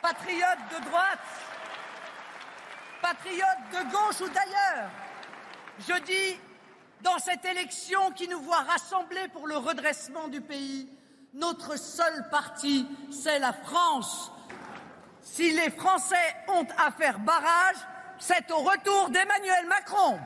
[0.00, 1.18] Patriotes de droite,
[3.00, 4.90] patriotes de gauche ou d'ailleurs,
[5.78, 6.38] je dis,
[7.02, 10.88] dans cette élection qui nous voit rassembler pour le redressement du pays,
[11.34, 14.30] notre seul parti, c'est la France
[15.22, 16.14] si les Français
[16.48, 17.76] ont à faire barrage,
[18.18, 20.18] c'est au retour d'Emmanuel Macron.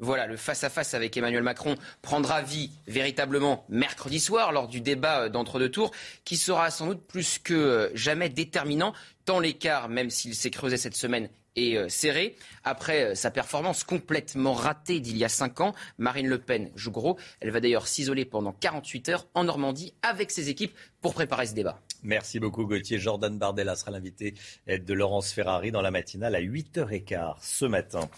[0.00, 5.28] Voilà, le face-à-face avec Emmanuel Macron prendra vie véritablement mercredi soir lors du débat euh,
[5.28, 5.90] d'entre-deux tours,
[6.24, 8.92] qui sera sans doute plus que euh, jamais déterminant,
[9.24, 11.28] tant l'écart, même s'il s'est creusé cette semaine,
[11.58, 12.36] est euh, serré.
[12.64, 17.18] Après sa performance complètement ratée d'il y a cinq ans, Marine Le Pen joue gros.
[17.40, 21.54] Elle va d'ailleurs s'isoler pendant 48 heures en Normandie avec ses équipes pour préparer ce
[21.54, 21.80] débat.
[22.02, 22.98] Merci beaucoup Gauthier.
[22.98, 24.34] Jordan Bardella sera l'invité
[24.66, 28.08] de Laurence Ferrari dans la matinale à 8h15 ce matin.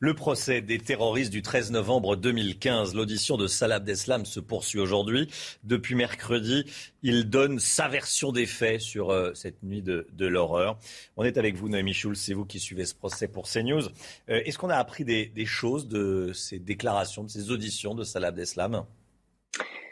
[0.00, 2.94] Le procès des terroristes du 13 novembre 2015.
[2.94, 5.28] L'audition de Salah Abdeslam se poursuit aujourd'hui.
[5.62, 6.66] Depuis mercredi,
[7.02, 10.78] il donne sa version des faits sur euh, cette nuit de, l'horreur.
[11.16, 13.84] On est avec vous, Noémie Schulz, c'est vous qui suivez ce procès pour CNews.
[14.28, 18.28] Euh, est-ce qu'on a appris des, choses de ces déclarations, de ces auditions de Salah
[18.28, 18.84] Abdeslam?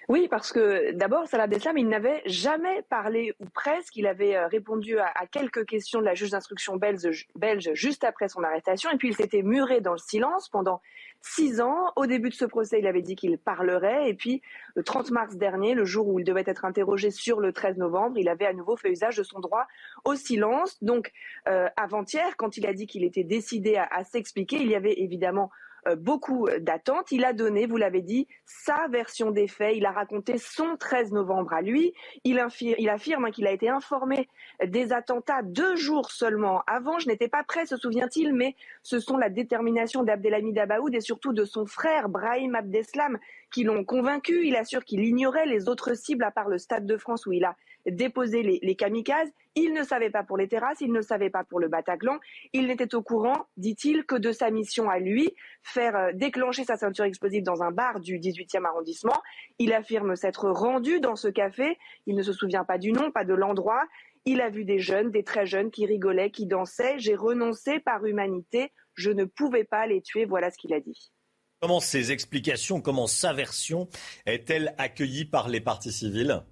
[0.09, 4.47] Oui, parce que d'abord, Salah Abdeslam, il n'avait jamais parlé, ou presque, il avait euh,
[4.49, 9.09] répondu à, quelques questions de la juge d'instruction belge, juste après son arrestation, et puis
[9.09, 10.81] il s'était muré dans le silence pendant
[11.21, 11.93] six ans.
[11.95, 14.43] Au début de ce procès, il avait dit qu'il parlerait, et puis
[14.75, 18.19] le 30 mars dernier, le jour où il devait être interrogé sur le 13 novembre,
[18.19, 19.67] il avait à nouveau fait usage de son droit
[20.05, 20.83] au silence.
[20.83, 21.13] Donc,
[21.49, 25.51] euh, avant-hier, quand il a dit qu'il était décidé à s'expliquer, il y avait évidemment
[25.97, 27.13] beaucoup d'attentes.
[27.13, 29.77] Il a donné, vous l'avez dit, sa version des faits.
[29.77, 31.93] Il a raconté son 13 novembre à lui.
[32.25, 34.29] Il, affirme, hein, qu'il a été informé
[34.65, 36.99] des attentats deux jours seulement avant.
[36.99, 41.33] Je n'étais pas prêt, se souvient-il, mais ce sont la détermination d'Abdelhamid Abaoud et surtout
[41.33, 43.19] de son frère Brahim Abdeslam
[43.53, 44.47] qui l'ont convaincu.
[44.47, 47.45] Il assure qu'il ignorait les autres cibles à part le Stade de France où il
[47.45, 47.57] a
[47.87, 49.31] déposé les, kamikazes.
[49.55, 52.19] Il ne savait pas pour les terrasses, il ne savait pas pour le Bataclan.
[52.53, 55.31] Il n'était au courant, dit-il, que de sa mission à lui,
[55.63, 59.21] faire euh, déclencher sa ceinture explosive dans un bar du 18e arrondissement.
[59.59, 61.77] Il affirme s'être rendu dans ce café.
[62.07, 63.83] Il ne se souvient pas du nom, pas de l'endroit.
[64.25, 66.99] Il a vu des jeunes, des très jeunes qui rigolaient, qui dansaient.
[66.99, 68.73] J'ai renoncé par humanité.
[68.95, 70.25] Je ne pouvais pas les tuer.
[70.25, 71.13] Voilà ce qu'il a dit.
[71.61, 73.89] Comment ces explications, comment sa version
[74.27, 76.43] est-elle accueillie par les partis civils?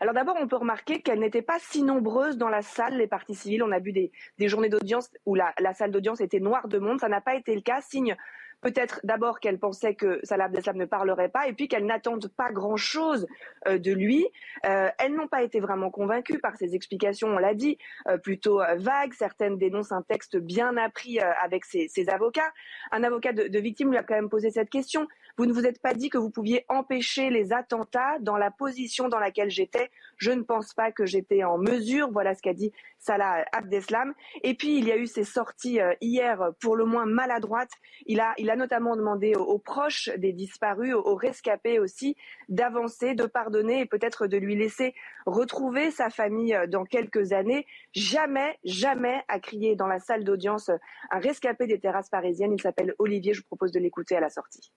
[0.00, 3.34] Alors d'abord, on peut remarquer qu'elles n'étaient pas si nombreuses dans la salle, les parties
[3.34, 3.62] civiles.
[3.62, 4.10] On a vu des,
[4.40, 7.00] journées d'audience où la, la salle d'audience était noire de monde.
[7.00, 8.16] Ça n'a pas été le cas, signe
[8.60, 12.50] peut-être d'abord qu'elle pensait que Salah Abdeslam ne parlerait pas et puis qu'elles n'attendent pas
[12.50, 13.26] grand-chose
[13.66, 14.26] euh, de lui.
[14.64, 17.78] Euh, elles n'ont pas été vraiment convaincues par ses explications, on l'a dit,
[18.08, 19.12] euh, plutôt vagues.
[19.14, 22.52] Certaines dénoncent un texte bien appris avec ses, avocats.
[22.92, 25.06] Un avocat de, de victime lui a quand même posé cette question.
[25.38, 29.08] Vous ne vous êtes pas dit que vous pouviez empêcher les attentats dans la position
[29.08, 29.90] dans laquelle j'étais.
[30.16, 32.10] Je ne pense pas que j'étais en mesure.
[32.10, 34.14] Voilà ce qu'a dit Salah Abdeslam.
[34.42, 37.72] Et puis, il y a eu ces sorties hier pour le moins maladroites.
[38.06, 42.16] Il a, il a notamment demandé aux, proches des disparus, aux, rescapés aussi,
[42.48, 44.94] d'avancer, de pardonner et peut-être de lui laisser
[45.26, 47.66] retrouver sa famille euh, dans quelques années.
[47.92, 50.70] Jamais, jamais a crié dans la salle d'audience
[51.10, 52.52] un rescapé des terrasses parisiennes.
[52.52, 53.34] Il s'appelle Olivier.
[53.34, 54.72] Je vous propose de l'écouter à la sortie.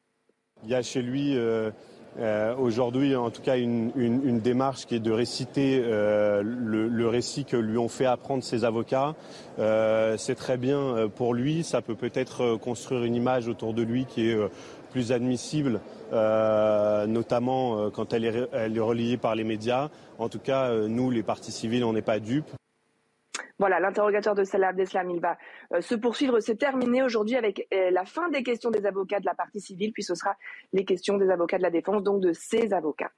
[0.65, 1.37] Il y a chez lui.
[1.37, 1.71] Euh,
[2.19, 7.55] euh, aujourd'hui, en tout cas, une, démarche qui est de réciter euh, le, récit que
[7.55, 9.15] lui ont fait apprendre ses avocats.
[9.57, 11.63] C'est très bien pour lui.
[11.63, 14.37] Ça peut peut-être construire une image autour de lui qui est
[14.91, 15.79] plus admissible,
[16.11, 19.89] notamment quand elle est, elle est reliée par les médias.
[20.17, 22.58] En tout cas, nous, les partis civils, on n'est pas dupes.
[23.59, 25.37] Voilà, l'interrogatoire de Salah Abdeslam, il va
[25.73, 26.39] euh, se poursuivre.
[26.39, 29.91] C'est terminé aujourd'hui avec euh, la fin des questions des avocats de la partie civile,
[29.91, 30.35] puis ce sera
[30.71, 33.11] les questions des avocats de la défense, donc de ces avocats.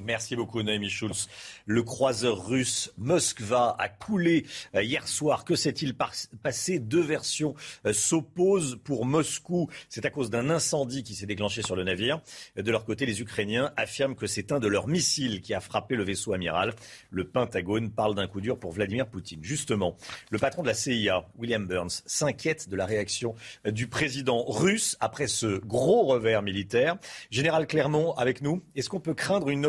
[0.00, 1.28] Merci beaucoup, Noémie Schulz.
[1.66, 4.44] Le croiseur russe Moskva a coulé
[4.74, 5.44] euh, hier soir.
[5.44, 6.80] Que s'est-il passé?
[6.80, 7.54] Deux versions
[7.86, 9.70] euh, s'opposent pour Moscou.
[9.88, 12.20] C'est à cause d'un incendie qui s'est déclenché sur le navire.
[12.56, 15.94] De leur côté, les Ukrainiens affirment que c'est un de leurs missiles qui a frappé
[15.94, 16.74] le vaisseau amiral.
[17.10, 19.44] Le Pentagone parle d'un coup dur pour Vladimir Poutine.
[19.44, 19.96] Justement,
[20.30, 24.96] le patron de la CIA, William Burns, s'inquiète de la réaction euh, du président russe
[24.98, 26.96] après ce gros revers militaire.
[27.30, 29.64] Général Clermont, avec nous, est-ce qu'on peut craindre une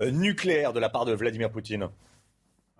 [0.00, 1.88] euh, nucléaire de la part de Vladimir Poutine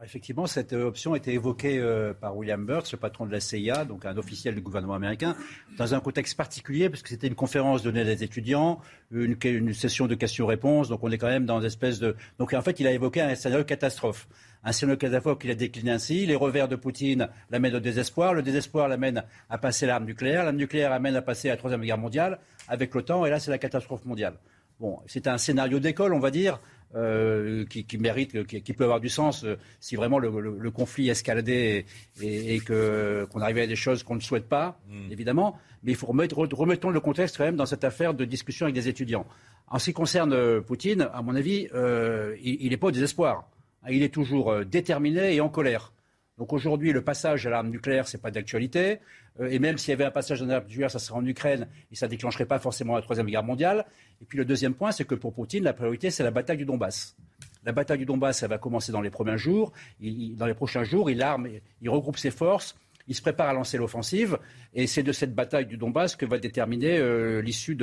[0.05, 3.41] Effectivement, cette euh, option a été évoquée euh, par William Burns, le patron de la
[3.41, 5.35] CIA, donc un officiel du gouvernement américain,
[5.78, 8.78] dans un contexte particulier, parce que c'était une conférence donnée à des étudiants,
[9.11, 12.15] une, session de questions-réponses, donc on est quand même dans une espèce de...
[12.39, 14.28] Donc en fait, il a évoqué un scénario catastrophe.
[14.65, 16.27] Un scénario catastrophe qu'il a décliné ainsi.
[16.27, 20.57] Les revers de Poutine l'amènent au désespoir, le désespoir l'amène à passer l'arme nucléaire, l'arme
[20.57, 22.39] nucléaire amène à passer à la Troisième Guerre mondiale
[22.69, 24.35] avec l'OTAN, et là c'est la catastrophe mondiale.
[24.78, 26.61] Bon, c'est un scénario d'école, on va dire,
[26.94, 31.85] euh, qui, mérite, qui, peut avoir du sens euh, si vraiment le, conflit escaladait
[32.20, 35.11] et, et, qu'on arrivait à des choses qu'on ne souhaite pas, hmm.
[35.11, 35.59] évidemment.
[35.82, 38.74] Mais il faut remettre, remettons le contexte quand même dans cette affaire de discussion avec
[38.74, 39.27] des étudiants.
[39.69, 41.69] En ce qui concerne euh, Poutine, à mon avis,
[42.43, 43.48] il n'est pas au désespoir.
[43.90, 45.93] Il est toujours déterminé et en colère.
[46.39, 48.99] Donc aujourd'hui, le passage à l'arme nucléaire, ce n'est pas d'actualité.
[49.41, 51.67] Euh, et même s'il y avait un passage à l'arme nucléaire, ça serait en Ukraine
[51.91, 53.87] et ça ne déclencherait pas forcément la Troisième Guerre mondiale.
[54.21, 56.67] Et puis le deuxième point, c'est que pour Poutine, la priorité, c'est la bataille du
[56.67, 57.17] Donbass.
[57.65, 59.73] La bataille du Donbass, ça va commencer dans les premiers jours.
[60.01, 61.49] dans les prochains jours, il arme,
[61.81, 62.77] il regroupe ses forces,
[63.09, 64.39] il se prépare à lancer l'offensive.
[64.75, 67.77] Et c'est de cette bataille du Donbass que va déterminer euh, l'issue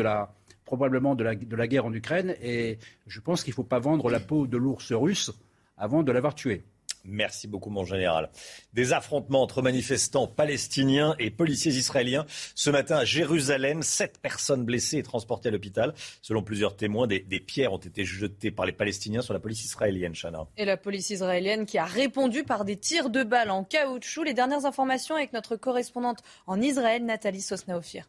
[0.64, 2.36] probablement de la, de la guerre en Ukraine.
[2.42, 2.78] Et
[3.08, 5.34] je pense qu'il ne faut pas vendre la peau de l'ours russe
[5.76, 6.64] avant de l'avoir tué.
[7.06, 8.30] Merci beaucoup, mon général.
[8.74, 12.26] Des affrontements entre manifestants palestiniens et policiers israéliens.
[12.56, 15.94] Ce matin à Jérusalem, sept personnes blessées et transportées à l'hôpital.
[16.22, 20.14] Selon plusieurs témoins, des, pierres ont été jetées par les Palestiniens sur la police israélienne,
[20.16, 20.48] Chana.
[20.56, 24.24] Et la police israélienne qui a répondu par des tirs de balles en caoutchouc.
[24.24, 28.08] Les dernières informations avec notre correspondante en Israël, Nathalie Sosnaofir.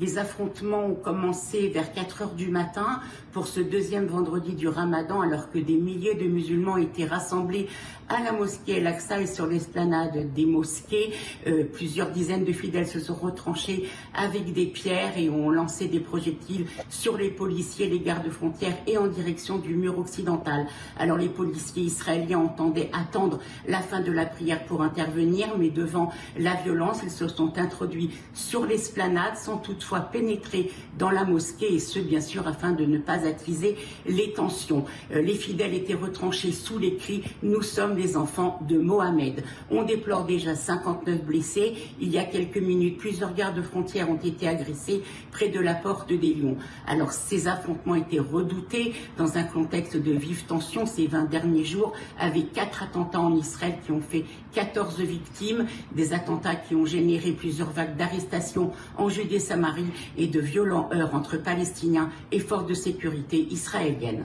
[0.00, 3.00] Les affrontements ont commencé vers 4 heures du matin
[3.32, 7.66] pour ce deuxième vendredi du ramadan alors que des milliers de musulmans étaient rassemblés
[8.08, 11.12] à la mosquée El-Aqsa et sur l'esplanade des mosquées.
[11.48, 16.00] Euh, plusieurs dizaines de fidèles se sont retranchés avec des pierres et ont lancé des
[16.00, 20.68] projectiles sur les policiers, les gardes frontières et en direction du mur occidental.
[20.96, 26.12] Alors les policiers israéliens entendaient attendre la fin de la prière pour intervenir, mais devant
[26.38, 31.78] la violence, ils se sont introduits sur l'esplanade sans toutefois pénétrer dans la mosquée et
[31.78, 34.84] ce, bien sûr, afin de ne pas attiser les tensions.
[35.12, 39.44] Euh, les fidèles étaient retranchés sous les cris «Nous sommes les enfants de Mohamed.
[39.70, 41.74] On déplore déjà 59 blessés.
[42.00, 46.12] Il y a quelques minutes, plusieurs gardes frontières ont été agressés près de la porte
[46.12, 46.56] des Lions.
[46.86, 51.92] Alors ces affrontements étaient redoutés dans un contexte de vive tension ces 20 derniers jours,
[52.18, 54.24] avec quatre attentats en Israël qui ont fait
[54.54, 59.67] 14 victimes, des attentats qui ont généré plusieurs vagues d'arrestations en Judée-Samarie
[60.16, 64.24] et de violents heurts entre Palestiniens et forces de sécurité israéliennes.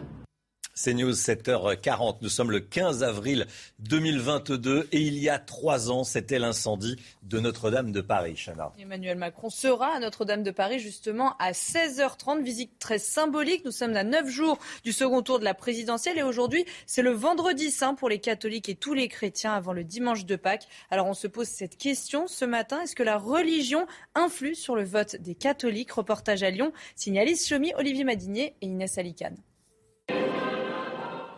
[0.76, 2.18] C'est News 7h40.
[2.22, 3.46] Nous sommes le 15 avril
[3.78, 8.44] 2022 et il y a trois ans, c'était l'incendie de Notre-Dame de Paris.
[8.80, 12.42] Emmanuel Macron sera à Notre-Dame de Paris justement à 16h30.
[12.42, 13.64] Visite très symbolique.
[13.66, 17.12] Nous sommes à neuf jours du second tour de la présidentielle et aujourd'hui, c'est le
[17.12, 20.68] vendredi saint pour les catholiques et tous les chrétiens avant le dimanche de Pâques.
[20.90, 22.82] Alors on se pose cette question ce matin.
[22.82, 23.86] Est-ce que la religion
[24.16, 25.92] influe sur le vote des catholiques?
[25.92, 26.74] Reportage à Lyon.
[26.96, 29.38] Signalise Chomi, Olivier Madinier et Inès Alicane.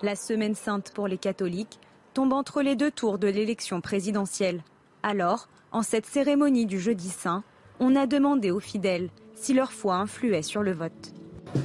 [0.04, 1.80] La semaine sainte pour les catholiques
[2.14, 4.62] tombe entre les deux tours de l'élection présidentielle.
[5.04, 7.44] Alors, en cette cérémonie du jeudi saint,
[7.80, 11.14] on a demandé aux fidèles si leur foi influait sur le vote.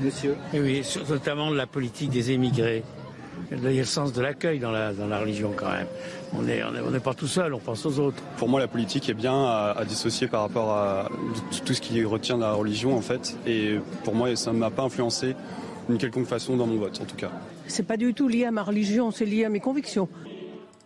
[0.03, 2.85] Monsieur Oui, notamment la politique des émigrés.
[3.51, 5.87] Il y a le sens de l'accueil dans la, dans la religion quand même.
[6.33, 8.23] On n'est on est, pas tout seul, on pense aux autres.
[8.37, 11.09] Pour moi, la politique est bien à, à, dissocier par rapport à
[11.65, 13.37] tout ce qui retient la religion en fait.
[13.47, 15.35] Et pour moi, ça ne m'a pas influencé
[15.91, 17.31] d'une quelconque façon dans mon vote en tout cas.
[17.67, 20.09] C'est pas du tout lié à ma religion, c'est lié à mes convictions.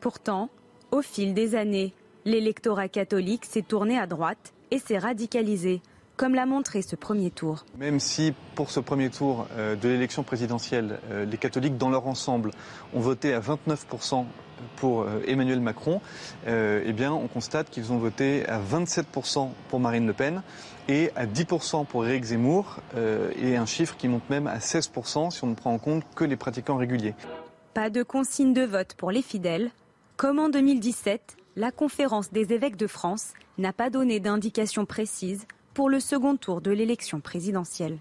[0.01, 0.51] Pourtant,
[0.91, 1.93] au fil des années,
[2.25, 5.81] l'électorat catholique s'est tourné à droite et s'est radicalisé.
[6.17, 7.65] comme l'a montré ce premier tour.
[7.79, 12.07] Même si pour ce premier tour euh, de l'élection présidentielle, euh, les catholiques dans leur
[12.07, 12.53] ensemble
[12.95, 14.25] ont voté à 29%
[14.77, 16.01] pour euh, Emmanuel Macron,
[16.47, 20.43] eh bien on constate qu'ils ont voté à 27% pour Marine Le Pen
[20.89, 22.81] et à 10% pour Éric Zemmour,
[23.41, 26.25] et un chiffre qui monte même à 16% si on ne prend en compte que
[26.25, 27.15] les pratiquants réguliers.
[27.73, 29.71] Pas de consigne de vote pour les fidèles.
[30.17, 35.89] Comme en 2017, la conférence des évêques de France n'a pas donné d'indication précise pour
[35.89, 37.99] le second tour de l'élection présidentielle.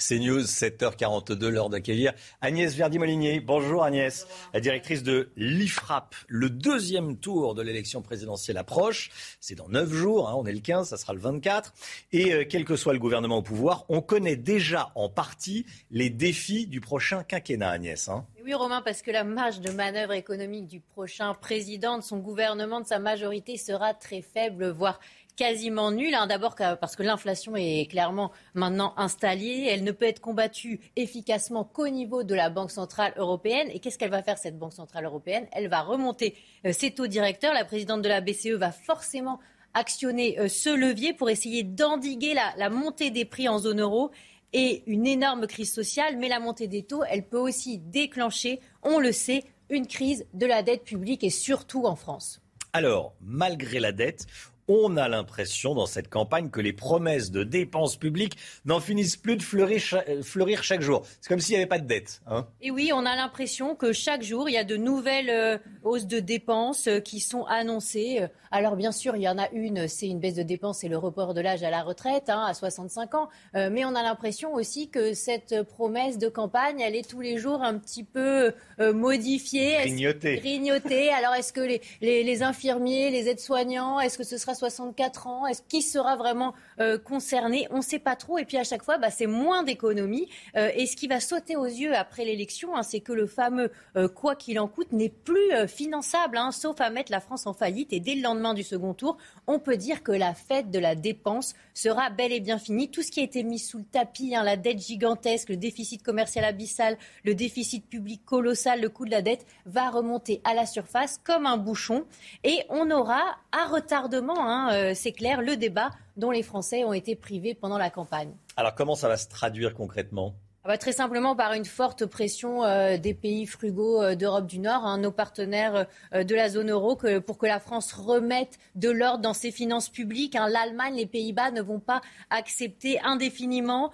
[0.00, 3.40] C'est News, 7h42, l'heure d'accueillir Agnès Verdi-Molinier.
[3.40, 6.14] Bonjour Agnès, la directrice de l'IFRAP.
[6.26, 9.10] Le deuxième tour de l'élection présidentielle approche.
[9.40, 11.74] C'est dans 9 jours, hein, on est le 15, ça sera le 24.
[12.12, 16.08] Et euh, quel que soit le gouvernement au pouvoir, on connaît déjà en partie les
[16.08, 18.08] défis du prochain quinquennat, Agnès.
[18.08, 18.24] Hein.
[18.42, 22.80] Oui, Romain, parce que la marge de manœuvre économique du prochain président, de son gouvernement,
[22.80, 24.98] de sa majorité sera très faible, voire
[25.40, 26.14] quasiment nulle.
[26.14, 26.26] Hein.
[26.26, 29.68] D'abord parce que l'inflation est clairement maintenant installée.
[29.70, 33.68] Elle ne peut être combattue efficacement qu'au niveau de la Banque Centrale Européenne.
[33.72, 35.46] Et qu'est-ce qu'elle va faire, cette Banque Centrale Européenne?
[35.52, 36.34] Elle va remonter
[36.66, 37.54] euh, ses taux directeurs.
[37.54, 39.40] La présidente de la BCE va forcément
[39.72, 44.10] actionner euh, ce levier pour essayer d'endiguer la, la montée des prix en zone euro
[44.52, 46.18] et une énorme crise sociale.
[46.18, 50.44] Mais la montée des taux, elle peut aussi déclencher, on le sait, une crise de
[50.44, 52.42] la dette publique et surtout en France.
[52.72, 54.26] Alors, malgré la dette,
[54.70, 59.36] on a l'impression dans cette campagne que les promesses de dépenses publiques n'en finissent plus
[59.36, 59.82] de fleurir,
[60.22, 61.02] fleurir chaque jour.
[61.20, 62.22] C'est comme s'il n'y avait pas de dette.
[62.28, 65.58] Hein et oui, on a l'impression que chaque jour, il y a de nouvelles euh,
[65.82, 68.26] hausses de dépenses euh, qui sont annoncées.
[68.52, 70.98] Alors bien sûr, il y en a une, c'est une baisse de dépenses, c'est le
[70.98, 73.28] report de l'âge à la retraite hein, à 65 ans.
[73.56, 77.38] Euh, mais on a l'impression aussi que cette promesse de campagne, elle est tous les
[77.38, 79.78] jours un petit peu modifiée.
[79.80, 80.36] Grignotée.
[80.36, 81.10] Grignotée?
[81.10, 85.46] Alors est-ce que les, les, les infirmiers, les aides-soignants, est-ce que ce sera 64 ans
[85.46, 88.38] Est-ce qui sera vraiment euh, concerné On ne sait pas trop.
[88.38, 90.28] Et puis à chaque fois, bah, c'est moins d'économies.
[90.56, 93.70] Euh, et ce qui va sauter aux yeux après l'élection, hein, c'est que le fameux
[93.96, 97.52] euh, quoi qu'il en coûte n'est plus finançable, hein, sauf à mettre la France en
[97.52, 97.92] faillite.
[97.92, 100.94] Et dès le lendemain du second tour, on peut dire que la fête de la
[100.94, 102.90] dépense sera bel et bien finie.
[102.90, 106.02] Tout ce qui a été mis sous le tapis, hein, la dette gigantesque, le déficit
[106.02, 110.66] commercial abyssal, le déficit public colossal, le coût de la dette, va remonter à la
[110.66, 112.04] surface comme un bouchon.
[112.44, 113.20] Et on aura
[113.52, 118.32] à retardement c'est clair, le débat dont les Français ont été privés pendant la campagne.
[118.56, 120.34] Alors comment ça va se traduire concrètement?
[120.62, 124.58] Ah bah, très simplement par une forte pression euh, des pays frugaux euh, d'Europe du
[124.58, 128.90] Nord, hein, nos partenaires euh, de la zone euro, pour que la France remette de
[128.90, 130.36] l'ordre dans ses finances publiques.
[130.36, 130.50] Hein.
[130.50, 133.90] L'Allemagne, les Pays-Bas ne vont pas accepter indéfiniment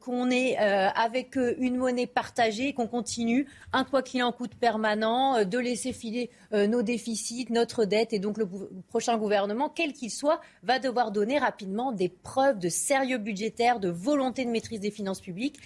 [0.00, 5.58] qu'on ait avec une monnaie partagée, qu'on continue un quoi qu'il en coûte permanent, de
[5.58, 8.12] laisser filer nos déficits, notre dette.
[8.12, 8.48] Et donc le
[8.88, 13.88] prochain gouvernement, quel qu'il soit, va devoir donner rapidement des preuves de sérieux budgétaire, de
[13.88, 15.60] volonté de maîtrise des finances publiques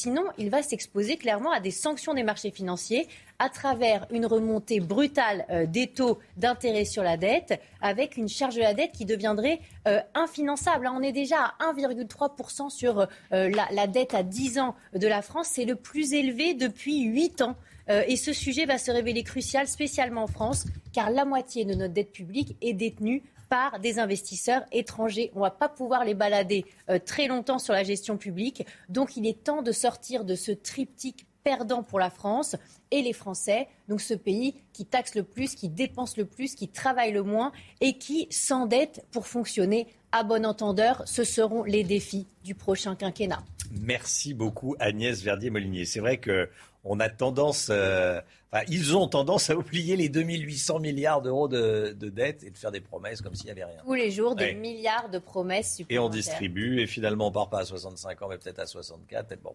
[0.00, 3.06] Sinon, il va s'exposer clairement à des sanctions des marchés financiers
[3.38, 8.54] à travers une remontée brutale euh, des taux d'intérêt sur la dette, avec une charge
[8.54, 10.88] de la dette qui deviendrait euh, infinançable.
[10.90, 15.48] On est déjà à 1,3% sur euh, la, dette à 10 ans de la France.
[15.50, 17.56] C'est le plus élevé depuis 8 ans.
[17.88, 20.64] et ce sujet va se révéler crucial, spécialement en France,
[20.94, 25.30] car la moitié de notre dette publique est détenue par des investisseurs étrangers.
[25.34, 28.64] On ne va pas pouvoir les balader euh, très longtemps sur la gestion publique.
[28.88, 32.56] Donc il est temps de sortir de ce triptyque perdant pour la France
[32.90, 36.68] et les Français, donc ce pays qui taxe le plus, qui dépense le plus, qui
[36.68, 41.02] travaille le moins et qui s'endette pour fonctionner à bon entendeur.
[41.06, 43.42] Ce seront les défis du prochain quinquennat.
[43.70, 45.84] Merci beaucoup Agnès Verdier-Molinier.
[45.84, 46.48] C'est vrai que
[46.84, 48.20] on a tendance, euh,
[48.68, 52.72] ils ont tendance à oublier les 2800 milliards d'euros de, de dettes et de faire
[52.72, 53.82] des promesses comme s'il n'y avait rien.
[53.84, 56.04] Tous les jours, des milliards de promesses supplémentaires.
[56.04, 59.40] Et on distribue, et finalement, on part pas à 65 ans, mais peut-être à 64.
[59.42, 59.54] Bon,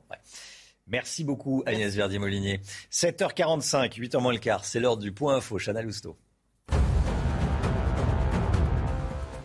[0.88, 2.60] Merci beaucoup Agnès Verdier-Molinier.
[2.92, 5.58] 7h45, 8h moins le quart, c'est l'heure du point info.
[5.58, 6.16] Chana Lousteau.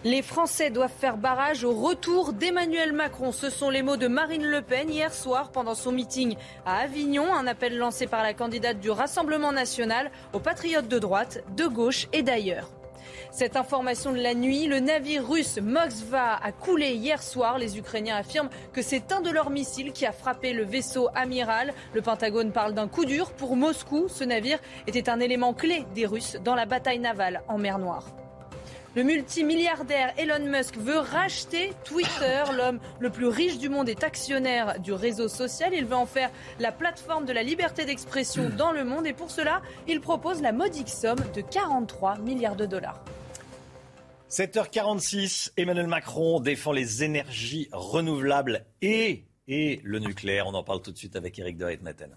[0.03, 3.33] Les Français doivent faire barrage au retour d'Emmanuel Macron.
[3.33, 7.35] Ce sont les mots de Marine Le Pen hier soir pendant son meeting à Avignon.
[7.35, 12.09] Un appel lancé par la candidate du Rassemblement national aux patriotes de droite, de gauche
[12.15, 12.71] et d'ailleurs.
[13.31, 17.59] Cette information de la nuit, le navire russe Moskva a coulé hier soir.
[17.59, 21.75] Les Ukrainiens affirment que c'est un de leurs missiles qui a frappé le vaisseau amiral.
[21.93, 24.09] Le Pentagone parle d'un coup dur pour Moscou.
[24.09, 28.07] Ce navire était un élément clé des Russes dans la bataille navale en mer Noire.
[28.97, 32.43] Le multimilliardaire Elon Musk veut racheter Twitter.
[32.57, 35.73] L'homme le plus riche du monde est actionnaire du réseau social.
[35.73, 39.31] Il veut en faire la plateforme de la liberté d'expression dans le monde et pour
[39.31, 43.01] cela, il propose la modique somme de 43 milliards de dollars.
[44.29, 50.49] 7h46, Emmanuel Macron défend les énergies renouvelables et, le nucléaire.
[50.49, 52.17] On en parle tout de suite avec Eric Maten.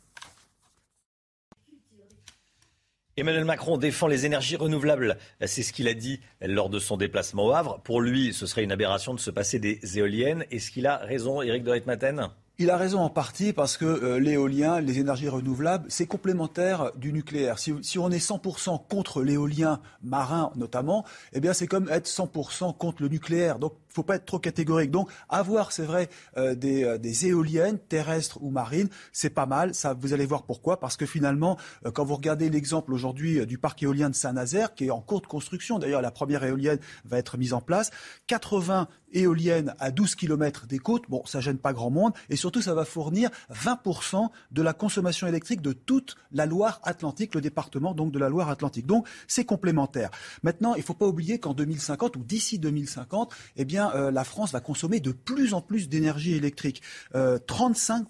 [3.15, 5.19] Emmanuel Macron défend les énergies renouvelables.
[5.45, 7.79] C'est ce qu'il a dit lors de son déplacement au Havre.
[7.83, 10.45] Pour lui, ce serait une aberration de se passer des éoliennes.
[10.49, 12.29] Est-ce qu'il a raison, Eric de Maten
[12.59, 17.11] il a raison en partie parce que euh, l'éolien, les énergies renouvelables, c'est complémentaire du
[17.11, 17.57] nucléaire.
[17.57, 21.03] Si, on est 100% contre l'éolien marin notamment,
[21.33, 23.57] eh bien c'est comme être 100% contre le nucléaire.
[23.93, 24.89] Il faut pas être trop catégorique.
[24.89, 29.75] Donc avoir, c'est vrai, euh, des, euh, des, éoliennes terrestres ou marines, c'est pas mal.
[29.75, 30.79] Ça, vous allez voir pourquoi.
[30.79, 31.57] Parce que finalement,
[31.93, 35.27] quand vous regardez l'exemple aujourd'hui du parc éolien de Saint-Nazaire, qui est en cours de
[35.27, 37.91] construction, d'ailleurs la première éolienne va être mise en place,
[38.27, 42.13] 80 éoliennes à 12 km des côtes, bon, ça gêne pas grand monde.
[42.29, 47.41] Et surtout, ça va fournir 20% de la consommation électrique de toute la Loire-Atlantique, le
[47.41, 48.85] département donc de la Loire-Atlantique.
[48.85, 50.09] Donc, c'est complémentaire.
[50.41, 54.23] Maintenant, il ne faut pas oublier qu'en 2050 ou d'ici 2050, eh bien, euh, la
[54.23, 56.81] France va consommer de plus en plus d'énergie électrique.
[57.13, 58.05] 35%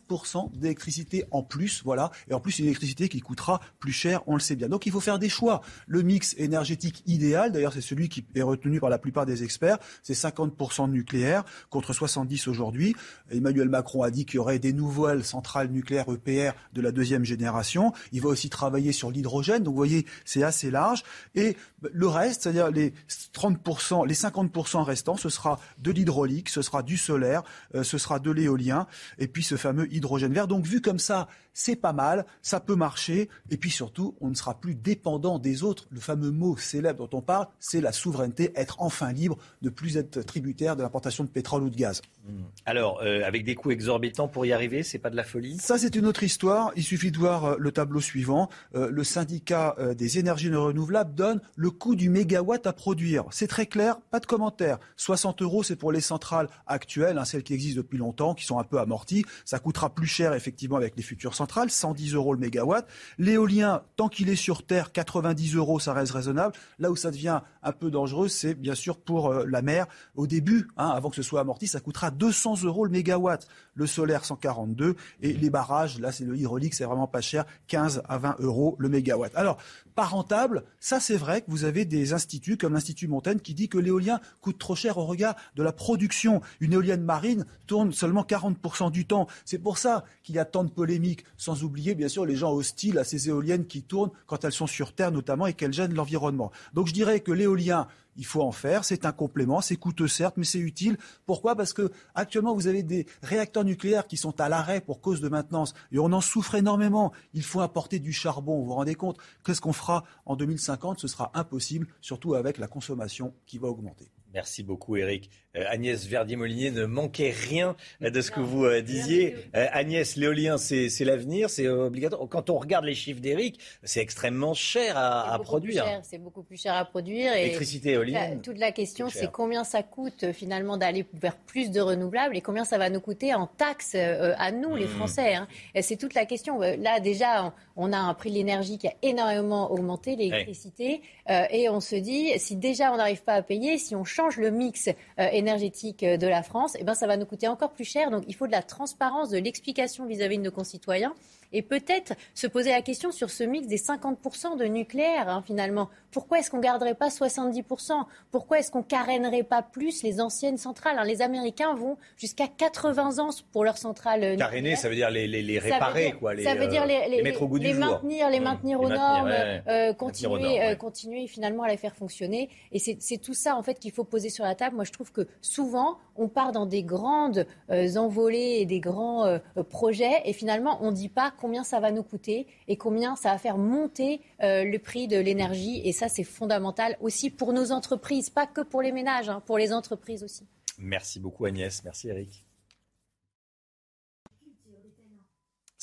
[0.46, 2.12] euh, d'électricité en plus, voilà.
[2.30, 4.70] Et en plus, une électricité qui coûtera plus cher, on le sait bien.
[4.70, 5.62] Donc, il faut faire des choix.
[5.88, 9.78] Le mix énergétique idéal, d'ailleurs, c'est celui qui est retenu par la plupart des experts,
[10.02, 12.96] c'est 50% de nucléaire contre 70 aujourd'hui.
[13.32, 17.26] Emmanuel Macron a dit qu'il y aurait des nouvelles centrales nucléaires EPR de la deuxième
[17.26, 17.94] génération.
[18.12, 19.64] Il va aussi travailler sur l'hydrogène.
[19.64, 21.04] Donc vous voyez, c'est assez large.
[21.36, 21.56] Et
[21.92, 22.94] le reste, c'est-à-dire les
[23.34, 27.44] 30%, les 50% restants, ce sera de l'hydraulique, ce sera du solaire,
[27.76, 28.88] euh, ce sera de l'éolien,
[29.18, 30.48] et puis ce fameux hydrogène vert.
[30.48, 34.36] Donc vu comme ça, c'est pas mal, ça peut marcher, et puis surtout, on ne
[34.36, 35.88] sera plus dépendant des autres.
[35.92, 39.98] Le fameux mot célèbre dont on parle, c'est la souveraineté, être enfin libre, ne plus
[39.98, 42.02] être tributaire de l'importation de pétrole ou de gaz.
[42.26, 42.44] Mmh.
[42.66, 45.58] Alors, euh, avec des coûts exorbitants pour y arriver, c'est pas de la folie?
[45.58, 46.72] Ça, c'est une autre histoire.
[46.78, 48.50] Il suffit de voir euh, le tableau suivant.
[48.76, 53.26] Euh, le syndicat des énergies renouvelables donne le coût du mégawatt à produire.
[53.32, 54.78] C'est très clair, pas de commentaire.
[54.96, 58.60] 60 euros, c'est pour les centrales actuelles, hein, celles qui existent depuis longtemps, qui sont
[58.60, 59.26] un peu amorties.
[59.44, 62.88] Ça coûtera plus cher, effectivement, avec les futures centrales, 110 euros le mégawatt.
[63.18, 66.54] L'éolien, tant qu'il est sur Terre, 90 euros, ça reste raisonnable.
[66.80, 69.88] Là où ça devient un peu dangereux, c'est bien sûr pour la mer.
[70.16, 73.48] Au début, hein, avant que ce soit amorti, ça coûtera 200 euros le mégawatt.
[73.76, 74.96] Le solaire, 142.
[75.22, 78.76] Et les barrages, là, c'est le hydraulique, c'est vraiment pas cher, 15 à 20 euros
[78.78, 79.36] le mégawatt.
[79.36, 79.58] Alors,
[79.96, 83.70] pas rentable, ça c'est vrai que vous avez des instituts comme l'Institut Montaigne qui dit
[83.70, 86.42] que l'éolien coûte trop cher au regard de la production.
[86.60, 89.28] Une éolienne marine tourne seulement 40% du temps.
[89.46, 92.52] C'est pour ça qu'il y a tant de polémiques, sans oublier bien sûr les gens
[92.54, 95.94] hostiles à ces éoliennes qui tournent quand elles sont sur Terre notamment et qu'elles gênent
[95.94, 96.52] l'environnement.
[96.74, 100.36] Donc je dirais que l'éolien, il faut en faire, c'est un complément, c'est coûteux certes,
[100.38, 100.98] mais c'est utile.
[101.26, 101.56] Pourquoi?
[101.56, 105.30] Parce que actuellement vous avez des réacteurs nucléaires qui sont à l'arrêt pour cause de
[105.30, 107.12] maintenance et on en souffre énormément.
[107.34, 108.60] Il faut apporter du charbon.
[108.60, 109.18] Vous vous rendez compte?
[109.46, 114.12] Qu'est-ce qu'on fera en 2050 Ce sera impossible, surtout avec la consommation qui va augmenter.
[114.34, 115.30] Merci beaucoup, Eric.
[115.56, 119.36] Euh, Agnès Verdier-Molinier ne manquait rien de ce que vous euh, disiez.
[119.56, 122.28] Euh, Agnès, l'éolien, c'est l'avenir, c'est obligatoire.
[122.28, 125.86] Quand on regarde les chiffres d'Eric, c'est extrêmement cher à, produire.
[126.02, 127.34] C'est beaucoup plus cher à produire.
[127.34, 128.42] Électricité éolienne.
[128.42, 132.66] toute la question, c'est combien ça coûte finalement d'aller vers plus de renouvelables et combien
[132.66, 134.90] ça va nous coûter en taxes à nous, les hmm.
[134.90, 135.36] Français.
[135.36, 135.48] Hein.
[135.82, 136.60] C'est toute la question.
[136.60, 141.80] Là, déjà, on a un prix de l'énergie qui a énormément augmenté, l'électricité, et on
[141.80, 145.43] se dit, si déjà on n'arrive pas à payer, si on change le mix énergétique,
[145.44, 148.10] énergétique euh, de la France, eh ben, ça va nous coûter encore plus cher.
[148.10, 151.14] Donc il faut de la transparence, de l'explication vis-à-vis de nos concitoyens
[151.54, 155.90] et peut-être se poser la question sur ce mix des 50% de nucléaire, hein, finalement.
[156.12, 157.94] Pourquoi est-ce qu'on ne garderait pas 70%
[158.32, 160.98] Pourquoi est-ce qu'on carénerait pas plus les anciennes centrales?
[161.00, 164.38] Hein, Les Américains vont jusqu'à 80 ans pour leurs centrales nucléaires.
[164.38, 166.34] Caréner, ça veut dire les, les, réparer, ça quoi.
[166.34, 169.34] Les, ça veut dire les, les, mettre au goût du maintenir, les maintenir aux normes,
[169.68, 172.50] euh, continuer, euh, continuer finalement à les faire fonctionner.
[172.72, 174.76] Et c'est tout ça, en fait, qu'il faut poser sur la table.
[174.76, 179.40] Moi, je trouve que souvent, on part dans des grandes euh, envolées et des grands
[179.70, 183.34] projets, et finalement, on ne dit pas combien ça va nous coûter et combien ça
[183.34, 185.82] va faire monter euh, le prix de l'énergie.
[185.84, 189.58] Et ça, c'est fondamental aussi pour nos entreprises, pas que pour les ménages, hein, pour
[189.58, 190.48] les entreprises aussi.
[190.78, 192.46] Merci beaucoup Agnès, merci Eric.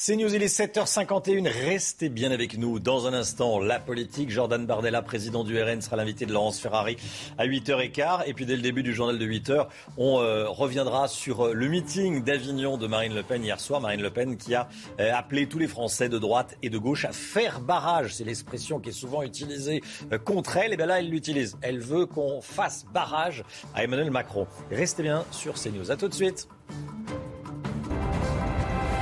[0.03, 1.47] C'est News, il est 7h51.
[1.47, 2.81] Restez bien avec nous.
[2.81, 4.31] Dans un instant, la politique.
[4.31, 6.97] Jordan Bardella, président du RN, sera l'invité de Laurence Ferrari
[7.37, 8.23] à 8h15.
[8.25, 9.67] Et puis, dès le début du journal de 8h,
[9.99, 13.83] on euh, reviendra sur euh, le meeting d'Avignon de Marine Le Pen hier soir.
[13.83, 14.71] Marine Le Pen qui a
[15.01, 18.15] euh, appelé tous les Français de droite et de gauche à faire barrage.
[18.15, 19.83] C'est l'expression qui est souvent utilisée
[20.25, 20.73] contre elle.
[20.73, 21.59] Et bien là, elle l'utilise.
[21.61, 23.45] Elle veut qu'on fasse barrage
[23.75, 24.47] à Emmanuel Macron.
[24.71, 25.91] Restez bien sur CNews.
[25.91, 26.49] À tout de suite.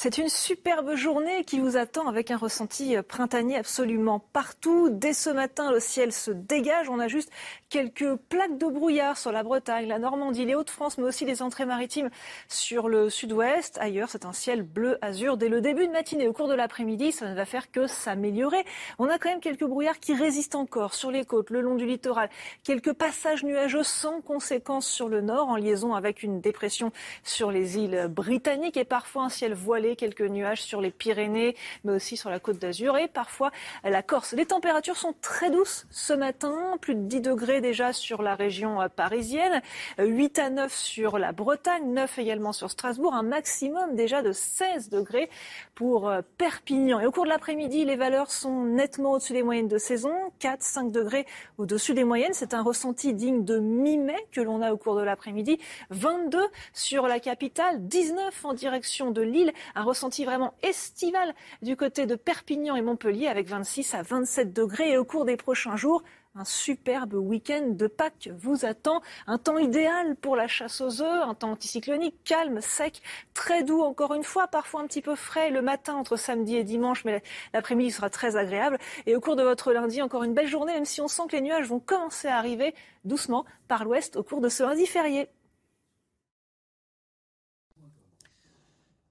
[0.00, 4.90] C'est une superbe journée qui vous attend avec un ressenti printanier absolument partout.
[4.90, 6.88] Dès ce matin, le ciel se dégage.
[6.88, 7.32] On a juste
[7.68, 11.66] quelques plaques de brouillard sur la Bretagne, la Normandie, les Hauts-de-France, mais aussi les entrées
[11.66, 12.10] maritimes
[12.46, 13.76] sur le sud-ouest.
[13.80, 15.36] Ailleurs, c'est un ciel bleu-azur.
[15.36, 18.64] Dès le début de matinée, au cours de l'après-midi, ça ne va faire que s'améliorer.
[19.00, 21.86] On a quand même quelques brouillards qui résistent encore sur les côtes, le long du
[21.86, 22.30] littoral.
[22.62, 26.92] Quelques passages nuageux sans conséquence sur le nord, en liaison avec une dépression
[27.24, 31.92] sur les îles britanniques et parfois un ciel voilé quelques nuages sur les Pyrénées, mais
[31.92, 33.50] aussi sur la côte d'Azur et parfois
[33.84, 34.32] la Corse.
[34.32, 38.80] Les températures sont très douces ce matin, plus de 10 degrés déjà sur la région
[38.80, 39.62] euh, parisienne,
[39.98, 44.90] 8 à 9 sur la Bretagne, 9 également sur Strasbourg, un maximum déjà de 16
[44.90, 45.30] degrés
[45.74, 47.00] pour euh, Perpignan.
[47.00, 50.62] Et au cours de l'après-midi, les valeurs sont nettement au-dessus des moyennes de saison, 4,
[50.62, 51.26] 5 degrés
[51.58, 52.32] au-dessus des moyennes.
[52.32, 55.58] C'est un ressenti digne de mi-mai que l'on a au cours de l'après-midi.
[55.90, 56.38] 22
[56.72, 62.16] sur la capitale, 19 en direction de Lille, un ressenti vraiment estival du côté de
[62.16, 64.90] Perpignan et Montpellier avec 26 à 27 degrés.
[64.90, 66.02] Et au cours des prochains jours,
[66.34, 69.02] un superbe week-end de Pâques vous attend.
[69.28, 73.02] Un temps idéal pour la chasse aux œufs, un temps anticyclonique, calme, sec,
[73.34, 76.64] très doux encore une fois, parfois un petit peu frais le matin entre samedi et
[76.64, 77.22] dimanche, mais
[77.54, 78.78] l'après-midi sera très agréable.
[79.06, 81.36] Et au cours de votre lundi, encore une belle journée, même si on sent que
[81.36, 82.74] les nuages vont commencer à arriver
[83.04, 85.28] doucement par l'ouest au cours de ce lundi férié.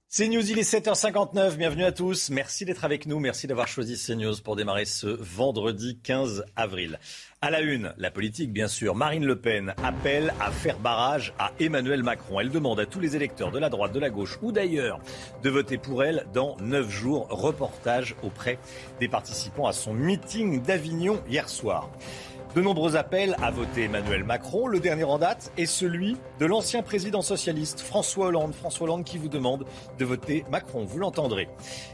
[0.09, 1.57] CNews, il est 7h59.
[1.57, 2.29] Bienvenue à tous.
[2.29, 3.19] Merci d'être avec nous.
[3.19, 6.97] Merci d'avoir choisi CNews pour démarrer ce vendredi 15 avril.
[7.41, 8.95] À la une, la politique, bien sûr.
[8.95, 12.39] Marine Le Pen appelle à faire barrage à Emmanuel Macron.
[12.39, 15.01] Elle demande à tous les électeurs de la droite, de la gauche ou d'ailleurs
[15.43, 17.27] de voter pour elle dans neuf jours.
[17.29, 18.59] Reportage auprès
[19.01, 21.91] des participants à son meeting d'Avignon hier soir.
[22.55, 24.67] De nombreux appels à voter Emmanuel Macron.
[24.67, 28.53] Le dernier en date est celui de l'ancien président socialiste François Hollande.
[28.53, 29.65] François Hollande qui vous demande
[29.99, 30.83] de voter Macron.
[30.83, 31.49] Vous l'entendrez.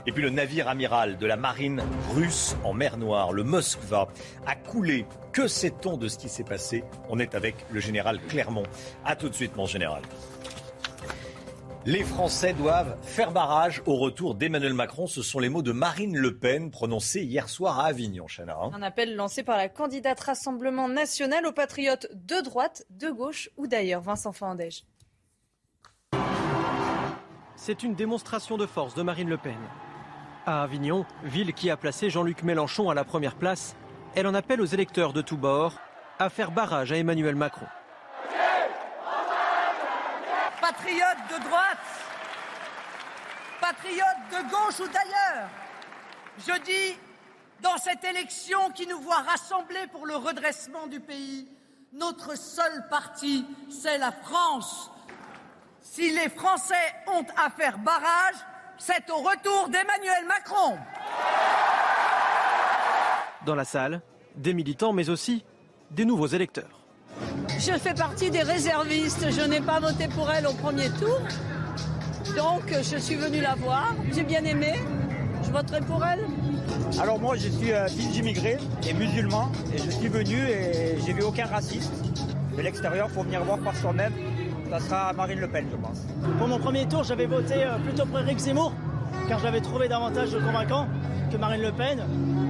[0.07, 1.83] Et puis le navire amiral de la marine
[2.15, 4.07] russe en mer Noire, le Moskva,
[4.45, 5.05] a coulé.
[5.33, 6.83] Que sait-on de ce qui s'est passé?
[7.09, 8.63] On est avec le général Clermont.
[9.03, 10.01] A tout de suite, mon général.
[11.85, 15.05] Les Français doivent faire barrage au retour d'Emmanuel Macron.
[15.05, 18.57] Ce sont les mots de Marine Le Pen prononcés hier soir à Avignon, Chana.
[18.71, 23.67] Un appel lancé par la candidate Rassemblement national aux patriotes de droite, de gauche ou
[23.67, 24.01] d'ailleurs.
[24.01, 24.85] Vincent Fandège.
[27.57, 29.59] C'est une démonstration de force de Marine Le Pen.
[30.45, 33.75] À Avignon, ville qui a placé Jean-Luc Mélenchon à la première place,
[34.15, 35.77] elle en appelle aux électeurs de tous bords
[36.17, 37.65] à faire barrage à Emmanuel Macron
[40.73, 41.77] patriotes de droite,
[43.61, 45.47] patriotes de gauche ou d'ailleurs,
[46.39, 46.97] je dis,
[47.61, 51.47] dans cette élection qui nous voit rassembler pour le redressement du pays,
[51.93, 54.89] notre seul parti, c'est la France.
[55.79, 58.35] Si les Français ont à faire barrage,
[58.77, 60.77] c'est au retour d'Emmanuel Macron.
[63.45, 64.01] Dans la salle,
[64.35, 65.45] des militants, mais aussi
[65.91, 66.81] des nouveaux électeurs.
[67.59, 69.27] Je fais partie des réservistes.
[69.31, 71.19] Je n'ai pas voté pour elle au premier tour.
[72.35, 73.93] Donc je suis venue la voir.
[74.13, 74.73] J'ai bien aimé.
[75.43, 76.25] Je voterai pour elle.
[77.01, 78.57] Alors moi je suis euh, fils d'immigrés
[78.87, 81.91] et musulman et je suis venu et j'ai vu aucun raciste.
[82.55, 84.13] De l'extérieur, il faut venir voir par soi-même.
[84.69, 86.01] Ça sera Marine Le Pen, je pense.
[86.37, 88.73] Pour mon premier tour, j'avais voté euh, plutôt pour Eric Zemmour,
[89.27, 90.87] car j'avais trouvé davantage convaincant
[91.31, 92.03] que Marine Le Pen.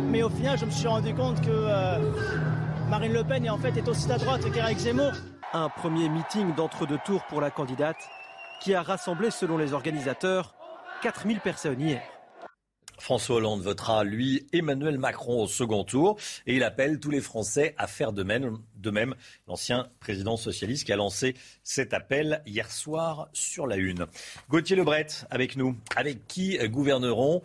[0.10, 2.00] Mais au final, je me suis rendu compte que euh,
[2.90, 5.12] Marine Le Pen est en fait est aussi à droite qu'Éric Zemmour.
[5.54, 7.98] Un premier meeting d'entre-deux tours pour la candidate
[8.62, 10.56] qui a rassemblé, selon les organisateurs,
[11.02, 12.02] 4000 personnes hier.
[13.00, 17.76] François Hollande votera, lui, Emmanuel Macron au second tour et il appelle tous les Français
[17.78, 18.58] à faire de même.
[18.76, 19.16] De même,
[19.48, 24.06] l'ancien président socialiste qui a lancé cet appel hier soir sur la Une.
[24.50, 25.76] Gauthier Lebret avec nous.
[25.96, 27.42] Avec qui gouverneront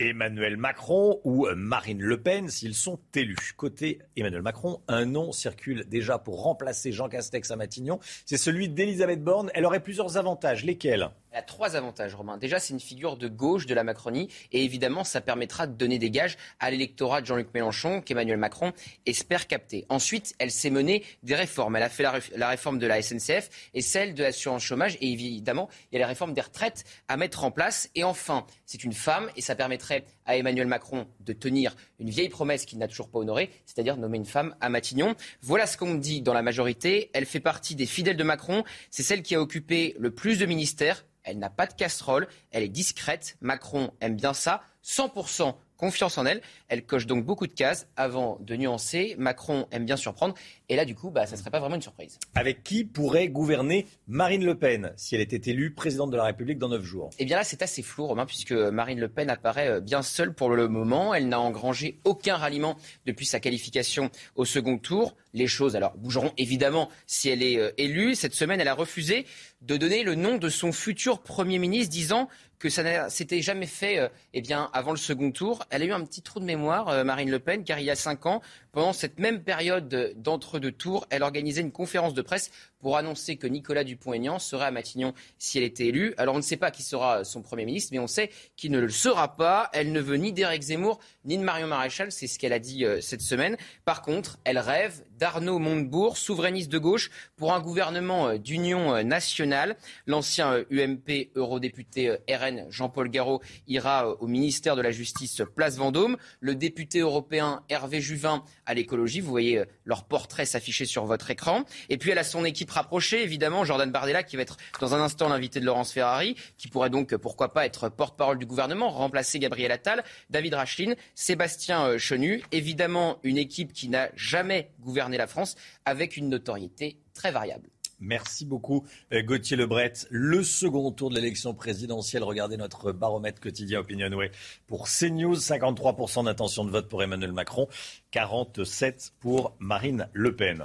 [0.00, 3.52] Emmanuel Macron ou Marine Le Pen s'ils sont élus.
[3.56, 8.00] Côté Emmanuel Macron, un nom circule déjà pour remplacer Jean Castex à Matignon.
[8.24, 9.50] C'est celui d'Elisabeth Borne.
[9.52, 10.64] Elle aurait plusieurs avantages.
[10.64, 11.10] Lesquels?
[11.32, 12.38] Elle a trois avantages, Romain.
[12.38, 14.28] Déjà, c'est une figure de gauche de la Macronie.
[14.52, 18.72] Et évidemment, ça permettra de donner des gages à l'électorat de Jean-Luc Mélenchon, qu'Emmanuel Macron
[19.06, 19.86] espère capter.
[19.88, 21.76] Ensuite, elle s'est menée des réformes.
[21.76, 24.96] Elle a fait la, réforme de la SNCF et celle de l'assurance chômage.
[25.00, 27.88] Et évidemment, il y a les réformes des retraites à mettre en place.
[27.94, 32.28] Et enfin, c'est une femme et ça permettrait à Emmanuel Macron de tenir une vieille
[32.28, 35.14] promesse qu'il n'a toujours pas honorée, c'est-à-dire nommer une femme à Matignon.
[35.42, 37.10] Voilà ce qu'on dit dans la majorité.
[37.14, 38.64] Elle fait partie des fidèles de Macron.
[38.90, 42.62] C'est celle qui a occupé le plus de ministères elle n'a pas de casserole, elle
[42.62, 43.36] est discrète.
[43.40, 44.62] Macron aime bien ça.
[44.84, 46.42] 100% confiance en elle.
[46.68, 47.86] Elle coche donc beaucoup de cases.
[47.96, 50.34] Avant de nuancer, Macron aime bien surprendre.
[50.68, 52.18] Et là, du coup, bah, ça ne serait pas vraiment une surprise.
[52.34, 56.58] Avec qui pourrait gouverner Marine Le Pen si elle était élue présidente de la République
[56.58, 57.10] dans neuf jours?
[57.18, 60.34] Eh bien là, c'est assez flou, Romain, puisque Marine Le Pen apparaît euh, bien seule
[60.34, 61.14] pour le moment.
[61.14, 62.76] Elle n'a engrangé aucun ralliement
[63.06, 65.16] depuis sa qualification au second tour.
[65.32, 68.14] Les choses, alors, bougeront évidemment si elle est euh, élue.
[68.14, 69.26] Cette semaine, elle a refusé
[69.62, 72.28] de donner le nom de son futur Premier ministre, disant
[72.58, 75.64] que ça ne s'était jamais fait euh, eh bien, avant le second tour.
[75.70, 77.90] Elle a eu un petit trou de mémoire, euh, Marine Le Pen, car il y
[77.90, 78.42] a cinq ans,
[78.72, 82.50] pendant cette même période d'entre-deux tours, elle organisait une conférence de presse
[82.80, 86.14] pour annoncer que Nicolas Dupont-Aignan serait à Matignon si elle était élue.
[86.16, 88.78] Alors on ne sait pas qui sera son Premier ministre, mais on sait qu'il ne
[88.78, 89.70] le sera pas.
[89.72, 92.84] Elle ne veut ni d'Éric Zemmour, ni de Marion Maréchal, c'est ce qu'elle a dit
[92.84, 93.56] euh, cette semaine.
[93.84, 99.02] Par contre, elle rêve d'Arnaud Montebourg, souverainiste de gauche, pour un gouvernement euh, d'union euh,
[99.02, 99.76] nationale.
[100.06, 106.16] L'ancien UMP eurodéputé RN Jean-Paul Garot ira au ministère de la Justice Place Vendôme.
[106.40, 109.20] Le député européen Hervé Juvin à l'écologie.
[109.20, 111.64] Vous voyez leur portrait s'afficher sur votre écran.
[111.88, 115.00] Et puis elle a son équipe rapprochée, évidemment, Jordan Bardella, qui va être dans un
[115.00, 119.38] instant l'invité de Laurence Ferrari, qui pourrait donc, pourquoi pas, être porte-parole du gouvernement, remplacer
[119.40, 122.42] Gabriel Attal, David Rachlin, Sébastien euh, Chenu.
[122.52, 127.68] Évidemment, une équipe qui n'a jamais gouverné la France avec une notoriété très variable.
[128.00, 129.92] Merci beaucoup euh, Gauthier Lebret.
[130.08, 134.30] Le second tour de l'élection présidentielle, regardez notre baromètre quotidien Opinionway.
[134.66, 137.68] Pour CNews, 53% d'intention de vote pour Emmanuel Macron,
[138.12, 140.64] 47% pour Marine Le Pen.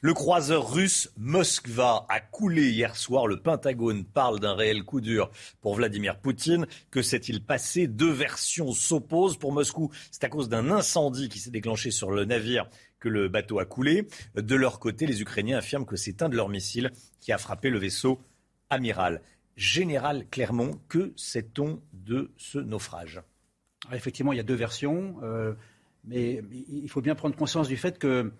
[0.00, 3.26] Le croiseur russe Moskva a coulé hier soir.
[3.26, 5.30] Le Pentagone parle d'un réel coup dur
[5.60, 6.66] pour Vladimir Poutine.
[6.92, 7.88] Que s'est-il passé?
[7.88, 9.36] Deux versions s'opposent.
[9.36, 12.68] Pour Moscou, c'est à cause d'un incendie qui s'est déclenché sur le navire
[13.00, 14.06] que le bateau a coulé.
[14.34, 17.70] De leur côté, les Ukrainiens affirment que c'est un de leurs missiles qui a frappé
[17.70, 18.20] le vaisseau
[18.70, 19.22] amiral.
[19.56, 23.22] Général Clermont, que sait-on de ce naufrage?
[23.92, 25.54] Effectivement, il y a deux versions, euh,
[26.04, 28.32] mais il faut bien prendre conscience du fait que,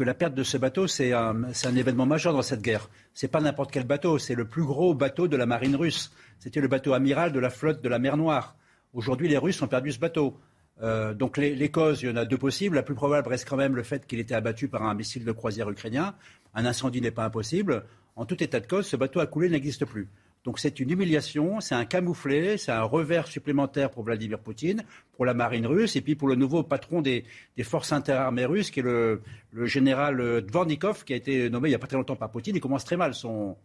[0.00, 2.88] la perte de ce bateau, c'est un, un, événement majeur dans cette guerre.
[3.14, 6.12] Ce n'est pas n'importe quel bateau, c'est le plus gros bateau de la marine russe.
[6.38, 8.54] C'était le bateau amiral de la flotte de la mer Noire.
[8.92, 10.38] Aujourd'hui, les Russes ont perdu ce bateau.
[10.82, 12.76] Euh, donc les, causes, il y en a deux possibles.
[12.76, 15.32] La plus probable reste quand même le fait qu'il était abattu par un missile de
[15.32, 16.14] croisière ukrainien.
[16.54, 17.84] Un incendie n'est pas impossible.
[18.16, 20.08] En tout état de cause, ce bateau a coulé n'existe plus.
[20.44, 25.26] Donc c'est une humiliation, c'est un camouflet, c'est un revers supplémentaire pour Vladimir Poutine, pour
[25.26, 27.24] la marine russe et puis pour le nouveau patron des,
[27.64, 29.20] forces interarmées russes, qui est le,
[29.52, 32.54] le, général Dvornikov, qui a été nommé il n'y a pas très longtemps par Poutine.
[32.56, 33.56] Il commence très mal son,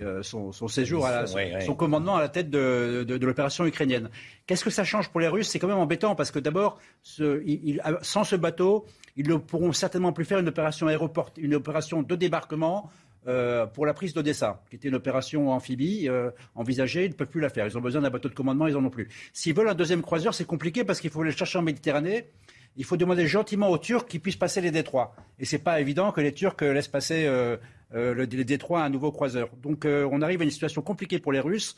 [0.00, 4.10] euh, son, séjour, à son, commandement à la tête de, l'opération ukrainienne.
[4.46, 5.48] Qu'est-ce que ça change pour les Russes?
[5.48, 10.24] C'est quand même embêtant parce que d'abord, sans ce bateau, ils ne pourront certainement plus
[10.24, 12.90] faire une opération aéroport, une opération de débarquement.
[13.26, 17.28] Euh, pour la prise d'Odessa, qui était une opération amphibie euh, envisagée, ils ne peuvent
[17.28, 17.66] plus la faire.
[17.66, 19.08] Ils ont besoin d'un bateau de commandement, ils n'en ont plus.
[19.34, 22.30] S'ils veulent un deuxième croiseur, c'est compliqué parce qu'il faut les chercher en Méditerranée
[22.78, 25.14] il faut demander gentiment aux Turcs qu'ils puissent passer les détroits.
[25.38, 27.56] Et ce n'est pas évident que les Turcs laissent passer euh,
[27.94, 29.50] euh, les détroits à un nouveau croiseur.
[29.62, 31.76] Donc euh, on arrive à une situation compliquée pour les Russes.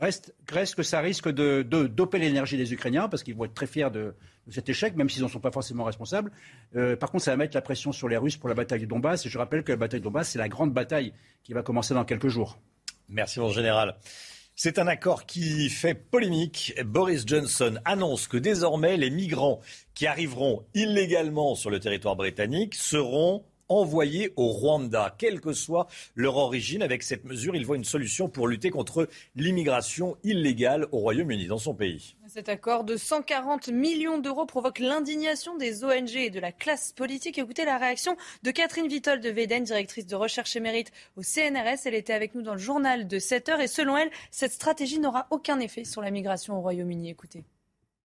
[0.00, 3.68] Reste, reste que ça risque de, doper l'énergie des Ukrainiens, parce qu'ils vont être très
[3.68, 4.14] fiers de,
[4.50, 6.32] cet échec, même s'ils n'en sont pas forcément responsables.
[6.98, 9.26] par contre, ça va mettre la pression sur les Russes pour la bataille du Donbass.
[9.26, 11.12] Et je rappelle que la bataille du Donbass, c'est la grande bataille
[11.44, 12.58] qui va commencer dans quelques jours.
[13.08, 13.94] Merci, mon général.
[14.54, 16.74] C'est un accord qui fait polémique.
[16.84, 19.60] Boris Johnson annonce que désormais les migrants
[19.94, 23.44] qui arriveront illégalement sur le territoire britannique seront
[23.80, 26.82] envoyés au Rwanda, quelle que soit leur origine.
[26.82, 31.58] Avec cette mesure, il voit une solution pour lutter contre l'immigration illégale au Royaume-Uni, dans
[31.58, 32.16] son pays.
[32.28, 37.38] Cet accord de 140 millions d'euros provoque l'indignation des ONG et de la classe politique.
[37.38, 41.86] Écoutez la réaction de Catherine Vitol de Véden, directrice de recherche et mérite au CNRS.
[41.86, 44.98] Elle était avec nous dans le journal de 7 heures et selon elle, cette stratégie
[44.98, 47.10] n'aura aucun effet sur la migration au Royaume-Uni.
[47.10, 47.44] Écoutez.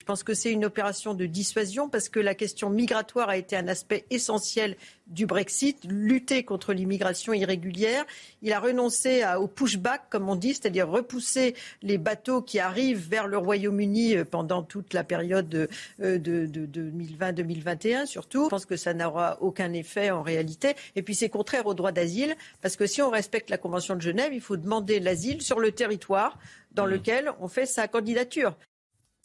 [0.10, 3.56] Je pense que c'est une opération de dissuasion parce que la question migratoire a été
[3.56, 4.76] un aspect essentiel
[5.06, 8.07] du Brexit, lutter contre l'immigration irrégulière.
[8.41, 11.53] Il a renoncé au pushback, comme on dit, c'est-à-dire repousser
[11.84, 15.69] les bateaux qui arrivent vers le Royaume-Uni euh, pendant toute la période de,
[16.02, 18.45] euh, de, de 2020-2021 surtout.
[18.45, 20.73] Je pense que ça n'aura aucun effet en réalité.
[20.95, 24.02] Et puis c'est contraire au droit d'asile parce que si on respecte la Convention de
[24.02, 26.40] Genève, il faut demander l'asile sur le territoire
[26.72, 26.90] dans mmh.
[26.90, 28.56] lequel on fait sa candidature.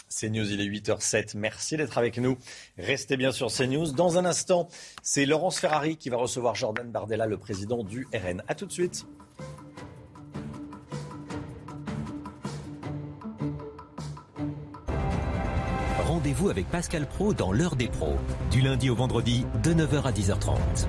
[0.09, 1.37] CNews, il est 8h07.
[1.37, 2.39] Merci d'être avec nous.
[2.79, 3.93] Restez bien sur CNews.
[3.93, 4.69] Dans un instant,
[5.03, 8.43] c'est Laurence Ferrari qui va recevoir Jordan Bardella, le président du RN.
[8.49, 9.07] A tout de suite.
[16.25, 18.17] Rendez-vous avec Pascal Pro dans l'heure des pros,
[18.51, 20.87] du lundi au vendredi de 9h à 10h30.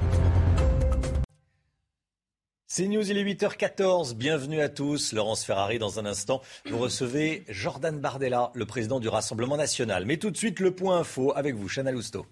[2.78, 4.16] C'est News, il est 8h14.
[4.16, 5.14] Bienvenue à tous.
[5.14, 10.04] Laurence Ferrari, dans un instant, vous recevez Jordan Bardella, le président du Rassemblement national.
[10.06, 12.26] Mais tout de suite, le point info avec vous, Chana Lousteau.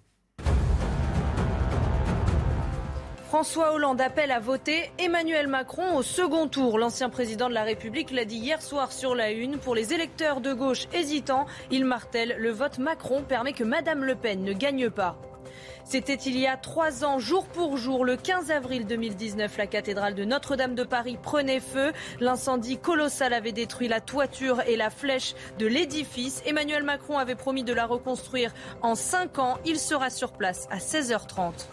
[3.30, 6.78] François Hollande appelle à voter Emmanuel Macron au second tour.
[6.78, 9.60] L'ancien président de la République l'a dit hier soir sur la Une.
[9.60, 14.16] Pour les électeurs de gauche hésitants, il martèle le vote Macron permet que Madame Le
[14.16, 15.18] Pen ne gagne pas.
[15.86, 20.16] C'était il y a trois ans, jour pour jour, le 15 avril 2019, la cathédrale
[20.16, 21.92] de Notre-Dame de Paris prenait feu.
[22.20, 26.42] L'incendie colossal avait détruit la toiture et la flèche de l'édifice.
[26.46, 29.58] Emmanuel Macron avait promis de la reconstruire en cinq ans.
[29.66, 31.68] Il sera sur place à 16h30.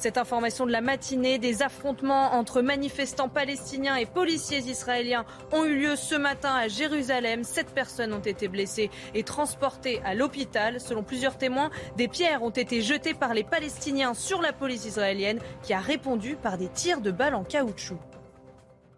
[0.00, 5.78] Cette information de la matinée, des affrontements entre manifestants palestiniens et policiers israéliens ont eu
[5.78, 7.44] lieu ce matin à Jérusalem.
[7.44, 10.80] Sept personnes ont été blessées et transportées à l'hôpital.
[10.80, 11.68] Selon plusieurs témoins,
[11.98, 16.34] des pierres ont été jetées par les Palestiniens sur la police israélienne qui a répondu
[16.34, 17.98] par des tirs de balles en caoutchouc.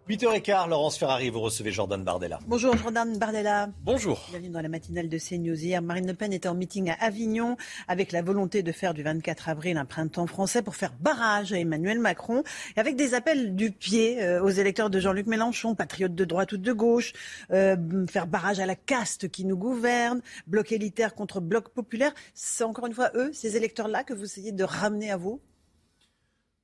[0.09, 2.37] 8h15, Laurence Ferrari, vous recevez Jordan Bardella.
[2.45, 3.69] Bonjour Jordan Bardella.
[3.85, 4.21] Bonjour.
[4.31, 5.55] Bienvenue dans la matinale de CNews.
[5.55, 7.55] Hier, Marine Le Pen était en meeting à Avignon
[7.87, 11.57] avec la volonté de faire du 24 avril un printemps français pour faire barrage à
[11.57, 12.43] Emmanuel Macron
[12.75, 16.51] et avec des appels du pied euh, aux électeurs de Jean-Luc Mélenchon, patriotes de droite
[16.51, 17.13] ou de gauche,
[17.53, 17.77] euh,
[18.07, 22.13] faire barrage à la caste qui nous gouverne, bloc élitaire contre bloc populaire.
[22.33, 25.39] C'est encore une fois eux, ces électeurs-là, que vous essayez de ramener à vous?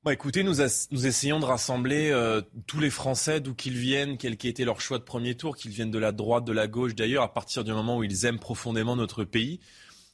[0.10, 4.50] Bon, écoutez, nous, essayons de rassembler euh, tous les Français, d'où qu'ils viennent, quel qu'ait
[4.50, 7.22] été leur choix de premier tour, qu'ils viennent de la droite, de la gauche d'ailleurs,
[7.22, 9.60] à partir du moment où ils aiment profondément notre pays,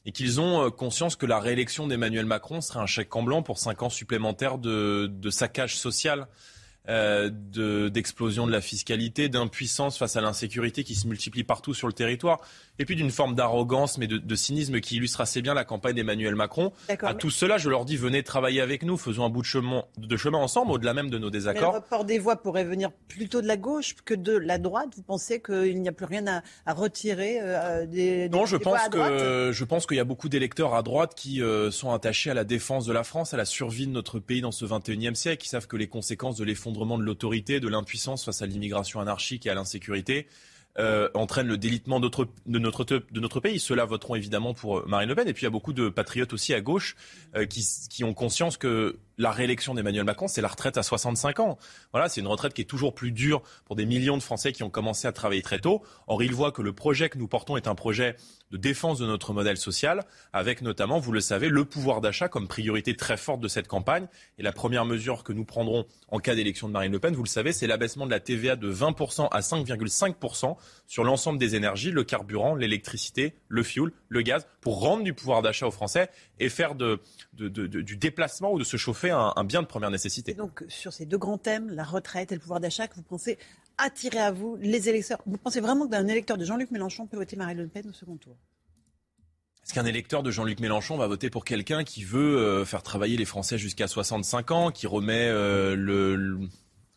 [0.04, 3.42] et qu'ils ont euh, conscience que la réélection d'Emmanuel Macron serait un chèque en blanc
[3.42, 6.28] pour cinq ans supplémentaires de, de saccage social
[6.88, 7.30] euh,
[7.90, 12.40] d'explosion de, la fiscalité, d'impuissance face à l'insécurité qui se multiplie partout sur le territoire,
[12.78, 15.94] et puis d'une forme d'arrogance, mais de, de, cynisme qui illustre assez bien la campagne
[15.94, 16.72] d'Emmanuel Macron.
[16.88, 19.84] À tout cela, je leur dis, venez travailler avec nous, faisons un bout de chemin,
[19.98, 21.72] de chemin ensemble, au-delà même de nos désaccords.
[21.72, 24.90] Mais le report des voix pourrait venir plutôt de la gauche que de la droite.
[24.96, 28.88] Vous pensez qu'il n'y a plus rien à, à retirer euh, des, Non, je pense
[28.90, 32.34] que je pense qu'il y a beaucoup d'électeurs à droite qui euh, sont attachés à
[32.34, 35.42] la défense de la France, à la survie de notre pays dans ce 21e siècle,
[35.42, 39.46] qui savent que les conséquences de l'effondrement de l'autorité, de l'impuissance face à l'immigration anarchique
[39.46, 40.26] et à l'insécurité
[40.78, 42.58] euh, entraîne le délitement de notre, de,
[43.20, 43.58] notre, pays.
[43.58, 45.26] Ceux-là voteront évidemment pour Marine Le Pen.
[45.26, 46.96] Et puis il y a beaucoup de patriotes aussi à gauche
[47.34, 51.40] euh, qui, qui ont conscience que la réélection d'Emmanuel Macron, c'est la retraite à 65
[51.40, 51.58] ans.
[51.92, 54.62] Voilà, c'est une retraite qui est toujours plus dure pour des millions de Français qui
[54.62, 55.82] ont commencé à travailler très tôt.
[56.06, 58.16] Or, ils voient que le projet que nous portons est un projet
[58.50, 62.46] de défense de notre modèle social, avec notamment, vous le savez, le pouvoir d'achat comme
[62.46, 64.06] priorité très forte de cette campagne.
[64.38, 67.24] Et la première mesure que nous prendrons en cas d'élection de Marine Le Pen, vous
[67.24, 70.56] le savez, c'est l'abaissement de la TVA de 20% à 5,5%
[70.86, 75.42] sur l'ensemble des énergies, le carburant, l'électricité, le fioul, le gaz, pour rendre du pouvoir
[75.42, 79.66] d'achat aux Français et faire du déplacement ou de se chauffer un, un bien de
[79.66, 80.32] première nécessité.
[80.32, 83.02] Et donc, sur ces deux grands thèmes, la retraite et le pouvoir d'achat, que vous
[83.02, 83.38] pensez
[83.78, 85.20] attirer à vous les électeurs?
[85.26, 88.16] Vous pensez vraiment qu'un électeur de Jean-Luc Mélenchon peut voter Marine Le Pen au second
[88.16, 88.36] tour?
[89.64, 93.16] Est-ce qu'un électeur de Jean-Luc Mélenchon va voter pour quelqu'un qui veut euh, faire travailler
[93.16, 96.38] les Français jusqu'à 65 ans, qui remet euh, le,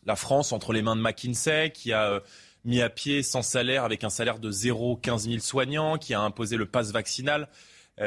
[0.06, 2.20] la France entre les mains de McKinsey, qui a euh,
[2.64, 6.20] mis à pied sans salaire avec un salaire de 0, 15 000 soignants, qui a
[6.20, 7.48] imposé le pass vaccinal?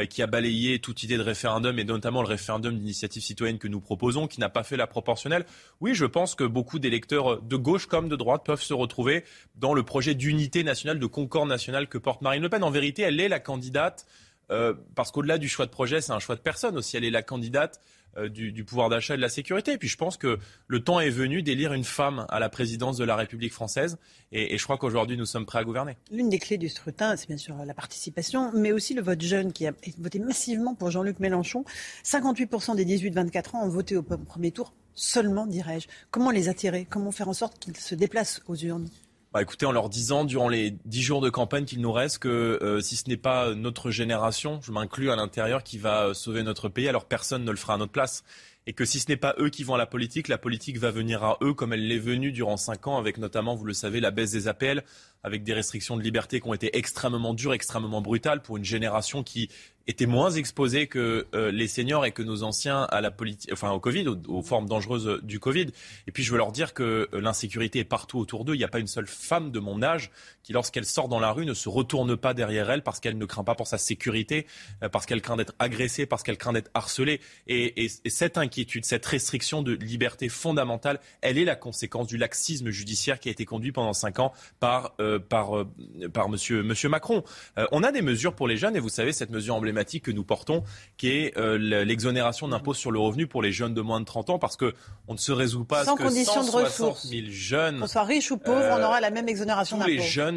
[0.09, 3.79] Qui a balayé toute idée de référendum et notamment le référendum d'initiative citoyenne que nous
[3.79, 5.45] proposons, qui n'a pas fait la proportionnelle.
[5.81, 9.23] Oui, je pense que beaucoup d'électeurs de gauche comme de droite peuvent se retrouver
[9.55, 12.63] dans le projet d'unité nationale, de concorde nationale que porte Marine Le Pen.
[12.63, 14.05] En vérité, elle est la candidate,
[14.51, 16.97] euh, parce qu'au-delà du choix de projet, c'est un choix de personne aussi.
[16.97, 19.73] Elle est la candidate euh, du, du, pouvoir d'achat et de la sécurité.
[19.73, 22.97] Et puis je pense que le temps est venu d'élire une femme à la présidence
[22.97, 23.97] de la République française.
[24.31, 25.97] Et je crois qu'aujourd'hui, nous sommes prêts à gouverner.
[26.11, 29.53] L'une des clés du scrutin, c'est bien sûr la participation, mais aussi le vote jeune
[29.53, 31.65] qui a voté massivement pour Jean-Luc Mélenchon.
[32.03, 35.87] 58% des 18-24 ans ont voté au premier tour seulement, dirais-je.
[36.11, 36.85] Comment les attirer?
[36.89, 38.89] Comment faire en sorte qu'ils se déplacent aux urnes?
[39.33, 42.59] Bah, écoutez, en leur disant durant les dix jours de campagne qu'il nous reste que
[42.61, 46.43] euh, si ce n'est pas notre génération, je m'inclus à l'intérieur, qui va euh, sauver
[46.43, 48.23] notre pays, alors personne ne le fera à notre place.
[48.67, 50.91] Et que si ce n'est pas eux qui vont à la politique, la politique va
[50.91, 53.99] venir à eux comme elle l'est venue durant cinq ans, avec notamment, vous le savez,
[53.99, 54.83] la baisse des APL,
[55.23, 59.23] avec des restrictions de liberté qui ont été extrêmement dures, extrêmement brutales pour une génération
[59.23, 59.49] qui
[59.87, 63.13] étaient moins exposés que euh, les seniors et que nos anciens à la
[63.51, 65.67] enfin au Covid, aux, aux, formes dangereuses du Covid.
[66.07, 68.55] Et puis je veux leur dire que euh, l'insécurité est partout autour d'eux.
[68.55, 70.11] Il n'y a pas une seule femme de mon âge
[70.43, 73.25] qui, lorsqu'elle sort dans la rue, ne se retourne pas derrière elle parce qu'elle ne
[73.25, 74.45] craint pas pour sa sécurité,
[74.83, 77.21] euh, parce qu'elle craint d'être agressée, parce qu'elle craint d'être harcelée.
[77.47, 82.17] Et, et, et cette inquiétude cette restriction de liberté fondamentale, elle est la conséquence du
[82.17, 85.67] laxisme judiciaire qui a été conduit pendant cinq ans par, euh, par, euh,
[86.13, 87.23] par monsieur, monsieur Macron.
[87.57, 90.11] Euh, on a des mesures pour les jeunes et vous savez, cette mesure emblématique que
[90.11, 90.63] nous portons,
[90.97, 94.39] qui est l'exonération d'impôt sur le revenu pour les jeunes de moins de 30 ans,
[94.39, 94.73] parce qu'on
[95.09, 97.07] ne se résout pas Sans à ce que condition de 160 ressources.
[97.07, 97.79] 000 jeunes...
[97.79, 99.91] Qu'on soit riche ou pauvre, on aura la même exonération d'impôt.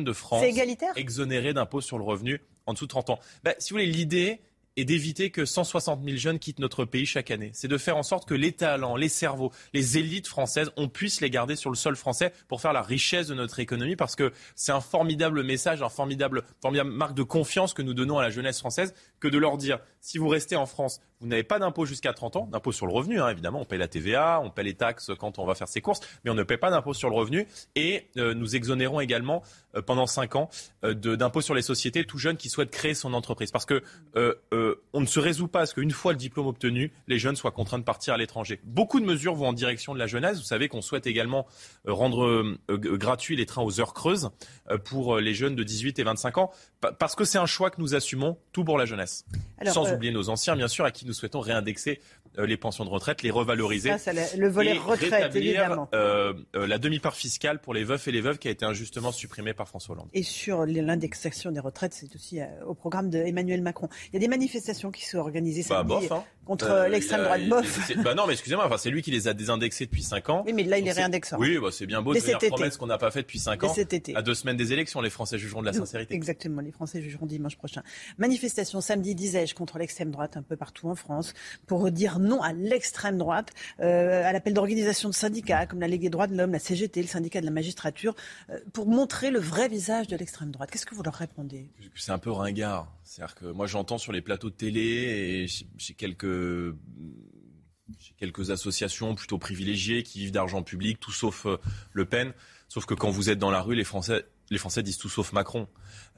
[0.04, 3.18] De France C'est égalitaire exonérés d'impôt sur le revenu en dessous de 30 ans.
[3.44, 4.40] Ben, si vous voulez, l'idée
[4.76, 7.50] est d'éviter que 160 000 jeunes quittent notre pays chaque année.
[7.54, 11.20] C'est de faire en sorte que les talents, les cerveaux, les élites françaises, on puisse
[11.20, 14.32] les garder sur le sol français pour faire la richesse de notre économie parce que
[14.54, 18.30] c'est un formidable message, un formidable, formidable marque de confiance que nous donnons à la
[18.30, 21.84] jeunesse française que de leur dire si vous restez en France, vous n'avez pas d'impôt
[21.84, 24.62] jusqu'à 30 ans, d'impôt sur le revenu, hein, évidemment, on paye la TVA, on paie
[24.62, 27.10] les taxes quand on va faire ses courses, mais on ne paie pas d'impôt sur
[27.10, 29.42] le revenu et euh, nous exonérons également
[29.76, 30.48] euh, pendant 5 ans
[30.84, 33.50] euh, d'impôt sur les sociétés tout jeune qui souhaite créer son entreprise.
[33.50, 33.82] Parce que
[34.16, 34.34] euh,
[34.92, 37.50] on ne se résout pas à ce qu'une fois le diplôme obtenu, les jeunes soient
[37.50, 38.60] contraints de partir à l'étranger.
[38.64, 40.38] Beaucoup de mesures vont en direction de la jeunesse.
[40.38, 41.46] Vous savez qu'on souhaite également
[41.86, 44.30] rendre gratuits les trains aux heures creuses
[44.84, 46.50] pour les jeunes de 18 et 25 ans,
[46.92, 49.24] parce que c'est un choix que nous assumons, tout pour la jeunesse.
[49.58, 52.00] Alors, Sans euh, oublier nos anciens, bien sûr, à qui nous souhaitons réindexer
[52.44, 53.90] les pensions de retraite, les revaloriser.
[53.90, 55.88] Ça, c'est le- le volet et retraite, rétablir, évidemment.
[55.94, 59.12] euh, euh, la demi-part fiscale pour les veufs et les veuves qui a été injustement
[59.12, 60.08] supprimée par François Hollande.
[60.12, 63.88] Et sur l'indexation des retraites, c'est aussi euh, au programme d'Emmanuel Macron.
[64.08, 66.24] Il y a des manifestations qui sont organisées Bah, samedi bof, hein.
[66.44, 67.48] contre Euh, l'extrême droite.
[67.48, 67.92] Bof.
[68.02, 70.42] Bah non, mais excusez-moi, enfin, c'est lui qui les a désindexés depuis 5 ans.
[70.46, 71.36] Oui, mais là, il c'est- réindexant.
[71.38, 72.48] Oui, bah, c'est bien beau Dès de été.
[72.48, 73.74] promesse qu'on n'a pas fait depuis 5 Dès ans.
[73.74, 74.14] cet été.
[74.16, 76.14] À deux semaines des élections, les Français jugeront de la sincérité.
[76.14, 77.82] Exactement, les Français jugeront dimanche prochain.
[78.18, 81.32] Manifestation samedi, disais-je, contre l'extrême droite un peu partout en France,
[81.66, 86.02] pour dire non à l'extrême droite, euh, à l'appel d'organisations de syndicats comme la Ligue
[86.02, 88.14] des droits de l'homme, la CGT, le syndicat de la magistrature,
[88.50, 90.70] euh, pour montrer le vrai visage de l'extrême droite.
[90.70, 91.70] Qu'est-ce que vous leur répondez?
[91.94, 92.92] C'est un peu ringard.
[93.42, 94.80] Moi, j'entends sur les plateaux de télé
[95.44, 96.74] et chez- chez quelques
[98.00, 101.56] chez quelques associations plutôt privilégiées qui vivent d'argent public, tout sauf euh,
[101.92, 102.32] Le Pen.
[102.68, 105.32] Sauf que quand vous êtes dans la rue, les Français, les Français disent tout sauf
[105.32, 105.66] Macron.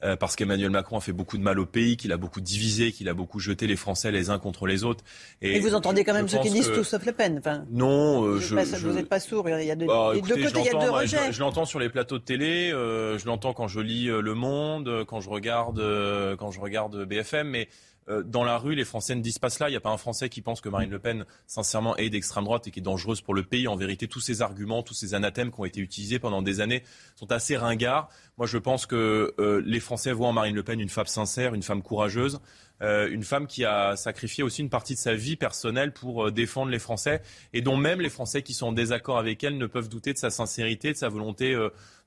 [0.03, 2.91] Euh, parce qu'Emmanuel Macron a fait beaucoup de mal au pays, qu'il a beaucoup divisé,
[2.93, 5.03] qu'il a beaucoup jeté les Français les uns contre les autres.
[5.41, 7.37] Et, vous entendez quand même ceux qui disent que- tout sauf Le Pen.
[7.39, 9.49] Enfin, Non, euh, je, n'êtes pas, je- vous êtes pas sourd.
[9.49, 11.17] Il y a de, bah, écoutez, deux côtés, il y a l'entends, deux moi, je-
[11.17, 11.33] rejets.
[11.33, 14.33] Je, l'entends sur les plateaux de télé, euh, je l'entends quand je lis euh, Le
[14.35, 17.67] Monde, euh, quand je regarde, euh, quand je regarde BFM, mais
[18.09, 19.69] euh, dans la rue, les Français ne disent pas cela.
[19.69, 22.43] Il n'y a pas un Français qui pense que Marine Le Pen, sincèrement, est d'extrême
[22.43, 23.67] droite et qui est dangereuse pour le pays.
[23.67, 26.83] En vérité, tous ces arguments, tous ces anathèmes qui ont été utilisés pendant des années
[27.15, 28.09] sont assez ringards.
[28.37, 31.53] Moi, je pense que euh, les Français voient en Marine Le Pen une femme sincère,
[31.53, 32.39] une femme courageuse,
[32.81, 36.71] euh, une femme qui a sacrifié aussi une partie de sa vie personnelle pour défendre
[36.71, 37.21] les Français
[37.53, 40.17] et dont même les Français qui sont en désaccord avec elle ne peuvent douter de
[40.17, 41.55] sa sincérité, de sa volonté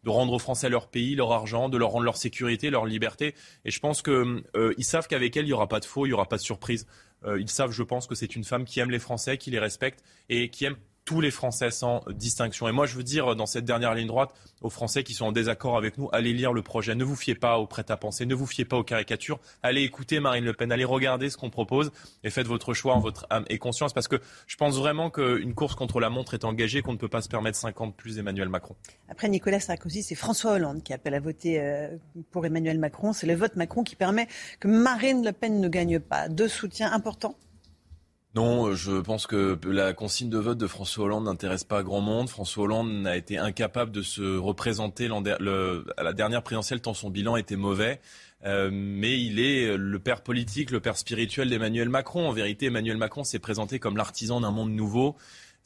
[0.05, 3.35] de rendre aux Français leur pays, leur argent, de leur rendre leur sécurité, leur liberté.
[3.65, 6.11] Et je pense que euh, savent qu'avec elle, il n'y aura pas de faux, il
[6.11, 6.87] n'y aura pas de surprise.
[7.25, 9.61] Euh, ils savent, je pense, que c'est une femme qui aime les Français, qui les
[9.61, 12.69] respecte et qui aime tous les Français sans distinction.
[12.69, 15.33] Et moi, je veux dire, dans cette dernière ligne droite, aux Français qui sont en
[15.33, 16.95] désaccord avec nous, allez lire le projet.
[16.95, 19.41] Ne vous fiez pas au prêt-à-penser, ne vous fiez pas aux caricatures.
[19.63, 21.91] Allez écouter Marine Le Pen, allez regarder ce qu'on propose
[22.23, 23.93] et faites votre choix en votre âme et conscience.
[23.93, 27.09] Parce que je pense vraiment qu'une course contre la montre est engagée, qu'on ne peut
[27.09, 28.77] pas se permettre 50 plus Emmanuel Macron.
[29.09, 31.89] Après Nicolas Sarkozy, c'est François Hollande qui appelle à voter euh,
[32.31, 33.13] pour Emmanuel Macron.
[33.13, 34.29] C'est le vote Macron qui permet
[34.61, 36.29] que Marine Le Pen ne gagne pas.
[36.29, 37.37] Deux soutiens importants.
[38.35, 42.01] Non, euh, je pense que la consigne de vote de François Hollande n'intéresse pas grand
[42.01, 42.29] monde.
[42.31, 47.37] François Hollande a été incapable de se représenter à la dernière présidentielle tant son bilan
[47.37, 48.01] était mauvais.
[48.45, 52.29] Euh, mais il est le père politique, le père spirituel d'Emmanuel Macron.
[52.29, 55.17] En vérité, Emmanuel Macron s'est présenté comme l'artisan d'un monde nouveau.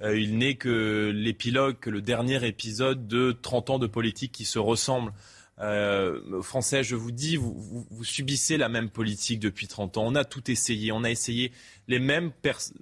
[0.02, 4.44] Euh, il n'est que l'épilogue, que le dernier épisode de 30 ans de politique qui
[4.44, 5.12] se ressemblent.
[5.58, 10.04] Euh, Français, je vous dis, vous, vous, vous subissez la même politique depuis 30 ans.
[10.06, 10.92] On a tout essayé.
[10.92, 11.52] On a essayé
[11.88, 12.32] les mêmes,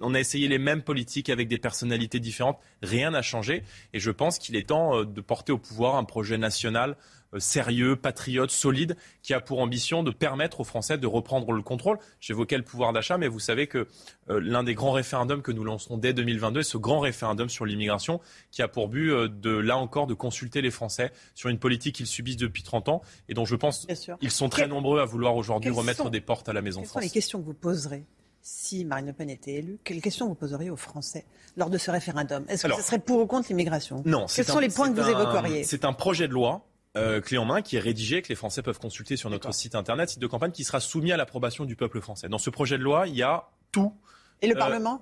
[0.01, 2.59] on a essayé les mêmes politiques avec des personnalités différentes.
[2.81, 3.63] Rien n'a changé.
[3.93, 6.97] Et je pense qu'il est temps euh, de porter au pouvoir un projet national
[7.39, 11.97] sérieux, patriote, solide, qui a pour ambition de permettre aux Français de reprendre le contrôle.
[12.19, 13.87] J'évoquais le pouvoir d'achat, mais vous savez que
[14.29, 17.65] euh, l'un des grands référendums que nous lancerons dès 2022 est ce grand référendum sur
[17.65, 18.19] l'immigration,
[18.51, 21.95] qui a pour but euh, de, là encore, de consulter les Français sur une politique
[21.95, 23.87] qu'ils subissent depuis 30 ans et dont je pense
[24.21, 26.61] ils sont très Quel- nombreux à vouloir aujourd'hui Quelles remettre sont- des portes à la
[26.61, 27.03] Maison Quelles sont France.
[27.03, 28.03] les questions que vous poserez
[28.41, 31.25] si Marine Le Pen était élue Quelles questions vous poseriez aux Français
[31.57, 32.45] lors de ce référendum?
[32.47, 34.03] Est-ce que Alors- ce serait pour ou contre l'immigration?
[34.05, 34.25] Non.
[34.33, 35.63] Quels sont les points que vous évoqueriez?
[35.63, 36.65] C'est un projet de loi.
[36.97, 39.75] Euh, clé en main qui est rédigé, que les Français peuvent consulter sur notre site
[39.75, 42.29] internet, site de campagne, qui sera soumis à l'approbation du peuple français.
[42.29, 43.93] Dans ce projet de loi, il y a tout.
[44.41, 45.01] Et le Euh, Parlement?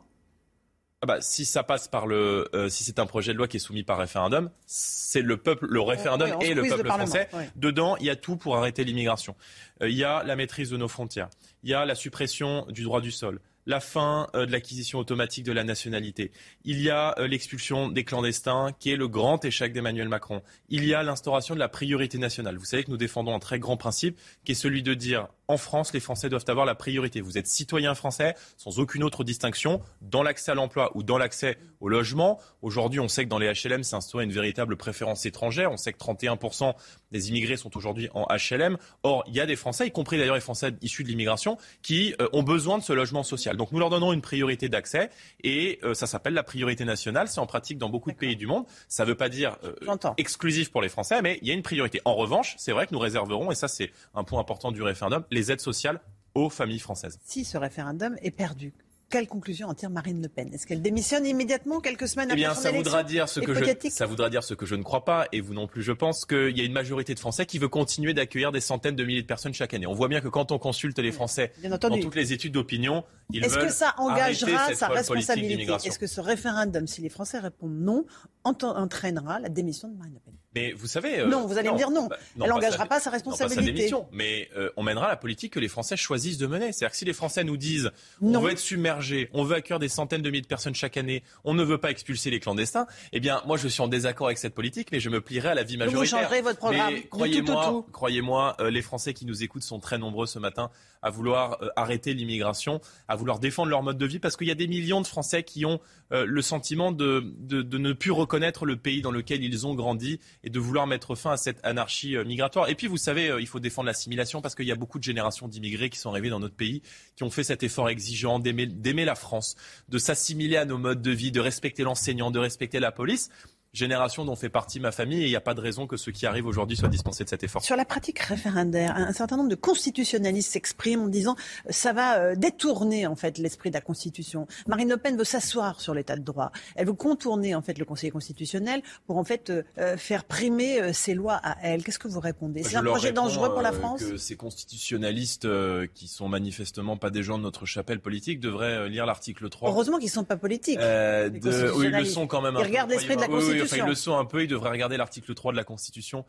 [1.01, 3.57] Ah bah, si ça passe par le, euh, si c'est un projet de loi qui
[3.57, 7.27] est soumis par référendum, c'est le peuple, le référendum et le peuple français.
[7.57, 9.35] Dedans, il y a tout pour arrêter l'immigration.
[9.81, 11.29] Il y a la maîtrise de nos frontières.
[11.63, 15.43] Il y a la suppression du droit du sol, la fin euh, de l'acquisition automatique
[15.45, 16.31] de la nationalité.
[16.65, 20.41] Il y a euh, l'expulsion des clandestins, qui est le grand échec d'Emmanuel Macron.
[20.69, 22.57] Il y a l'instauration de la priorité nationale.
[22.57, 25.57] Vous savez que nous défendons un très grand principe, qui est celui de dire en
[25.57, 27.21] France, les Français doivent avoir la priorité.
[27.21, 31.57] Vous êtes citoyen français sans aucune autre distinction dans l'accès à l'emploi ou dans l'accès
[31.81, 32.39] au logement.
[32.61, 35.71] Aujourd'hui, on sait que dans les HLM s'est instaurée une véritable préférence étrangère.
[35.71, 36.73] On sait que 31%
[37.11, 38.77] des immigrés sont aujourd'hui en HLM.
[39.03, 42.15] Or, il y a des Français, y compris d'ailleurs les Français issus de l'immigration, qui
[42.21, 43.57] euh, ont besoin de ce logement social.
[43.57, 45.09] Donc nous leur donnons une priorité d'accès
[45.43, 47.27] et euh, ça s'appelle la priorité nationale.
[47.27, 48.65] C'est en pratique dans beaucoup de pays du monde.
[48.87, 49.73] Ça ne veut pas dire euh,
[50.17, 52.01] exclusif pour les Français, mais il y a une priorité.
[52.05, 55.23] En revanche, c'est vrai que nous réserverons, et ça c'est un point important du référendum,
[55.33, 55.99] les aides sociales
[56.35, 57.19] aux familles françaises.
[57.23, 58.73] Si ce référendum est perdu,
[59.13, 60.51] quelle conclusion en tire Marine Le Pen?
[60.51, 63.53] Est-ce qu'elle démissionne immédiatement quelques semaines eh bien, après son ça voudra dire ce que
[63.53, 65.91] je, ça voudra dire ce que je ne crois pas, et vous non plus, je
[65.91, 69.03] pense qu'il y a une majorité de Français qui veut continuer d'accueillir des centaines de
[69.03, 69.85] milliers de personnes chaque année.
[69.85, 73.45] On voit bien que quand on consulte les Français dans toutes les études d'opinion, ils
[73.45, 75.71] Est-ce que ça engagera sa responsabilité?
[75.85, 78.05] Est-ce que ce référendum, si les Français répondent non,
[78.43, 80.33] entraînera la démission de Marine Le Pen?
[80.55, 81.21] Mais vous savez.
[81.21, 82.07] Euh, non, vous allez me dire non.
[82.07, 83.55] Bah, Elle n'engagera pas, sa responsabilité.
[83.55, 86.47] Non, pas sa démission, mais euh, on mènera la politique que les Français choisissent de
[86.47, 86.71] mener.
[86.71, 89.89] C'est-à-dire que si les Français nous disent on veut être submergé, on veut accueillir des
[89.89, 93.19] centaines de milliers de personnes chaque année, on ne veut pas expulser les clandestins, eh
[93.19, 95.63] bien, moi, je suis en désaccord avec cette politique, mais je me plierai à la
[95.63, 95.99] vie majoritaire.
[95.99, 96.95] vous changerez votre programme.
[97.09, 100.69] Croyez-moi, croyez-moi, euh, les Français qui nous écoutent sont très nombreux ce matin
[101.03, 104.55] à vouloir arrêter l'immigration, à vouloir défendre leur mode de vie, parce qu'il y a
[104.55, 105.79] des millions de Français qui ont
[106.11, 110.19] le sentiment de, de, de ne plus reconnaître le pays dans lequel ils ont grandi
[110.43, 112.69] et de vouloir mettre fin à cette anarchie euh, migratoire.
[112.69, 115.03] Et puis, vous savez, euh, il faut défendre l'assimilation parce qu'il y a beaucoup de
[115.03, 116.81] générations d'immigrés qui sont arrivés dans notre pays,
[117.15, 119.55] qui ont fait cet effort exigeant d'aimer la France,
[119.89, 123.29] de s'assimiler à nos modes de vie, de respecter l'enseignant, de respecter la police
[123.73, 126.11] génération dont fait partie ma famille et il n'y a pas de raison que ceux
[126.11, 127.63] qui arrivent aujourd'hui soient dispensés de cet effort.
[127.63, 131.35] Sur la pratique référendaire, un certain nombre de constitutionnalistes s'expriment en disant
[131.65, 134.45] euh, ça va euh, détourner en fait l'esprit de la Constitution.
[134.67, 136.51] Marine Le Pen veut s'asseoir sur l'état de droit.
[136.75, 141.15] Elle veut contourner en fait le Conseil constitutionnel pour en fait euh, faire primer ses
[141.15, 141.83] lois à elle.
[141.83, 142.61] Qu'est-ce que vous répondez?
[142.61, 144.03] C'est un projet dangereux pour la France?
[144.03, 145.47] que Ces constitutionnalistes
[145.95, 149.71] qui sont manifestement pas des gens de notre chapelle politique devraient lire l'article 3.
[149.71, 150.77] Heureusement qu'ils ne sont pas politiques.
[150.77, 151.71] De...
[151.75, 152.55] Oui, ils le sont quand même.
[152.59, 154.43] Ils regardent l'esprit de la Constitution enfin, ils le sont un peu.
[154.43, 156.25] Ils devraient regarder l'article 3 de la Constitution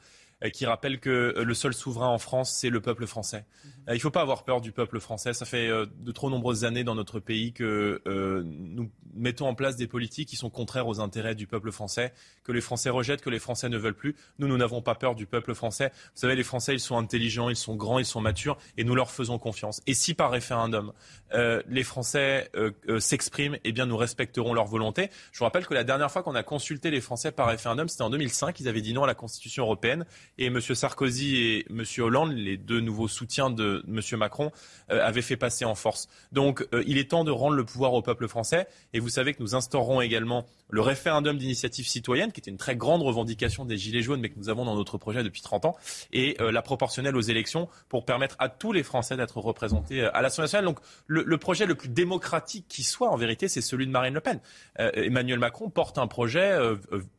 [0.52, 3.44] qui rappelle que euh, le seul souverain en France, c'est le peuple français.
[3.88, 5.32] Euh, il ne faut pas avoir peur du peuple français.
[5.32, 9.86] Ça fait de trop nombreuses années dans notre pays que nous mettons en place des
[9.86, 12.12] politiques qui sont contraires aux intérêts du peuple français,
[12.42, 14.16] que les Français rejettent, que les Français ne veulent plus.
[14.38, 15.92] Nous, nous n'avons pas peur du peuple français.
[15.94, 18.94] Vous savez, les Français, ils sont intelligents, ils sont grands, ils sont matures, et nous
[18.94, 19.82] leur faisons confiance.
[19.86, 20.92] Et si par référendum,
[21.32, 22.50] les Français
[22.98, 25.10] s'expriment, eh bien, nous respecterons leur volonté.
[25.32, 28.02] Je vous rappelle que la dernière fois qu'on a consulté les Français par référendum, c'était
[28.02, 28.58] en 2005.
[28.60, 30.06] Ils avaient dit non à la Constitution européenne.
[30.38, 30.60] Et M.
[30.60, 31.84] Sarkozy et M.
[31.98, 34.00] Hollande, les deux nouveaux soutiens de M.
[34.18, 34.50] Macron,
[34.90, 36.08] euh, avaient fait passer en force.
[36.32, 38.66] Donc euh, il est temps de rendre le pouvoir au peuple français.
[38.92, 42.76] Et vous savez que nous instaurerons également le référendum d'initiative citoyenne, qui était une très
[42.76, 45.76] grande revendication des Gilets jaunes, mais que nous avons dans notre projet depuis 30 ans,
[46.12, 50.20] et euh, la proportionnelle aux élections pour permettre à tous les Français d'être représentés à
[50.20, 50.64] l'Assemblée nationale.
[50.64, 54.14] Donc le, le, projet le plus démocratique qui soit, en vérité, c'est celui de Marine
[54.14, 54.40] Le Pen.
[54.78, 56.58] Emmanuel Macron porte un projet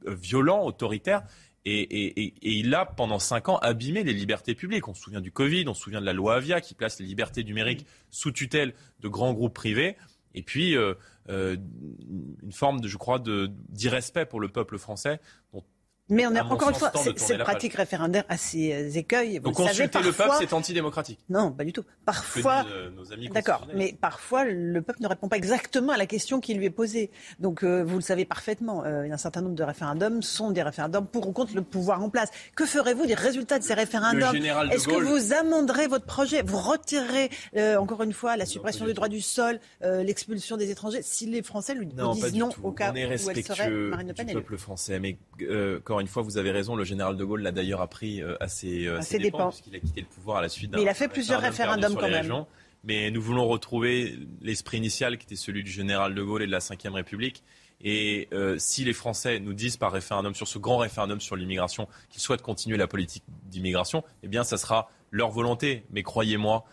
[0.05, 1.23] violent, autoritaire,
[1.65, 4.87] et, il a, pendant cinq ans, abîmé les libertés publiques.
[4.87, 7.05] On se souvient du Covid, on se souvient de la loi Avia qui place les
[7.05, 9.97] libertés numériques sous tutelle de grands groupes privés.
[10.35, 10.93] Et puis, euh,
[11.29, 11.55] euh,
[12.43, 13.19] une forme, de, je crois,
[13.69, 15.19] d'irrespect pour le peuple français
[15.53, 15.63] dont
[16.09, 19.37] mais on a encore une fois cette pratique référendaire à ses euh, écueils.
[19.39, 21.19] Vous Donc consulter le peuple, c'est antidémocratique.
[21.29, 21.83] Non, pas du tout.
[22.05, 22.91] Parfois, euh,
[23.33, 26.69] d'accord, mais parfois le peuple ne répond pas exactement à la question qui lui est
[26.69, 27.09] posée.
[27.39, 31.07] Donc euh, vous le savez parfaitement, euh, un certain nombre de référendums sont des référendums
[31.07, 32.29] pour ou contre le pouvoir en place.
[32.55, 37.31] Que ferez-vous des résultats de ces référendums Est-ce que vous amenderez votre projet Vous retirerez
[37.77, 41.73] encore une fois la suppression du droit du sol, l'expulsion des étrangers si les Français
[41.73, 45.17] lui disent non au cas où elle serait Marine Le Pen du peuple français, mais
[45.95, 46.75] encore une fois, vous avez raison.
[46.75, 50.01] Le général de Gaulle l'a d'ailleurs appris euh, à ses, euh, dépens, puisqu'il a quitté
[50.01, 50.79] le pouvoir à la suite d'un.
[50.79, 52.45] il a fait plusieurs référendums quand même.
[52.83, 56.51] mais nous voulons retrouver l'esprit initial qui était celui du général de Gaulle et de
[56.51, 57.43] la Ve République.
[57.79, 61.87] Et euh, si les Français nous disent par référendum, sur ce grand référendum sur l'immigration,
[62.09, 65.85] qu'ils souhaitent continuer la politique d'immigration, eh bien, ça sera leur volonté.
[65.91, 66.65] Mais croyez-moi,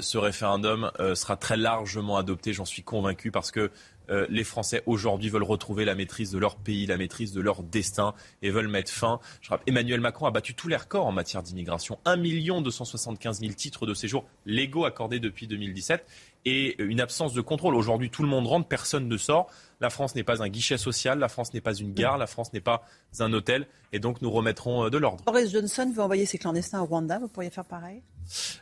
[0.00, 3.70] ce référendum sera très largement adopté, j'en suis convaincu, parce que
[4.10, 7.62] euh, les Français aujourd'hui veulent retrouver la maîtrise de leur pays, la maîtrise de leur
[7.62, 9.20] destin et veulent mettre fin.
[9.40, 11.98] Je rappelle, Emmanuel Macron a battu tous les records en matière d'immigration.
[12.04, 16.04] 1 275 000 titres de séjour légaux accordés depuis 2017
[16.44, 17.74] et une absence de contrôle.
[17.74, 19.50] Aujourd'hui, tout le monde rentre, personne ne sort.
[19.80, 22.52] La France n'est pas un guichet social, la France n'est pas une gare, la France
[22.52, 22.82] n'est pas
[23.18, 25.24] un hôtel, et donc nous remettrons euh, de l'ordre.
[25.24, 28.02] Boris Johnson veut envoyer ses clandestins au Rwanda, vous pourriez faire pareil?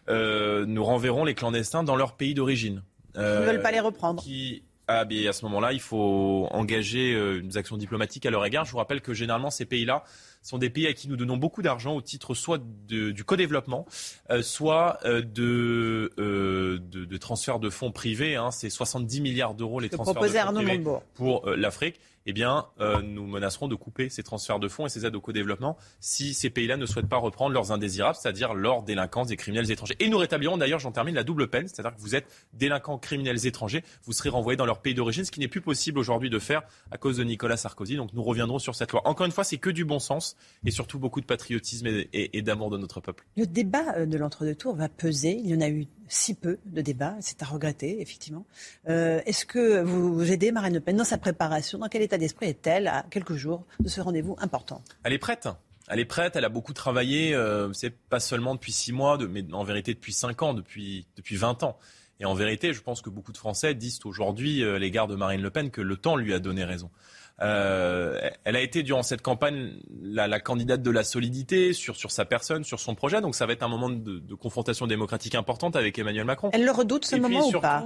[0.08, 2.82] Euh, Nous renverrons les clandestins dans leur pays d'origine.
[3.14, 4.22] Ils ne veulent pas les reprendre.
[4.22, 8.64] Qui ah, à ce moment-là, il faut engager euh, des actions diplomatiques à leur égard.
[8.64, 10.02] Je vous rappelle que généralement, ces pays-là
[10.42, 13.86] sont des pays à qui nous donnons beaucoup d'argent au titre soit de, du co-développement,
[14.30, 18.36] euh, soit euh, de, euh, de, de transferts de fonds privés.
[18.36, 18.50] Hein.
[18.50, 20.84] C'est 70 milliards d'euros les transferts de fonds privés
[21.14, 22.00] pour euh, l'Afrique
[22.30, 22.66] eh bien,
[23.02, 26.50] nous menacerons de couper ces transferts de fonds et ces aides au co-développement si ces
[26.50, 29.96] pays-là ne souhaitent pas reprendre leurs indésirables, c'est-à-dire leurs délinquance des criminels étrangers.
[29.98, 33.46] Et nous rétablirons d'ailleurs, j'en termine, la double peine, c'est-à-dire que vous êtes délinquants criminels
[33.46, 36.38] étrangers, vous serez renvoyés dans leur pays d'origine, ce qui n'est plus possible aujourd'hui de
[36.38, 37.96] faire à cause de Nicolas Sarkozy.
[37.96, 39.00] Donc nous reviendrons sur cette loi.
[39.08, 40.27] Encore une fois, c'est que du bon sens
[40.64, 43.24] et surtout beaucoup de patriotisme et, et, et d'amour de notre peuple.
[43.36, 45.36] Le débat euh, de l'entre-deux-tours va peser.
[45.42, 48.46] Il y en a eu si peu de débats, c'est à regretter, effectivement.
[48.88, 51.78] Euh, Est-ce que vous, vous aidez Marine Le Pen dans sa préparation?
[51.78, 54.82] Dans quel état d'esprit est-elle à quelques jours de ce rendez-vous important?
[55.04, 55.48] Elle est prête.
[55.88, 59.26] Elle est prête, elle a beaucoup travaillé, euh, c'est pas seulement depuis six mois, de,
[59.26, 61.78] mais en vérité depuis cinq ans, depuis, depuis 20 ans.
[62.20, 65.40] Et en vérité, je pense que beaucoup de Français disent aujourd'hui, euh, l'égard de Marine
[65.40, 66.90] Le Pen, que le temps lui a donné raison.
[67.40, 72.10] Euh, elle a été durant cette campagne la, la, candidate de la solidité sur, sur
[72.10, 73.20] sa personne, sur son projet.
[73.20, 76.50] Donc ça va être un moment de, de confrontation démocratique importante avec Emmanuel Macron.
[76.52, 77.84] Elle le redoute ce Et moment puis, ou pas?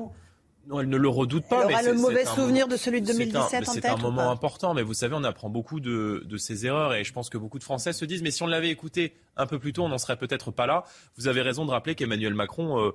[0.68, 1.64] Non, elle ne le redoute pas.
[1.64, 4.30] Elle aura mais le mauvais souvenir moment, de celui de 2017 en C'est un moment
[4.30, 7.38] important, mais vous savez, on apprend beaucoup de, de ses erreurs et je pense que
[7.38, 9.88] beaucoup de Français se disent, mais si on l'avait écouté un peu plus tôt, on
[9.88, 10.84] n'en serait peut-être pas là.
[11.16, 12.92] Vous avez raison de rappeler qu'Emmanuel Macron, euh,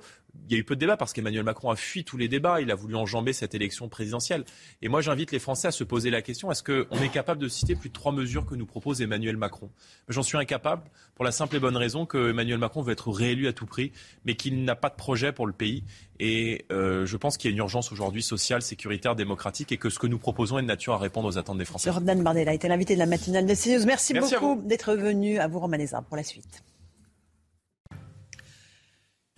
[0.49, 2.61] il y a eu peu de débats parce qu'Emmanuel Macron a fui tous les débats.
[2.61, 4.45] Il a voulu enjamber cette élection présidentielle.
[4.81, 7.47] Et moi, j'invite les Français à se poser la question est-ce qu'on est capable de
[7.47, 9.69] citer plus de trois mesures que nous propose Emmanuel Macron?
[10.07, 10.83] J'en suis incapable
[11.15, 13.91] pour la simple et bonne raison que Emmanuel Macron veut être réélu à tout prix,
[14.25, 15.83] mais qu'il n'a pas de projet pour le pays.
[16.19, 19.89] Et euh, je pense qu'il y a une urgence aujourd'hui sociale, sécuritaire, démocratique, et que
[19.89, 21.89] ce que nous proposons est de nature à répondre aux attentes des Français.
[21.89, 23.85] Jordan Bardella était l'invité de la matinale de CNews.
[23.85, 26.63] Merci, beaucoup d'être venu à vous, Romaneza, pour la suite.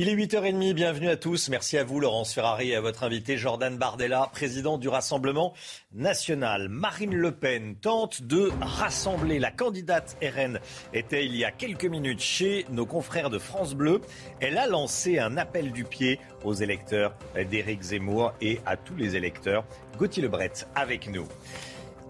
[0.01, 1.49] Il est 8h30, bienvenue à tous.
[1.49, 5.53] Merci à vous, Laurence Ferrari, et à votre invité, Jordan Bardella, président du Rassemblement
[5.93, 6.69] national.
[6.69, 9.39] Marine Le Pen tente de rassembler.
[9.39, 10.61] La candidate RN
[10.93, 13.99] était il y a quelques minutes chez nos confrères de France Bleu.
[14.39, 19.17] Elle a lancé un appel du pied aux électeurs d'Éric Zemmour et à tous les
[19.17, 19.65] électeurs.
[19.97, 21.27] Gauthier Lebret avec nous.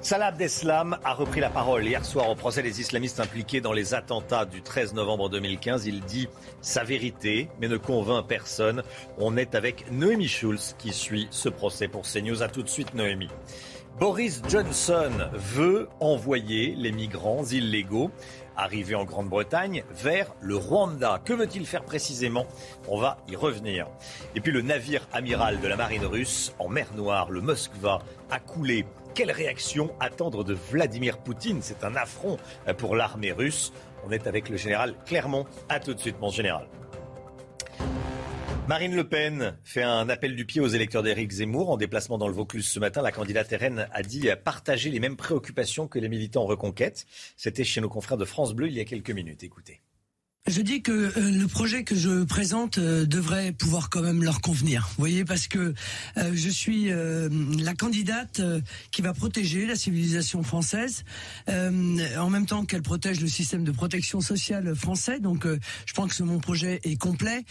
[0.02, 3.94] Salah Abdeslam a repris la parole hier soir au procès des islamistes impliqués dans les
[3.94, 5.88] attentats du 13 novembre 2015.
[5.88, 6.30] Il dit
[6.62, 8.82] sa vérité, mais ne convainc personne.
[9.18, 12.42] On est avec Noémie Schulz qui suit ce procès pour CNews.
[12.42, 13.28] À tout de suite, Noémie.
[14.00, 18.10] Boris Johnson veut envoyer les migrants illégaux
[18.56, 21.20] arrivés en Grande-Bretagne vers le Rwanda.
[21.26, 22.46] Que veut-il faire précisément?
[22.88, 23.88] On va y revenir.
[24.34, 28.00] Et puis le navire amiral de la marine russe en mer Noire, le Moskva,
[28.32, 28.86] a coulé.
[29.14, 31.60] Quelle réaction attendre de Vladimir Poutine?
[31.62, 32.38] C'est un affront
[32.78, 33.74] pour l'armée russe.
[34.06, 35.46] On est avec le général Clermont.
[35.68, 36.68] A tout de suite, mon général.
[38.68, 41.72] Marine Le Pen fait un appel du pied aux électeurs d'Éric Zemmour.
[41.72, 45.18] En déplacement dans le Vaucluse ce matin, la candidate RN a dit partager les mêmes
[45.18, 47.08] préoccupations que les militants reconquête.
[47.36, 49.44] C'était chez nos confrères de France Bleu il y a quelques minutes.
[49.44, 49.82] Écoutez.
[50.50, 54.42] Je dis que euh, le projet que je présente euh, devrait pouvoir quand même leur
[54.42, 54.88] convenir.
[54.90, 55.76] Vous voyez, parce que
[56.18, 58.42] euh, je suis la candidate
[58.92, 61.04] qui va protéger la civilisation française,
[61.48, 65.20] en même temps qu'elle protège le système de protection sociale français.
[65.20, 65.46] Donc,
[65.86, 67.44] je pense que mon projet est complet.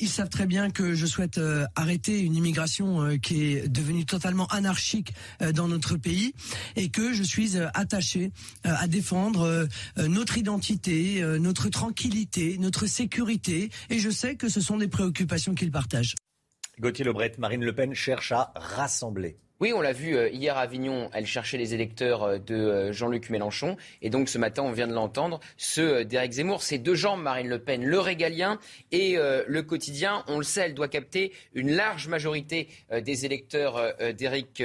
[0.00, 1.40] Ils savent très bien que je souhaite
[1.74, 5.14] arrêter une immigration qui est devenue totalement anarchique
[5.54, 6.34] dans notre pays
[6.76, 8.30] et que je suis attaché
[8.64, 9.66] à défendre
[9.96, 13.70] notre identité, notre tranquillité, notre sécurité.
[13.90, 16.14] Et je sais que ce sont des préoccupations qu'ils partagent.
[16.78, 19.38] Gauthier Lebret, Marine Le Pen cherche à rassembler.
[19.58, 22.92] Oui, on l'a vu euh, hier à Avignon, elle cherchait les électeurs euh, de euh,
[22.92, 23.78] Jean-Luc Mélenchon.
[24.02, 26.62] Et donc ce matin, on vient de l'entendre, ceux d'Éric Zemmour.
[26.62, 28.58] C'est deux jambes, Marine Le Pen, le régalien
[28.92, 30.24] et le quotidien.
[30.28, 32.68] On le sait, elle doit capter une large majorité
[33.02, 34.62] des électeurs d'Éric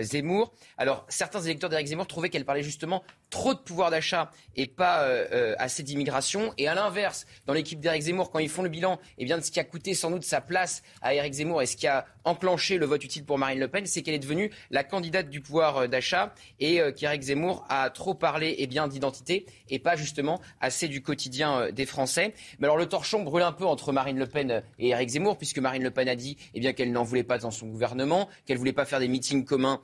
[0.00, 0.52] Zemmour.
[0.76, 3.02] Alors certains électeurs d'Éric Zemmour trouvaient qu'elle parlait justement
[3.34, 6.54] trop de pouvoir d'achat et pas euh, euh, assez d'immigration.
[6.56, 9.42] Et à l'inverse, dans l'équipe d'Éric Zemmour, quand ils font le bilan eh bien, de
[9.42, 12.06] ce qui a coûté sans doute sa place à Éric Zemmour et ce qui a
[12.24, 15.40] enclenché le vote utile pour Marine Le Pen, c'est qu'elle est devenue la candidate du
[15.40, 19.96] pouvoir euh, d'achat et euh, qu'Éric Zemmour a trop parlé eh bien, d'identité et pas
[19.96, 22.34] justement assez du quotidien des Français.
[22.60, 25.58] Mais alors le torchon brûle un peu entre Marine Le Pen et Éric Zemmour, puisque
[25.58, 28.58] Marine Le Pen a dit eh bien, qu'elle n'en voulait pas dans son gouvernement, qu'elle
[28.58, 29.80] voulait pas faire des meetings communs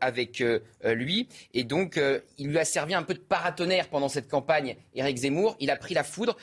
[0.00, 0.42] avec
[0.84, 1.28] lui.
[1.54, 2.00] Et donc,
[2.38, 5.54] il lui a servi un peu de paratonnerre pendant cette campagne, Éric Zemmour.
[5.60, 6.34] Il a pris la foudre,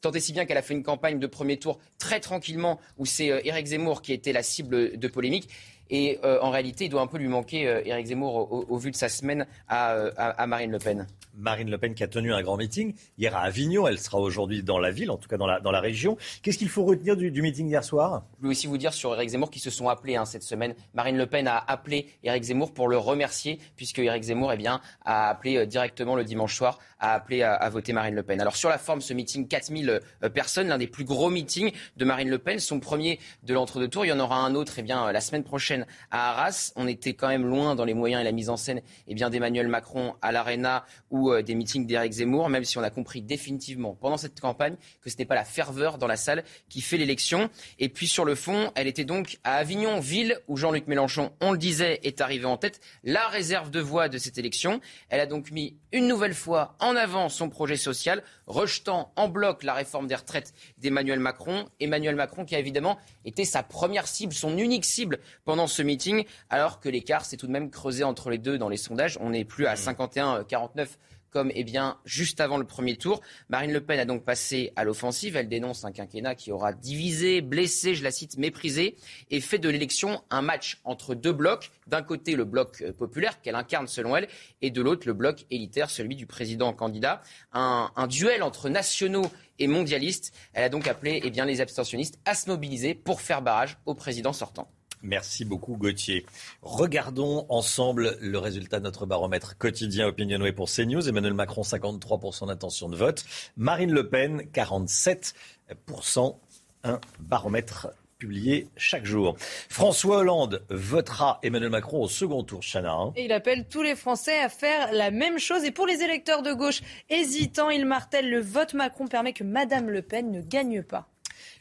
[0.00, 3.04] tant et si bien qu'elle a fait une campagne de premier tour très tranquillement, où
[3.04, 5.50] c'est euh, Éric Zemmour qui était la cible de polémique.
[5.92, 9.08] Et en réalité, il doit un peu lui manquer, Éric Zemmour, au, vu de sa
[9.08, 11.06] semaine à Marine Le Pen.
[11.34, 13.86] Marine Le Pen qui a tenu un grand meeting hier à Avignon.
[13.88, 16.16] Elle sera aujourd'hui dans la ville, en tout cas dans la, dans la région.
[16.42, 18.24] Qu'est-ce qu'il faut retenir du, meeting d'hier soir?
[18.36, 20.74] Je voulais aussi vous dire sur Éric Zemmour qui se sont appelés hein, cette semaine.
[20.94, 24.80] Marine Le Pen a appelé Éric Zemmour pour le remercier, puisque Éric Zemmour eh bien,
[25.04, 28.40] a appelé euh, directement le dimanche soir a appelé à, voter Marine Le Pen.
[28.40, 32.04] Alors sur la forme, ce meeting, 4000 euh, personnes, l'un des plus gros meetings de
[32.04, 34.04] Marine Le Pen, son premier de l'entre-deux tours.
[34.04, 36.72] Il y en aura un autre eh bien, la semaine prochaine à Arras.
[36.76, 39.30] On était quand même loin dans les moyens et la mise en scène eh bien,
[39.30, 43.22] d'Emmanuel Macron à l'Arena ou euh, des meetings d'Éric Zemmour, même si on a compris
[43.22, 46.96] définitivement pendant cette campagne que ce n'est pas la ferveur dans la salle qui fait
[46.96, 47.50] l'élection.
[47.78, 51.52] Et puis sur le fond, elle était donc à Avignon, ville où Jean-Luc Mélenchon, on
[51.52, 54.80] le disait, est arrivé en tête, la réserve de voix de cette élection.
[55.08, 59.62] Elle a donc mis une nouvelle fois en avant son projet social, rejetant en bloc
[59.62, 61.68] la réforme des retraites d'Emmanuel Macron.
[61.80, 66.24] Emmanuel Macron qui a évidemment été sa première cible, son unique cible pendant ce meeting,
[66.50, 69.18] alors que l'écart s'est tout de même creusé entre les deux dans les sondages.
[69.20, 70.88] On n'est plus à 51-49
[71.32, 73.20] comme eh bien, juste avant le premier tour.
[73.48, 75.34] Marine Le Pen a donc passé à l'offensive.
[75.34, 78.96] Elle dénonce un quinquennat qui aura divisé, blessé, je la cite, méprisé,
[79.30, 81.72] et fait de l'élection un match entre deux blocs.
[81.86, 84.28] D'un côté, le bloc euh, populaire qu'elle incarne selon elle,
[84.60, 87.22] et de l'autre, le bloc élitaire, celui du président candidat.
[87.52, 90.32] Un, un duel entre nationaux et mondialistes.
[90.52, 93.94] Elle a donc appelé eh bien, les abstentionnistes à se mobiliser pour faire barrage au
[93.94, 94.70] président sortant.
[95.02, 96.24] Merci beaucoup Gauthier.
[96.62, 101.08] Regardons ensemble le résultat de notre baromètre quotidien Opinionway pour CNews.
[101.08, 103.24] Emmanuel Macron 53% d'intention de vote.
[103.56, 106.36] Marine Le Pen 47%.
[106.84, 107.88] Un baromètre
[108.22, 109.34] publié chaque jour.
[109.68, 112.92] François Hollande votera Emmanuel Macron au second tour, Chana.
[112.92, 113.12] Hein.
[113.16, 115.64] Il appelle tous les Français à faire la même chose.
[115.64, 119.90] Et pour les électeurs de gauche hésitants, il martèle le vote Macron permet que Madame
[119.90, 121.08] Le Pen ne gagne pas.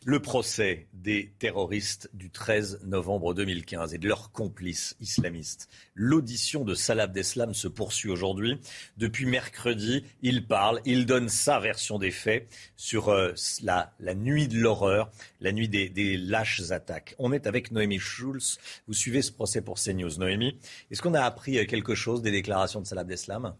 [0.04, 5.70] Le procès des terroristes du 13 novembre 2015 et de leurs complices islamistes.
[5.94, 8.60] L'audition de Salah Abdeslam se poursuit aujourd'hui.
[8.98, 14.58] Depuis mercredi, il parle, il donne sa version des faits sur euh, la, nuit de
[14.58, 17.14] l'horreur, la nuit des, lâches attaques.
[17.20, 18.58] On est avec Noémie Schulz.
[18.88, 20.18] Vous suivez ce procès pour CNews.
[20.18, 20.58] Noémie,
[20.90, 23.54] est-ce qu'on a appris quelque chose des déclarations de Salah Abdeslam?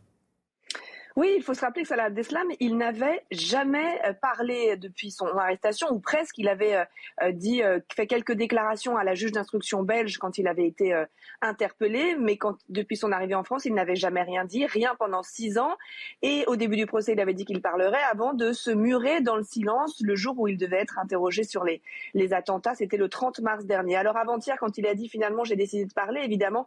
[1.18, 5.26] Oui, il faut se rappeler que Salah Abdeslam, il n'avait jamais euh, parlé depuis son
[5.28, 6.38] arrestation, ou presque.
[6.38, 6.86] Il avait euh,
[7.24, 7.62] euh, dit,
[7.94, 10.94] fait quelques déclarations à la juge d'instruction belge quand il avait été
[11.42, 12.38] interpellé, mais
[12.70, 15.76] depuis son arrivée en France, il n'avait jamais rien dit, rien pendant six ans.
[16.22, 19.36] Et au début du procès, il avait dit qu'il parlerait avant de se murer dans
[19.36, 21.82] le silence le jour où il devait être interrogé sur les,
[22.14, 22.76] les attentats.
[22.76, 23.96] C'était le 30 mars dernier.
[23.96, 26.66] Alors avant-hier, quand il a dit finalement j'ai décidé de parler, évidemment,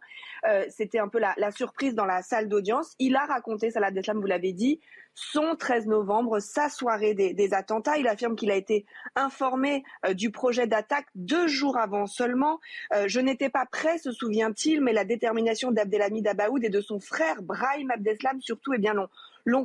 [0.69, 2.95] c'était un peu la, la, surprise dans la salle d'audience.
[2.99, 4.79] Il a raconté, Salah Abdeslam, vous l'avez dit,
[5.13, 7.97] son 13 novembre, sa soirée des, attentats.
[7.97, 8.85] Il affirme qu'il a été
[9.15, 12.59] informé euh, du projet d'attaque deux jours avant seulement.
[12.93, 16.99] Euh, je n'étais pas prêt, se souvient-il, mais la détermination d'Abdelhamid Abaoud et de son
[16.99, 19.07] frère Brahim Abdeslam surtout eh bien, l'ont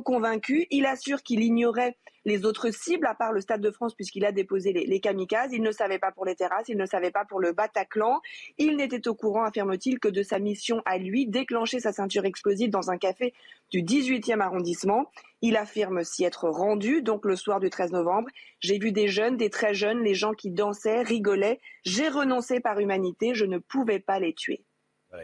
[0.03, 0.67] convaincu.
[0.69, 4.31] Il assure qu'il ignorait les autres cibles, à part le Stade de France, puisqu'il a
[4.31, 5.53] déposé les, kamikazes.
[5.53, 8.21] Il ne savait pas pour les terrasses, il ne savait pas pour le Bataclan.
[8.57, 12.69] Il n'était au courant, affirme-t-il, que de sa mission à lui, déclencher sa ceinture explosive
[12.69, 13.33] dans un café
[13.71, 15.11] du 18e arrondissement.
[15.41, 18.29] Il affirme s'y être rendu, donc le soir du 13 novembre.
[18.59, 21.59] J'ai vu des jeunes, des très jeunes, les gens qui dansaient, rigolaient.
[21.83, 24.63] J'ai renoncé par humanité, je ne pouvais pas les tuer.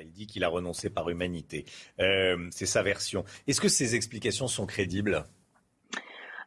[0.01, 1.65] Il dit qu'il a renoncé par humanité.
[1.99, 3.23] Euh, c'est sa version.
[3.47, 5.25] Est-ce que ces explications sont crédibles?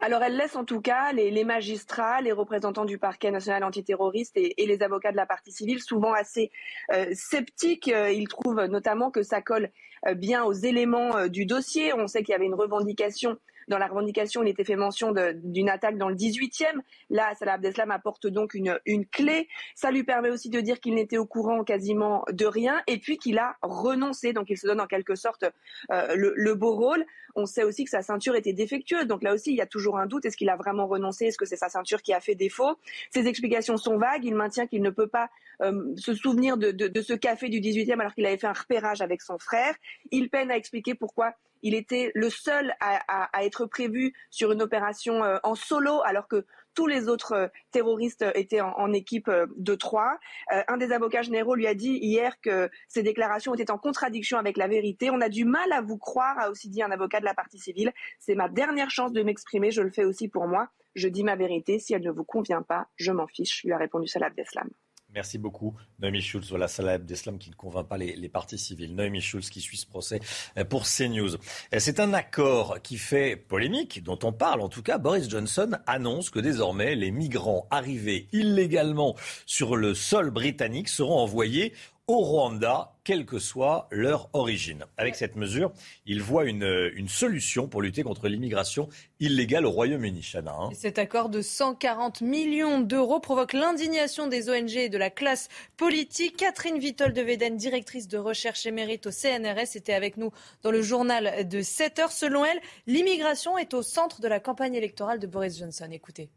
[0.03, 4.55] Alors elle laisse en tout cas les, magistrats, les représentants du parquet national antiterroriste et,
[4.57, 6.51] les avocats de la partie civile souvent assez
[6.91, 7.89] euh, sceptiques.
[7.89, 9.71] Euh, ils trouvent notamment que ça colle
[10.17, 11.93] bien aux éléments du dossier.
[11.93, 13.37] On sait qu'il y avait une revendication
[13.71, 16.81] dans la revendication, il était fait mention d'une attaque dans le 18e.
[17.09, 19.49] Là, Salah Abdeslam apporte donc une, une clé.
[19.77, 23.17] Ça lui permet aussi de dire qu'il n'était au courant quasiment de rien et puis
[23.17, 24.33] qu'il a renoncé.
[24.33, 25.45] Donc, il se donne en quelque sorte
[25.91, 27.07] euh, le, beau rôle.
[27.37, 29.07] On sait aussi que sa ceinture était défectueuse.
[29.07, 30.25] Donc là aussi, il y a toujours un doute.
[30.25, 31.27] Est-ce qu'il a vraiment renoncé?
[31.27, 32.77] Est-ce que c'est sa ceinture qui a fait défaut?
[33.11, 34.25] Ses explications sont vagues.
[34.25, 35.31] Il maintient qu'il ne peut pas
[35.63, 38.53] euh, se souvenir de, de, de ce café du 18e alors qu'il avait fait un
[38.53, 39.77] repérage avec son frère.
[40.11, 45.23] Il peine à expliquer pourquoi il était le seul à, être prévu sur une opération
[45.25, 49.75] euh, en solo, alors que tous les autres euh, terroristes étaient en, équipe euh, de
[49.75, 50.19] trois.
[50.51, 54.57] un des avocats généraux lui a dit hier que ces déclarations étaient en contradiction avec
[54.57, 55.11] la vérité.
[55.11, 57.59] On a du mal à vous croire, a aussi dit un avocat de la partie
[57.59, 57.93] civile.
[58.19, 60.69] C'est ma dernière chance de m'exprimer, je le fais aussi pour moi.
[60.95, 63.79] Je dis ma vérité, si elle ne vous convient pas, je m'en fiche, lui a
[63.79, 64.69] répondu Salah Abdeslam.
[65.13, 66.49] Merci beaucoup, Noémie Schulz.
[66.51, 68.95] Voilà, Salah Abdeslam qui ne convainc pas les, partis civils.
[68.95, 70.21] Noémie Schulz qui suit ce procès
[70.57, 71.35] euh, pour CNews.
[71.35, 74.61] Euh, c'est un accord qui fait polémique, dont on parle.
[74.61, 79.17] En tout cas, Boris Johnson annonce que désormais, les migrants arrivés illégalement
[79.47, 81.73] sur le sol britannique seront envoyés
[82.11, 84.85] au Rwanda, quelle que soit leur origine.
[84.97, 85.71] Avec cette mesure,
[86.07, 88.89] ils voient une, solution pour lutter contre l'immigration
[89.21, 90.53] illégale au Royaume-Uni, Chana.
[90.53, 90.71] hein.
[90.75, 96.37] Cet accord de 140 millions d'euros provoque l'indignation des ONG et de la classe politique.
[96.37, 100.33] Catherine Vitol de Véden, directrice de recherche émérite au CNRS, était avec nous
[100.63, 102.13] dans le journal de 7 heures.
[102.13, 105.89] Selon elle, l'immigration est au centre de la campagne électorale de Boris Johnson.
[105.93, 106.29] Écoutez.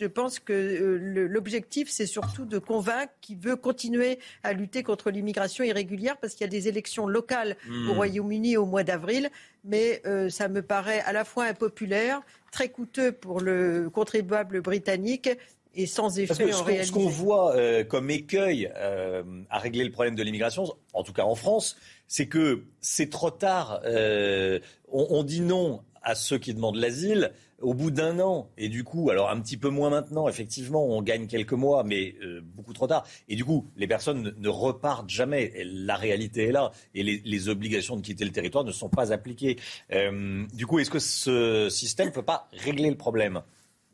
[0.00, 5.10] Je pense que euh, l'objectif, c'est surtout de convaincre qu'il veut continuer à lutter contre
[5.10, 7.90] l'immigration irrégulière parce qu'il y a des élections locales Hmm.
[7.90, 9.28] au Royaume-Uni au mois d'avril.
[9.64, 15.28] Mais euh, ça me paraît à la fois impopulaire, très coûteux pour le contribuable britannique
[15.74, 19.22] et sans effet Parce que ce en qu'on- ce qu'on voit euh, comme écueil euh,
[19.50, 20.64] à régler le problème de l'immigration,
[20.94, 21.76] en tout cas en France,
[22.08, 23.80] c'est que c'est trop tard.
[23.84, 24.58] Euh,
[24.90, 27.30] on, on dit non à ceux qui demandent l'asile
[27.60, 28.50] au bout d'un an.
[28.58, 32.14] Et du coup, alors un petit peu moins maintenant, effectivement, on gagne quelques mois, mais
[32.22, 33.06] euh, beaucoup trop tard.
[33.28, 35.52] Et du coup, les personnes ne, repartent jamais.
[35.64, 36.72] La réalité est là.
[36.94, 39.58] Et les, les obligations de quitter le territoire ne sont pas appliquées.
[39.92, 43.42] Euh, du coup, est-ce que ce système ne peut pas régler le problème?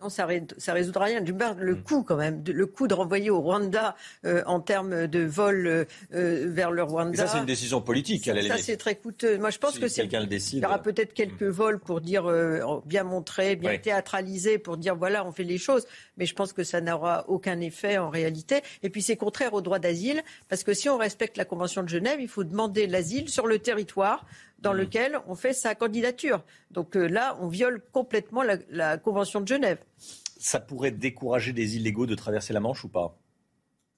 [0.03, 1.21] Non, ça, ré- ça résoudra rien.
[1.23, 1.57] Hmm.
[1.59, 3.97] le coût quand même, de- le coût de renvoyer au Rwanda
[4.27, 7.15] euh, en termes de vol euh, euh, vers le Rwanda.
[7.15, 9.39] Et ça, c'est une décision politique, à la Ça, c'est très coûteux.
[9.39, 10.03] Moi, je pense Si que c'est.
[10.03, 10.59] quelqu'un le décide.
[10.59, 13.79] Il y aura peut-être quelques vols pour dire euh, bien montrer, bien Ouais.
[13.81, 15.87] théâtraliser, pour dire voilà, on fait les choses.
[16.19, 18.61] Mais je pense que ça n'aura aucun effet en réalité.
[18.83, 21.89] Et puis c'est contraire au droit d'asile, parce que si on respecte la Convention de
[21.89, 24.27] Genève, il faut demander l'asile sur le territoire
[24.59, 24.79] dans Mmh.
[24.79, 26.45] lequel on fait sa candidature.
[26.71, 29.79] Donc euh, là, on viole complètement la, la Convention de Genève.
[30.39, 33.19] Ça pourrait décourager des illégaux de traverser la Manche ou pas?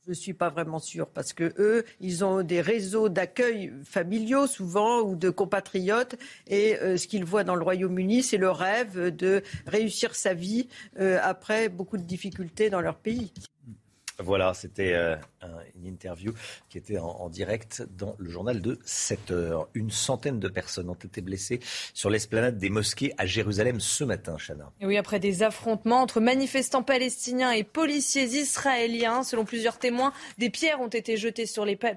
[0.05, 4.47] Je ne suis pas vraiment sûre parce que eux, ils ont des réseaux d'accueil familiaux
[4.47, 6.15] souvent ou de compatriotes
[6.47, 10.69] et euh, ce qu'ils voient dans le Royaume-Uni, c'est le rêve de réussir sa vie
[10.99, 13.33] euh, après beaucoup de difficultés dans leur pays.
[14.21, 16.33] Voilà, c'était euh, un- une interview
[16.69, 19.69] qui était en, direct dans le journal de 7 heures.
[19.75, 21.61] Une centaine de personnes ont été blessées
[21.95, 24.73] sur l'esplanade des mosquées à Jérusalem ce matin, Chana.
[24.81, 30.51] Et oui, après des affrontements entre manifestants palestiniens et policiers israéliens, selon plusieurs témoins, des
[30.51, 31.45] pierres ont été jetées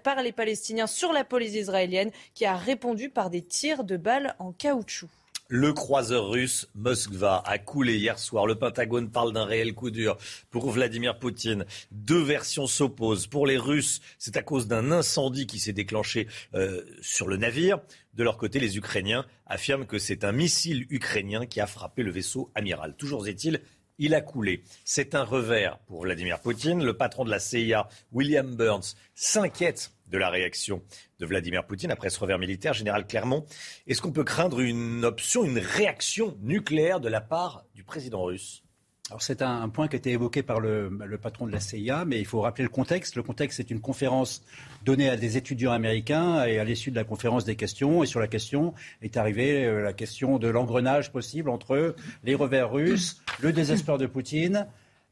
[0.03, 4.35] par les Palestiniens sur la police israélienne, qui a répondu par des tirs de balles
[4.39, 5.09] en caoutchouc.
[5.53, 8.47] Le croiseur russe Moskva a coulé hier soir.
[8.47, 10.17] Le Pentagone parle d'un réel coup dur
[10.49, 11.65] pour Vladimir Poutine.
[11.91, 13.27] Deux versions s'opposent.
[13.27, 17.81] Pour les Russes, c'est à cause d'un incendie qui s'est déclenché euh, sur le navire.
[18.13, 22.11] De leur côté, les Ukrainiens affirment que c'est un missile ukrainien qui a frappé le
[22.11, 22.95] vaisseau amiral.
[22.95, 23.59] Toujours est-il,
[23.97, 24.63] il a coulé.
[24.85, 26.81] C'est un revers pour Vladimir Poutine.
[26.81, 30.83] Le patron de la CIA, William Burns, s'inquiète de la réaction
[31.19, 32.73] de Vladimir Poutine après ce revers militaire.
[32.73, 33.45] Général Clermont,
[33.87, 38.63] est-ce qu'on peut craindre une option, une réaction nucléaire de la part du président russe?
[39.09, 42.05] Alors c'est un, point qui a été évoqué par le, le patron de la CIA,
[42.05, 43.17] mais il faut rappeler le contexte.
[43.17, 44.41] Le contexte, c'est une conférence
[44.85, 48.03] donnée à des étudiants américains et à l'issue de la conférence des questions.
[48.03, 51.93] Et sur la question est arrivée euh, la question de l'engrenage possible entre
[52.23, 54.67] les revers russes, le désespoir de Poutine,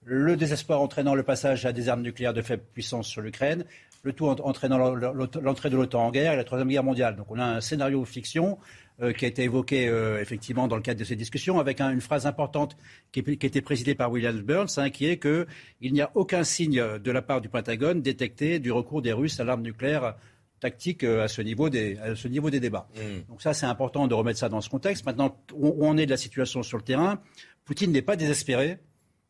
[0.06, 3.66] le désespoir entraînant le passage à des armes nucléaires de faible puissance sur l'Ukraine,
[4.04, 7.16] le tout en- entraînant l'en- l'entrée de l'OTAN en guerre et la Troisième Guerre mondiale.
[7.16, 8.58] Donc on a un scénario fiction
[9.02, 11.92] euh, qui a été évoqué euh, effectivement dans le cadre de ces discussions, avec un-
[11.92, 12.76] une phrase importante
[13.14, 16.44] qui, qui a été présidée par William Burns, hein, qui est qu'il n'y a aucun
[16.44, 20.16] signe de la part du Pentagone détecté du recours des Russes à l'arme nucléaire
[20.60, 22.90] tactique euh, à ce niveau des, à ce niveau des débats.
[23.30, 25.06] Donc ça, c'est important de remettre ça dans ce contexte.
[25.06, 27.22] Maintenant, où on est de la situation sur le terrain,
[27.64, 28.80] Poutine n'est pas désespéré.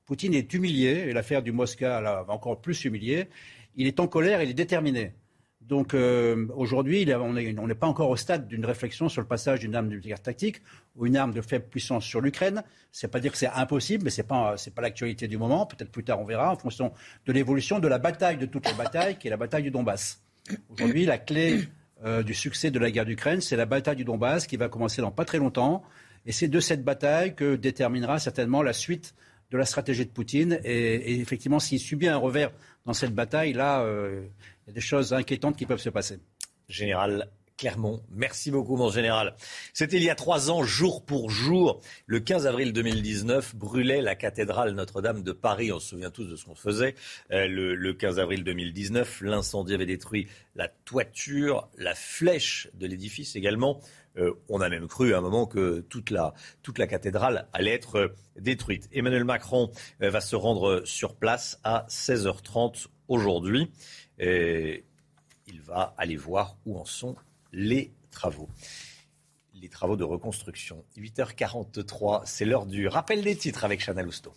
[0.05, 3.27] Poutine est humilié, et l'affaire du Mosca là, va encore plus humilier.
[3.75, 5.13] Il est en colère, il est déterminé.
[5.61, 9.75] Donc euh, aujourd'hui, on n'est pas encore au stade d'une réflexion sur le passage d'une
[9.75, 10.61] arme nucléaire tactique
[10.95, 12.63] ou une arme de faible puissance sur l'Ukraine.
[12.91, 15.67] C'est pas dire que c'est impossible, mais c'est pas pas l'actualité du moment.
[15.67, 16.91] Peut-être plus tard on verra en fonction
[17.27, 20.23] de l'évolution de la bataille de toutes les batailles, qui est la bataille du Donbass.
[20.69, 21.67] Aujourd'hui, la clé
[22.03, 25.01] euh, du succès de la guerre d'Ukraine, c'est la bataille du Donbass qui va commencer
[25.03, 25.83] dans pas très longtemps.
[26.25, 29.13] Et c'est de cette bataille que déterminera certainement la suite
[29.51, 30.59] de la stratégie de Poutine.
[30.63, 32.51] Et, effectivement, s'il subit un revers
[32.85, 34.27] dans cette bataille, là, euh,
[34.65, 36.19] il y a des choses inquiétantes qui peuvent se passer.
[36.67, 39.35] Général Clermont, merci beaucoup, mon général.
[39.73, 41.81] C'était il y a trois ans, jour pour jour.
[42.05, 45.73] Le 15 avril 2019, brûlait la cathédrale Notre-Dame de Paris.
[45.73, 46.95] On se souvient tous de ce qu'on faisait.
[47.31, 53.81] Euh, le 15 avril 2019, l'incendie avait détruit la toiture, la flèche de l'édifice également.
[54.19, 57.73] Euh, on a même cru à un moment que toute la, toute la cathédrale allait
[57.73, 58.89] être euh, détruite.
[58.91, 59.71] Emmanuel Macron
[60.01, 63.71] euh, va se rendre sur place à 16h30 aujourd'hui.
[64.19, 67.15] Il va aller voir où en sont
[67.51, 68.49] les travaux.
[69.55, 70.83] Les travaux de reconstruction.
[70.97, 74.33] 8h43, c'est l'heure du rappel des titres avec Chana Lousteau.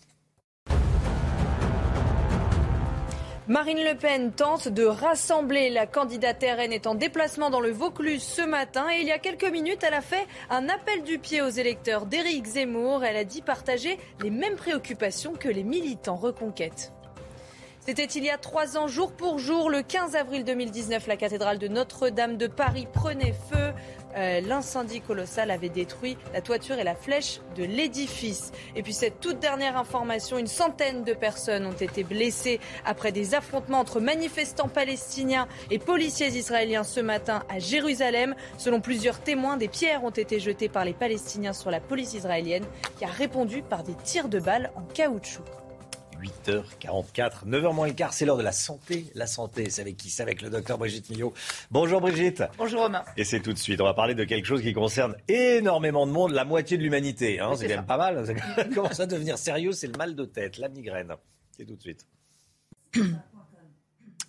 [3.49, 5.69] Marine Le Pen tente de rassembler.
[5.69, 9.19] La candidate RN est en déplacement dans le Vaucluse ce matin et il y a
[9.19, 13.03] quelques minutes, elle a fait un appel du pied aux électeurs d'Éric Zemmour.
[13.03, 16.93] Elle a dit partager les mêmes préoccupations que les militants reconquête.
[17.85, 21.59] C'était il y a trois ans, jour pour jour, le 15 avril 2019, la cathédrale
[21.59, 23.73] de Notre-Dame de Paris prenait feu.
[24.17, 28.51] Euh, L'incendie colossal avait détruit la toiture et la flèche de l'édifice.
[28.75, 33.35] Et puis cette toute dernière information, une centaine de personnes ont été blessées après des
[33.35, 38.35] affrontements entre manifestants palestiniens et policiers israéliens ce matin à Jérusalem.
[38.57, 42.65] Selon plusieurs témoins, des pierres ont été jetées par les Palestiniens sur la police israélienne
[42.97, 45.62] qui a répondu par des tirs de balles en caoutchouc.
[46.23, 49.05] 8h44, 9h moins le quart, c'est l'heure de la santé.
[49.13, 51.33] La santé, c'est avec qui C'est avec le docteur Brigitte Millot.
[51.69, 52.43] Bonjour Brigitte.
[52.57, 53.03] Bonjour Romain.
[53.17, 56.11] Et c'est tout de suite, on va parler de quelque chose qui concerne énormément de
[56.11, 57.39] monde, la moitié de l'humanité.
[57.39, 60.25] Hein, c'est quand même pas mal, ça commence à devenir sérieux, c'est le mal de
[60.25, 61.13] tête, la migraine.
[61.57, 62.07] C'est tout de suite.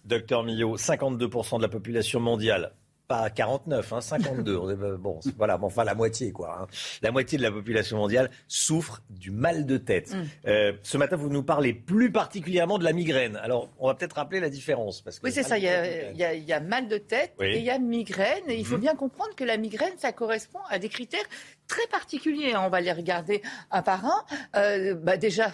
[0.04, 2.72] Docteur Millot, 52% de la population mondiale
[3.06, 4.96] pas 49, hein, 52.
[4.96, 6.58] bon, voilà, bon, enfin la moitié, quoi.
[6.62, 6.66] Hein.
[7.02, 10.14] La moitié de la population mondiale souffre du mal de tête.
[10.14, 10.22] Mm.
[10.48, 13.36] Euh, ce matin, vous nous parlez plus particulièrement de la migraine.
[13.36, 15.02] Alors, on va peut-être rappeler la différence.
[15.02, 15.58] Parce que oui, c'est ça.
[15.58, 17.46] Il y, a, il, y a, il y, a, mal de tête Oui.
[17.46, 18.44] et il y a migraine.
[18.48, 18.80] Et il faut Mhm.
[18.80, 21.24] bien comprendre que la migraine, ça correspond à des critères
[21.68, 22.56] très particuliers.
[22.56, 24.24] On va les regarder un par un.
[24.56, 25.52] Euh, bah déjà,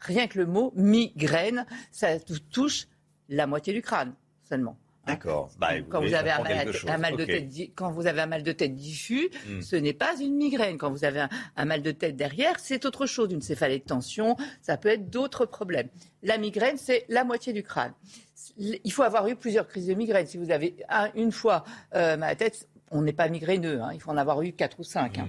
[0.00, 2.86] rien que le mot migraine, ça tou- touche
[3.28, 4.14] la moitié du crâne
[4.48, 4.76] seulement.
[5.06, 5.50] D'accord.
[5.58, 6.64] Bah, Quand vous avez un mal, un
[7.16, 9.60] de tête, quand vous avez un mal de tête diffus, Mm.
[9.60, 10.78] ce n'est pas une migraine.
[10.78, 13.84] Quand vous avez un, un mal de tête derrière, c'est autre chose, une céphalée de
[13.84, 14.36] tension.
[14.60, 15.88] Ça peut être d'autres problèmes.
[16.22, 17.92] La migraine, c'est la moitié du crâne.
[18.58, 20.26] Il faut avoir eu plusieurs crises de migraine.
[20.26, 21.64] Si vous avez un- une fois
[21.94, 23.80] euh, la tête, on n'est pas migraineux.
[23.82, 23.90] hein.
[23.94, 25.18] Il faut en avoir eu quatre ou cinq.
[25.18, 25.28] hein.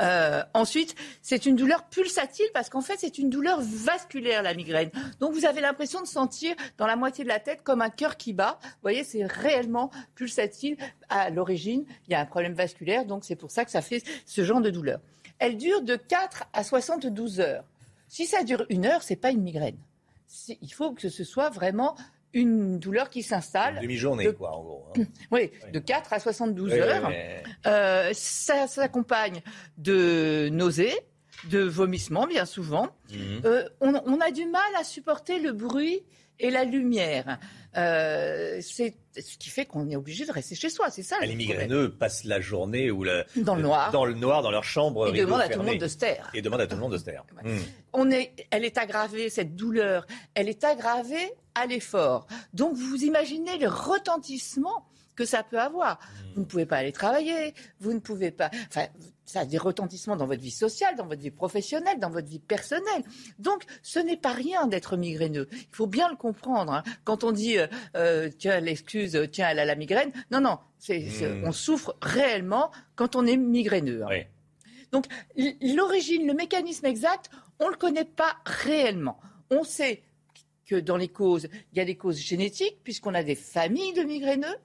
[0.00, 4.90] Euh, ensuite, c'est une douleur pulsatile parce qu'en fait, c'est une douleur vasculaire, la migraine.
[5.20, 8.16] Donc, vous avez l'impression de sentir dans la moitié de la tête comme un cœur
[8.16, 8.58] qui bat.
[8.62, 10.76] Vous voyez, c'est réellement pulsatile.
[11.08, 14.02] À l'origine, il y a un problème vasculaire, donc c'est pour ça que ça fait
[14.24, 15.00] ce genre de douleur.
[15.38, 17.64] Elle dure de 4 à 72 heures.
[18.08, 19.78] Si ça dure une heure, c'est pas une migraine.
[20.48, 21.96] Il faut que ce soit vraiment
[22.32, 23.80] une douleur qui s'installe.
[23.80, 24.86] Demi-journée, de- quoi, en gros.
[24.96, 25.02] hein.
[25.30, 27.08] Oui, de 4 à 72 Oui, heures.
[27.08, 29.40] mais- Euh, ça s'accompagne
[29.78, 30.94] de nausées,
[31.50, 32.88] de vomissements bien souvent.
[33.12, 33.40] Mhm.
[33.44, 36.02] Euh, on, on a du mal à supporter le bruit
[36.38, 37.38] et la lumière.
[37.76, 41.16] Euh, c'est ce qui fait qu'on est obligé de rester chez soi, c'est ça.
[41.20, 43.90] le Les migraineux passent la journée ou la- Dans le noir.
[43.92, 45.14] dans le noir, dans leur chambre.
[45.14, 46.30] Et demandent à tout le monde de se taire.
[46.34, 47.24] Et demandent à tout le monde de se taire.
[47.92, 51.30] On est, elle est aggravée, cette douleur, elle est aggravée
[51.60, 52.26] à l'effort.
[52.54, 55.98] Donc vous imaginez le retentissement que ça peut avoir.
[56.34, 58.50] Vous ne pouvez pas aller travailler, vous ne pouvez pas.
[58.68, 58.86] Enfin,
[59.26, 62.38] ça a des retentissements dans votre vie sociale, dans votre vie professionnelle, dans votre vie
[62.38, 63.02] personnelle.
[63.38, 65.46] Donc, ce n'est pas rien d'être migraineux.
[65.52, 66.72] Il faut bien le comprendre.
[66.72, 66.82] hein.
[67.04, 67.66] Quand on dit, euh,
[67.96, 70.10] euh, tiens, l'excuse, euh, tiens, elle a la migraine.
[70.30, 71.44] Non, non, c'est, c'est- Mm.
[71.44, 74.02] on souffre réellement quand on est migraineux.
[74.04, 74.22] hein.
[74.90, 75.04] Donc
[75.60, 79.20] l'origine, le mécanisme exact, on ne le connaît pas réellement.
[79.50, 80.02] On sait
[80.74, 84.56] dans les causes, il y a des causes génétiques, puisqu'on a des familles de migraineux.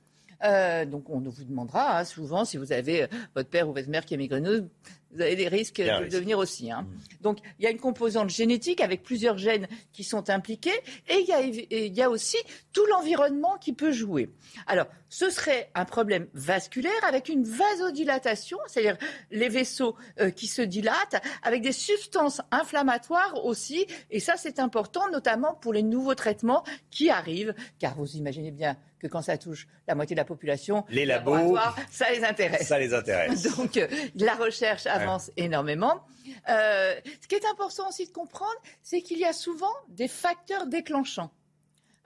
[0.43, 3.89] Euh, donc on vous demandera hein, souvent si vous avez euh, votre père ou votre
[3.89, 4.65] mère qui est migraineuse,
[5.11, 6.11] vous avez des risques de risque.
[6.11, 6.69] devenir aussi.
[6.71, 6.85] hein.
[7.21, 10.73] Donc il y a une composante génétique avec plusieurs gènes qui sont impliqués
[11.07, 12.37] et il y a, et il y a aussi
[12.73, 14.29] tout l'environnement qui peut jouer.
[14.67, 18.97] Alors ce serait un problème vasculaire avec une vasodilatation, c'est-à-dire
[19.31, 23.85] les vaisseaux euh, qui se dilatent avec des substances inflammatoires aussi.
[24.11, 28.75] Et ça c'est important notamment pour les nouveaux traitements qui arrivent, car vous imaginez bien
[29.05, 31.57] que quand ça touche la moitié de la population, Les labos,
[31.91, 32.67] ça les intéresse.
[32.67, 33.43] ça les intéresse.
[33.57, 36.03] Donc, euh, la recherche avance énormément.
[36.49, 40.65] Euh, ce qui est important aussi de comprendre, c'est qu'il y a souvent des facteurs
[40.65, 41.31] déclenchants.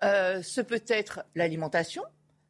[0.04, 2.04] Euh, ce peut être l'alimentation.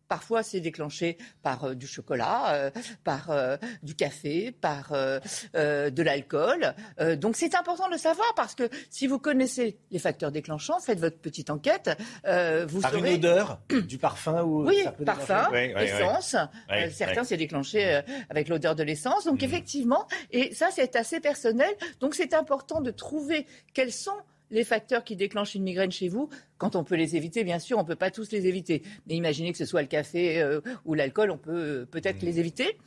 [0.09, 2.71] Parfois, c'est déclenché par euh, du chocolat, euh,
[3.05, 5.19] par euh, du café, par euh,
[5.55, 6.73] euh, de l'alcool.
[6.99, 10.79] Euh, donc, c'est important de le savoir parce que si vous connaissez les facteurs déclenchants,
[10.79, 11.91] faites votre petite enquête.
[12.25, 13.11] euh, vous Par saurez...
[13.11, 16.35] une odeur, du parfum ou Oui, ça peut parfum, essence.
[16.71, 19.25] Euh, certains, c'est déclenché euh, avec l'odeur de l'essence.
[19.25, 21.69] Donc, effectivement, et ça, c'est assez personnel.
[21.99, 24.17] Donc, c'est important de trouver quels sont
[24.51, 26.29] les facteurs qui déclenchent une migraine chez vous.
[26.57, 28.81] Quand on peut les éviter, bien sûr, on ne peut pas tous les éviter.
[29.07, 32.39] Mais imaginez que ce soit le café euh, ou l'alcool, on peut euh, peut-être les
[32.39, 32.77] éviter.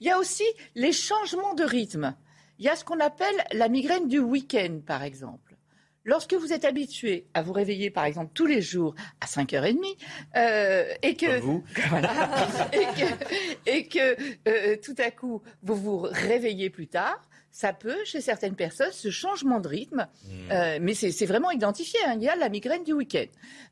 [0.00, 0.44] Il y a aussi
[0.74, 2.14] les changements de rythme.
[2.58, 5.56] Il y a ce qu'on appelle la migraine du week-end, par exemple.
[6.04, 9.78] Lorsque vous êtes habitué à vous réveiller, par exemple, tous les jours à 5h30,
[10.36, 11.38] euh, et que,
[11.88, 12.12] Voilà.
[12.72, 17.22] et que, et que, tout à coup, vous vous réveillez plus tard,
[17.52, 20.08] ça peut, chez certaines personnes, ce changement de rythme,
[20.50, 22.00] euh, mais c'est vraiment identifié.
[22.06, 22.14] Hein.
[22.16, 23.26] Il y a la migraine du week-end.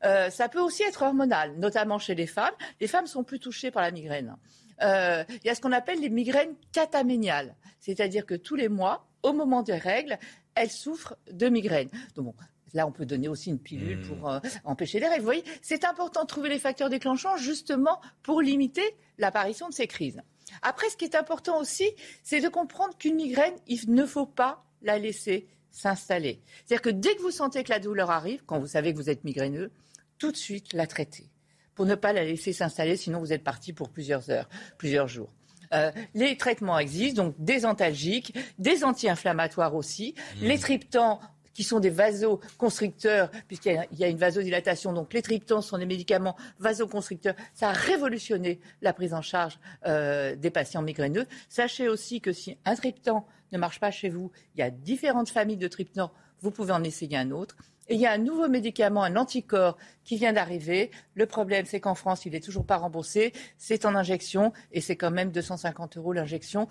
[0.05, 2.53] Euh, ça peut aussi être hormonal, notamment chez les femmes.
[2.79, 4.37] Les femmes sont plus touchées par la migraine.
[4.83, 9.07] Euh, il y a ce qu'on appelle les migraines cataméniales, c'est-à-dire que tous les mois,
[9.23, 10.17] au moment des règles,
[10.55, 11.89] elles souffrent de migraine.
[12.15, 12.35] Donc bon,
[12.73, 14.07] Là, on peut donner aussi une pilule Hmm.
[14.07, 15.19] pour euh, empêcher les règles.
[15.21, 19.87] Vous voyez, c'est important de trouver les facteurs déclenchants justement pour limiter l'apparition de ces
[19.87, 20.21] crises.
[20.61, 21.89] Après, ce qui est important aussi,
[22.23, 26.41] c'est de comprendre qu'une migraine, il ne faut pas la laisser s'installer.
[26.65, 29.09] C'est-à-dire que dès que vous sentez que la douleur arrive, quand vous savez que vous
[29.09, 29.71] êtes migraineux,
[30.17, 31.29] tout de suite la traiter
[31.75, 35.29] pour ne pas la laisser s'installer, sinon vous êtes parti pour plusieurs heures, plusieurs jours.
[35.73, 41.21] Euh, les traitements existent, donc des antalgiques, des anti-inflammatoires aussi, les triptans
[41.53, 44.93] qui sont des vasoconstricteurs, puisqu'il y a- une vasodilatation.
[44.93, 47.35] Donc les triptans sont des médicaments vasoconstricteurs.
[47.53, 51.25] Ça a révolutionné la prise en charge euh, des patients migraineux.
[51.49, 55.29] Sachez aussi que si un triptan ne marche pas chez vous, il y a différentes
[55.29, 56.11] familles de triptans.
[56.41, 57.55] Vous pouvez en essayer un autre.
[57.91, 60.91] Et il y a un nouveau médicament, un anticorps, qui vient d'arriver.
[61.13, 63.33] Le problème, c'est qu'en France, il n'est toujours pas remboursé.
[63.57, 66.67] C'est en injection et c'est quand même 250 euros l'injection.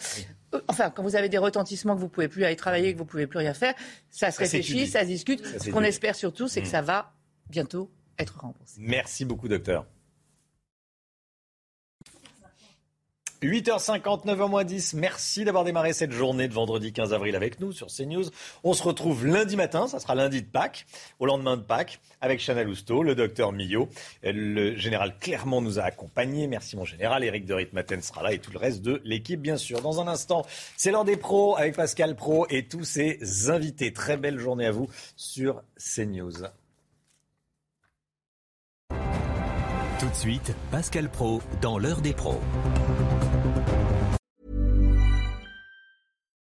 [0.55, 3.05] Euh, Enfin, quand vous avez des retentissements que vous pouvez plus aller travailler, que vous
[3.05, 3.75] pouvez plus rien faire,
[4.09, 5.45] ça se Ça réfléchit, ça se discute.
[5.47, 6.71] Ça Ce qu'on espère surtout, c'est que Mm.
[6.71, 7.13] ça va
[7.51, 8.77] bientôt être remboursé.
[8.79, 9.87] Merci beaucoup, docteur.
[13.43, 14.95] 8h59 à moins 10.
[14.95, 18.27] Merci d'avoir démarré cette journée de vendredi 15 avril avec nous sur CNews.
[18.65, 20.87] On se retrouve lundi matin, ça sera lundi de Pâques,
[21.21, 23.89] au lendemain de Pâques, avec Chana Lousteau, le docteur Millot.
[24.23, 26.49] Le général Clermont nous a accompagnés.
[26.49, 27.25] Merci mon général.
[27.25, 29.81] Eric de Ritmaten sera là et tout le reste de l'équipe, bien sûr.
[29.81, 30.45] Dans un instant,
[30.77, 33.95] c'est l'heure des pros avec Pascal Pro et tous ses invités.
[33.95, 36.45] Très belle journée à vous sur CNews.
[39.99, 42.41] Tout de suite, Pascal Pro dans l'heure des pros.